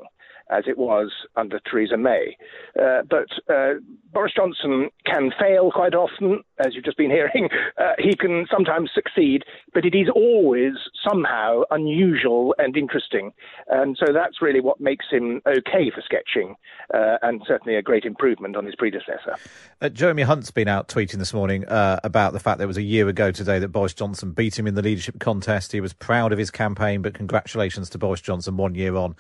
as 0.51 0.65
it 0.67 0.79
was 0.79 1.11
under 1.37 1.61
Theresa 1.61 1.97
May. 1.97 2.37
Uh, 2.81 3.03
but 3.09 3.29
uh, 3.53 3.75
Boris 4.13 4.33
Johnson 4.35 4.91
can 5.07 5.31
fail 5.39 5.71
quite 5.71 5.95
often, 5.95 6.43
as 6.59 6.75
you've 6.75 6.85
just 6.85 6.99
been 6.99 7.11
hearing. 7.11 7.49
Uh, 7.81 7.93
he 7.99 8.15
can 8.15 8.47
sometimes 8.51 8.91
succeed, 8.95 9.43
but 9.73 9.87
it 9.87 9.95
is 9.95 10.09
always 10.15 10.73
somehow 11.09 11.63
unusual 11.71 12.55
and 12.59 12.77
interesting. 12.77 13.33
And 13.69 13.97
so 13.99 14.13
that's 14.13 14.43
really 14.43 14.61
what 14.61 14.81
makes 14.81 15.07
him 15.11 15.41
okay 15.47 15.91
for 15.95 16.03
sketching, 16.03 16.57
uh, 16.93 17.17
and 17.23 17.41
certainly 17.47 17.77
a 17.77 17.83
great 17.83 18.05
improvement 18.05 18.57
on 18.57 18.67
his 18.67 18.75
predecessor. 18.75 19.37
Uh, 19.81 19.89
Jeremy 19.89 20.23
Hunt's 20.23 20.51
been 20.51 20.69
out 20.69 20.89
tweeting 20.89 21.19
this 21.19 21.33
morning 21.33 21.65
uh, 21.67 22.01
about 22.05 22.33
the 22.33 22.41
fact 22.41 22.59
that 22.59 22.65
it 22.65 22.69
was 22.69 22.77
a 22.77 22.83
year 22.83 23.09
ago 23.09 23.31
today 23.31 23.59
that 23.59 23.69
Boris 23.69 23.95
Johnson 23.95 24.33
beat 24.33 24.59
him 24.59 24.67
in 24.67 24.75
the 24.75 24.83
leadership 24.83 25.19
contest. 25.21 25.73
He 25.73 25.81
was 25.81 25.93
proud 25.93 26.33
of 26.33 26.39
his 26.39 26.51
campaign, 26.51 27.01
but 27.03 27.15
congratulations 27.15 27.89
to 27.91 27.99
Boris 27.99 28.21
Johnson 28.21 28.57
one 28.57 28.75
year 28.75 28.95
on. 28.97 29.17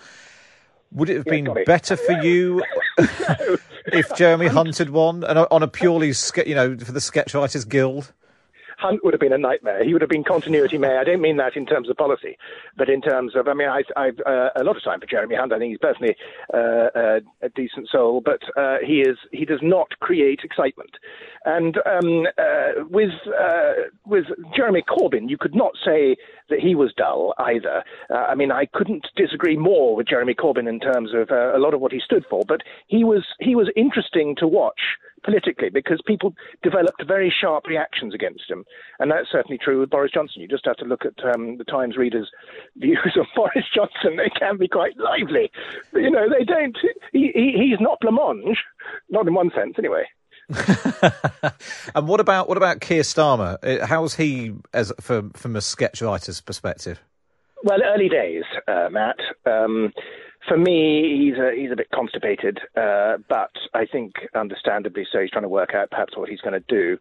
Would 0.92 1.08
it 1.10 1.16
have 1.16 1.26
yeah, 1.26 1.42
been 1.42 1.64
better 1.64 1.96
for 1.96 2.12
you 2.22 2.62
if 3.86 4.14
Jeremy 4.16 4.46
Hunt 4.48 4.78
had 4.78 4.90
won 4.90 5.24
and 5.24 5.38
on 5.38 5.62
a 5.62 5.68
purely, 5.68 6.12
you 6.46 6.54
know, 6.54 6.76
for 6.76 6.92
the 6.92 7.00
Sketch 7.00 7.34
Writers 7.34 7.64
Guild? 7.64 8.12
Hunt 8.80 9.04
would 9.04 9.12
have 9.12 9.20
been 9.20 9.32
a 9.32 9.38
nightmare. 9.38 9.84
He 9.84 9.92
would 9.92 10.02
have 10.02 10.08
been 10.08 10.24
continuity 10.24 10.78
mayor. 10.78 10.98
I 10.98 11.04
don't 11.04 11.20
mean 11.20 11.36
that 11.36 11.56
in 11.56 11.66
terms 11.66 11.88
of 11.90 11.96
policy, 11.96 12.38
but 12.76 12.88
in 12.88 13.00
terms 13.02 13.36
of, 13.36 13.46
I 13.46 13.54
mean, 13.54 13.68
I, 13.68 13.82
I've 13.96 14.18
uh, 14.26 14.50
a 14.56 14.64
lot 14.64 14.76
of 14.76 14.82
time 14.82 15.00
for 15.00 15.06
Jeremy 15.06 15.36
Hunt. 15.36 15.52
I 15.52 15.58
think 15.58 15.70
he's 15.70 15.78
personally 15.78 16.16
uh, 16.54 16.88
uh, 16.94 17.20
a 17.42 17.48
decent 17.54 17.88
soul, 17.90 18.22
but 18.24 18.40
uh, 18.56 18.78
he 18.84 19.00
is 19.00 19.18
he 19.32 19.44
does 19.44 19.60
not 19.62 19.88
create 20.00 20.40
excitement. 20.42 20.96
And 21.44 21.76
um, 21.86 22.26
uh, 22.38 22.84
with 22.88 23.10
with 24.06 24.26
Jeremy 24.56 24.82
Corbyn, 24.82 25.28
you 25.28 25.36
could 25.38 25.54
not 25.54 25.72
say 25.84 26.16
that 26.48 26.60
he 26.60 26.74
was 26.74 26.92
dull 26.96 27.34
either. 27.38 27.84
I 28.10 28.34
mean, 28.34 28.50
I 28.50 28.66
couldn't 28.66 29.06
disagree 29.16 29.56
more 29.56 29.94
with 29.94 30.08
Jeremy 30.08 30.34
Corbyn 30.34 30.68
in 30.68 30.80
terms 30.80 31.10
of 31.14 31.30
a 31.30 31.58
lot 31.58 31.74
of 31.74 31.80
what 31.80 31.92
he 31.92 32.00
stood 32.04 32.24
for, 32.28 32.42
but 32.46 32.62
he 32.88 33.04
was 33.04 33.24
he 33.40 33.54
was 33.54 33.70
interesting 33.76 34.34
to 34.36 34.48
watch 34.48 34.80
politically 35.22 35.70
because 35.70 36.00
people 36.06 36.34
developed 36.62 37.02
very 37.06 37.30
sharp 37.30 37.66
reactions 37.66 38.14
against 38.14 38.50
him. 38.50 38.64
And 38.98 39.10
that's 39.10 39.30
certainly 39.30 39.58
true 39.58 39.80
with 39.80 39.90
Boris 39.90 40.12
Johnson. 40.12 40.42
You 40.42 40.48
just 40.48 40.66
have 40.66 40.76
to 40.76 40.84
look 40.84 41.04
at 41.04 41.24
um, 41.34 41.58
the 41.58 41.64
Times 41.64 41.96
readers' 41.96 42.30
views 42.76 43.16
of 43.18 43.26
Boris 43.34 43.66
Johnson. 43.74 44.16
They 44.16 44.30
can 44.38 44.56
be 44.56 44.68
quite 44.68 44.96
lively. 44.98 45.50
But, 45.92 46.02
you 46.02 46.10
know, 46.10 46.28
they 46.28 46.44
don't. 46.44 46.76
He, 47.12 47.32
he, 47.34 47.52
he's 47.56 47.80
not 47.80 48.00
blancmange, 48.00 48.56
not 49.08 49.26
in 49.26 49.34
one 49.34 49.50
sense, 49.54 49.74
anyway. 49.78 50.04
and 51.94 52.08
what 52.08 52.18
about 52.18 52.48
what 52.48 52.56
about 52.56 52.80
Keir 52.80 53.02
Starmer? 53.02 53.56
Uh, 53.62 53.86
how's 53.86 54.16
he 54.16 54.52
as 54.74 54.92
from 55.00 55.30
from 55.30 55.54
a 55.54 55.60
sketch 55.60 56.02
writer's 56.02 56.40
perspective? 56.40 57.00
Well, 57.62 57.78
early 57.84 58.08
days, 58.08 58.42
uh, 58.66 58.88
Matt. 58.90 59.16
Um, 59.46 59.92
for 60.48 60.56
me, 60.56 61.18
he's 61.18 61.38
a, 61.38 61.52
he's 61.54 61.70
a 61.70 61.76
bit 61.76 61.88
constipated, 61.94 62.58
uh, 62.76 63.18
but 63.28 63.50
I 63.74 63.86
think 63.86 64.14
understandably 64.34 65.06
so. 65.10 65.20
He's 65.20 65.30
trying 65.30 65.44
to 65.44 65.48
work 65.48 65.74
out 65.74 65.90
perhaps 65.90 66.16
what 66.16 66.28
he's 66.28 66.40
going 66.40 66.60
to 66.60 66.64
do, 66.68 66.98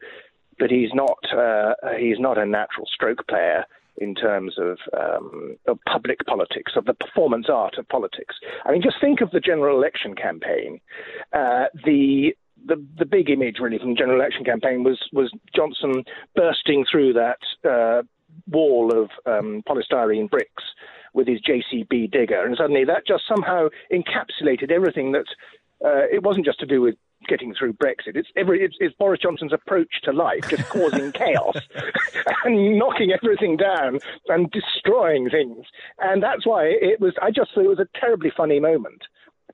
but 0.57 0.69
he's 0.69 0.89
not 0.93 1.17
uh, 1.35 1.73
he's 1.97 2.19
not 2.19 2.37
a 2.37 2.45
natural 2.45 2.85
stroke 2.85 3.27
player 3.27 3.65
in 3.97 4.15
terms 4.15 4.55
of, 4.57 4.77
um, 4.97 5.57
of 5.67 5.77
public 5.85 6.25
politics, 6.25 6.73
of 6.77 6.85
the 6.85 6.93
performance 6.93 7.47
art 7.49 7.77
of 7.77 7.87
politics. 7.89 8.35
I 8.65 8.71
mean, 8.71 8.81
just 8.81 8.95
think 9.01 9.19
of 9.19 9.31
the 9.31 9.41
general 9.41 9.77
election 9.77 10.15
campaign. 10.15 10.79
Uh, 11.33 11.65
the 11.85 12.33
the 12.65 12.85
the 12.97 13.05
big 13.05 13.29
image 13.29 13.55
really 13.59 13.77
from 13.77 13.91
the 13.91 13.95
general 13.95 14.19
election 14.19 14.43
campaign 14.43 14.83
was 14.83 14.99
was 15.13 15.31
Johnson 15.55 16.03
bursting 16.35 16.85
through 16.89 17.13
that 17.13 17.39
uh, 17.69 18.03
wall 18.49 18.91
of 18.91 19.09
um, 19.25 19.63
polystyrene 19.67 20.29
bricks 20.29 20.63
with 21.14 21.28
his 21.28 21.41
JCB 21.41 22.12
digger, 22.12 22.45
and 22.45 22.55
suddenly 22.57 22.86
that 22.86 23.07
just 23.07 23.24
somehow 23.28 23.70
encapsulated 23.91 24.72
everything 24.72 25.12
that 25.14 25.26
uh, 25.84 26.05
it 26.12 26.24
wasn't 26.24 26.45
just 26.45 26.60
to 26.60 26.66
do 26.66 26.82
with 26.82 26.95
getting 27.28 27.53
through 27.53 27.74
Brexit. 27.74 28.16
It's 28.16 28.30
every 28.36 28.64
it's, 28.64 28.76
it's 28.80 28.95
Boris 28.95 29.20
Johnson's 29.22 29.53
approach 29.53 30.01
to 30.03 30.12
life, 30.12 30.49
just 30.49 30.68
causing 30.70 31.12
chaos 31.14 31.57
and 32.45 32.78
knocking 32.78 33.12
everything 33.12 33.57
down 33.57 33.99
and 34.28 34.49
destroying 34.51 35.30
things. 35.30 35.66
And 35.99 36.24
that's 36.24 36.45
why 36.45 36.66
it 36.66 36.99
was. 36.99 37.14
I 37.22 37.32
just 37.32 37.53
thought 37.53 37.66
it 37.66 37.70
was 37.70 37.80
a 37.80 37.99
terribly 37.99 38.32
funny 38.36 38.60
moment 38.60 39.03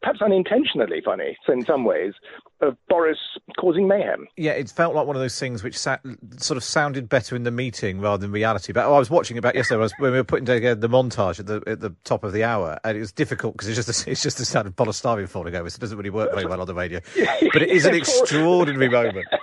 perhaps 0.02 0.22
unintentionally 0.22 1.02
funny 1.04 1.38
in 1.48 1.64
some 1.66 1.84
ways, 1.84 2.14
of 2.62 2.78
Boris 2.88 3.18
causing 3.60 3.88
mayhem. 3.88 4.28
Yeah, 4.38 4.52
it 4.52 4.70
felt 4.70 4.96
like 4.96 5.06
one 5.06 5.16
of 5.16 5.22
those 5.22 5.39
things 5.39 5.64
which 5.64 5.78
sat, 5.78 6.02
sort 6.38 6.58
of 6.58 6.64
sounded 6.64 7.10
better 7.10 7.36
in 7.36 7.43
the 7.43 7.52
meeting 7.52 8.00
rather 8.00 8.22
than 8.22 8.32
reality. 8.32 8.74
But 8.74 8.86
oh, 8.86 8.93
I 8.93 9.00
was 9.00 9.10
watching 9.10 9.36
it 9.36 9.39
about 9.39 9.56
yesterday 9.56 9.80
was, 9.80 9.93
when 10.00 10.12
we 10.12 10.18
were 10.18 10.24
putting 10.24 10.46
together 10.46 10.80
the 10.80 10.89
montage 10.89 11.39
at 11.39 11.48
the 11.48 11.62
at 11.68 11.80
the 11.80 11.93
top 12.04 12.24
of 12.24 12.34
the 12.34 12.43
hour, 12.43 12.80
and 12.84 12.98
it 12.98 13.00
was 13.00 13.12
difficult 13.12 13.54
because 13.54 13.68
it's 13.68 13.86
just 13.86 14.08
a, 14.08 14.12
it's 14.12 14.24
just 14.24 14.38
the 14.38 14.46
sound 14.46 14.68
of 14.68 14.76
polystyrene 14.76 15.30
falling 15.30 15.56
over, 15.56 15.70
so 15.70 15.78
it 15.78 15.82
doesn't 15.82 15.98
really 15.98 16.10
work 16.10 16.34
very 16.34 16.46
well 16.46 16.62
on 16.62 16.68
the 16.68 16.76
radio. 16.76 17.00
But 17.54 17.62
it 17.62 17.70
is 17.70 17.86
an 17.86 17.96
extraordinary 17.96 18.89
moment. 18.89 19.26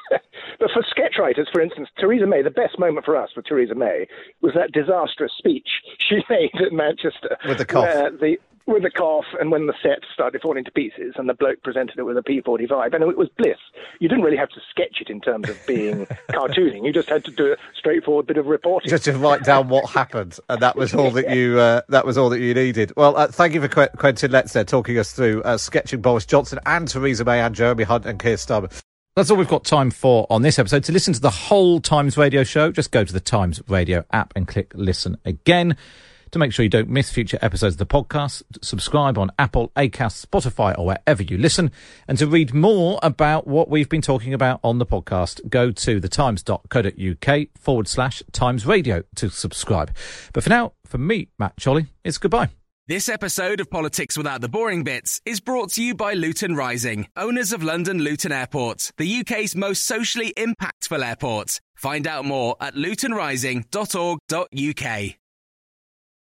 But 0.59 0.71
for 0.73 0.85
sketch 0.89 1.17
writers, 1.19 1.49
for 1.53 1.61
instance, 1.61 1.89
Theresa 1.99 2.25
May, 2.25 2.41
the 2.41 2.49
best 2.49 2.79
moment 2.79 3.05
for 3.05 3.17
us 3.17 3.31
for 3.35 3.43
Theresa 3.43 3.75
May 3.75 4.07
was 4.43 4.53
that 4.55 4.71
disastrous 4.71 5.33
speech 5.37 5.67
she 5.99 6.23
made 6.31 6.53
at 6.65 6.73
Manchester. 6.73 7.37
With 7.49 7.59
the 7.59 7.65
cough. 7.65 7.89
the, 8.21 8.37
with 8.67 8.85
a 8.85 8.91
cough, 8.91 9.25
and 9.41 9.51
when 9.51 9.67
the 9.67 9.75
set 9.83 10.01
started 10.13 10.43
falling 10.43 10.65
to 10.65 10.71
pieces, 10.71 11.15
and 11.17 11.29
the 11.29 11.35
bloke 11.35 11.63
presented 11.63 11.99
it 11.99 12.05
with 12.05 12.17
a 12.17 12.23
P45, 12.23 12.95
and 12.95 13.03
it 13.05 13.17
was 13.17 13.29
bliss. 13.37 13.59
You 14.01 14.09
didn't 14.09 14.25
really 14.25 14.37
have 14.37 14.51
to 14.51 14.61
sketch 14.71 15.01
it 15.01 15.11
in 15.11 15.21
terms 15.21 15.49
of 15.49 15.59
being 15.67 16.07
cartooning. 16.31 16.85
You 16.85 16.93
just 16.93 17.09
had 17.09 17.25
to 17.25 17.31
do 17.31 17.53
a 17.53 17.57
straightforward 17.77 18.27
bit 18.27 18.37
of 18.37 18.47
reporting. 18.47 18.91
Just 18.91 19.05
to 19.05 19.17
write 19.17 19.45
down 19.45 19.69
what 19.69 19.91
happened, 19.91 20.39
and 20.49 20.61
that 20.61 20.77
was 20.77 20.95
all 20.95 21.11
that 21.13 21.31
you 21.35 21.59
uh, 21.59 21.83
that 21.89 22.07
was 22.07 22.17
all 22.17 22.31
that 22.31 22.41
you 22.41 22.55
needed. 22.55 22.93
Well, 22.97 23.17
uh, 23.17 23.29
thank 23.29 23.55
you 23.55 23.61
for 23.61 23.69
Qu- 23.69 23.97
Quentin 23.97 24.31
Letts 24.31 24.53
there 24.53 24.65
talking 24.65 24.99
us 24.99 25.13
through 25.13 25.43
uh, 25.43 25.57
sketching 25.57 26.01
Boris 26.01 26.27
Johnson 26.27 26.59
and 26.67 26.89
Theresa 26.89 27.25
May 27.25 27.41
and 27.41 27.55
Jeremy 27.55 27.85
Hunt 27.85 28.07
and 28.07 28.19
Keir 28.19 28.37
Starmer. 28.37 28.73
That's 29.15 29.31
all 29.31 29.37
we've 29.37 29.47
got 29.47 29.65
time 29.65 29.91
for 29.91 30.27
on 30.31 30.41
this 30.41 30.59
episode. 30.59 30.85
To 30.85 30.93
listen 30.93 31.13
to 31.13 31.21
the 31.21 31.29
whole 31.29 31.81
Times 31.81 32.17
Radio 32.17 32.45
show, 32.45 32.73
just 32.73 32.91
go 32.93 33.05
to 33.05 33.13
the 33.13 33.21
Times 33.21 33.61
Radio 33.69 34.07
app 34.11 34.33
and 34.35 34.49
click 34.49 34.73
listen 34.75 35.19
again. 35.27 35.77
To 36.33 36.39
make 36.39 36.53
sure 36.53 36.62
you 36.62 36.70
don't 36.70 36.89
miss 36.89 37.11
future 37.11 37.39
episodes 37.43 37.74
of 37.74 37.78
the 37.78 37.87
podcast, 37.87 38.43
subscribe 38.62 39.18
on 39.18 39.30
Apple, 39.39 39.70
Acast, 39.76 40.26
Spotify, 40.26 40.74
or 40.78 40.87
wherever 40.87 41.22
you 41.22 41.37
listen. 41.37 41.70
And 42.09 42.16
to 42.16 42.26
read 42.26 42.55
more 42.55 42.99
about 43.03 43.47
what 43.47 43.68
we've 43.68 43.91
been 43.91 44.01
talking 44.01 44.33
about 44.33 44.59
on 44.64 44.78
the 44.78 44.87
podcast, 44.87 45.47
go 45.51 45.70
to 45.70 46.01
thetimes.co.uk 46.01 47.49
forward 47.59 47.87
slash 47.87 48.22
Times 48.33 48.64
Radio 48.64 49.03
to 49.16 49.28
subscribe. 49.28 49.95
But 50.33 50.45
for 50.45 50.51
now, 50.51 50.72
for 50.87 50.97
me, 50.97 51.28
Matt 51.39 51.53
Chorley, 51.62 51.89
it's 52.03 52.16
goodbye. 52.16 52.49
This 52.89 53.11
episode 53.11 53.61
of 53.61 53.70
Politics 53.70 54.16
Without 54.16 54.41
the 54.41 54.49
Boring 54.49 54.85
Bits 54.85 55.20
is 55.26 55.39
brought 55.39 55.72
to 55.72 55.83
you 55.83 55.95
by 55.95 56.14
Luton 56.14 56.57
Rising, 56.57 57.09
owners 57.14 57.53
of 57.53 57.62
London 57.62 57.99
Luton 57.99 58.33
Airport, 58.33 58.91
the 58.97 59.20
UK's 59.20 59.55
most 59.55 59.83
socially 59.83 60.33
impactful 60.37 61.07
airport. 61.07 61.61
Find 61.76 62.07
out 62.07 62.24
more 62.24 62.57
at 62.59 62.74
lutonrising.org.uk. 62.74 65.22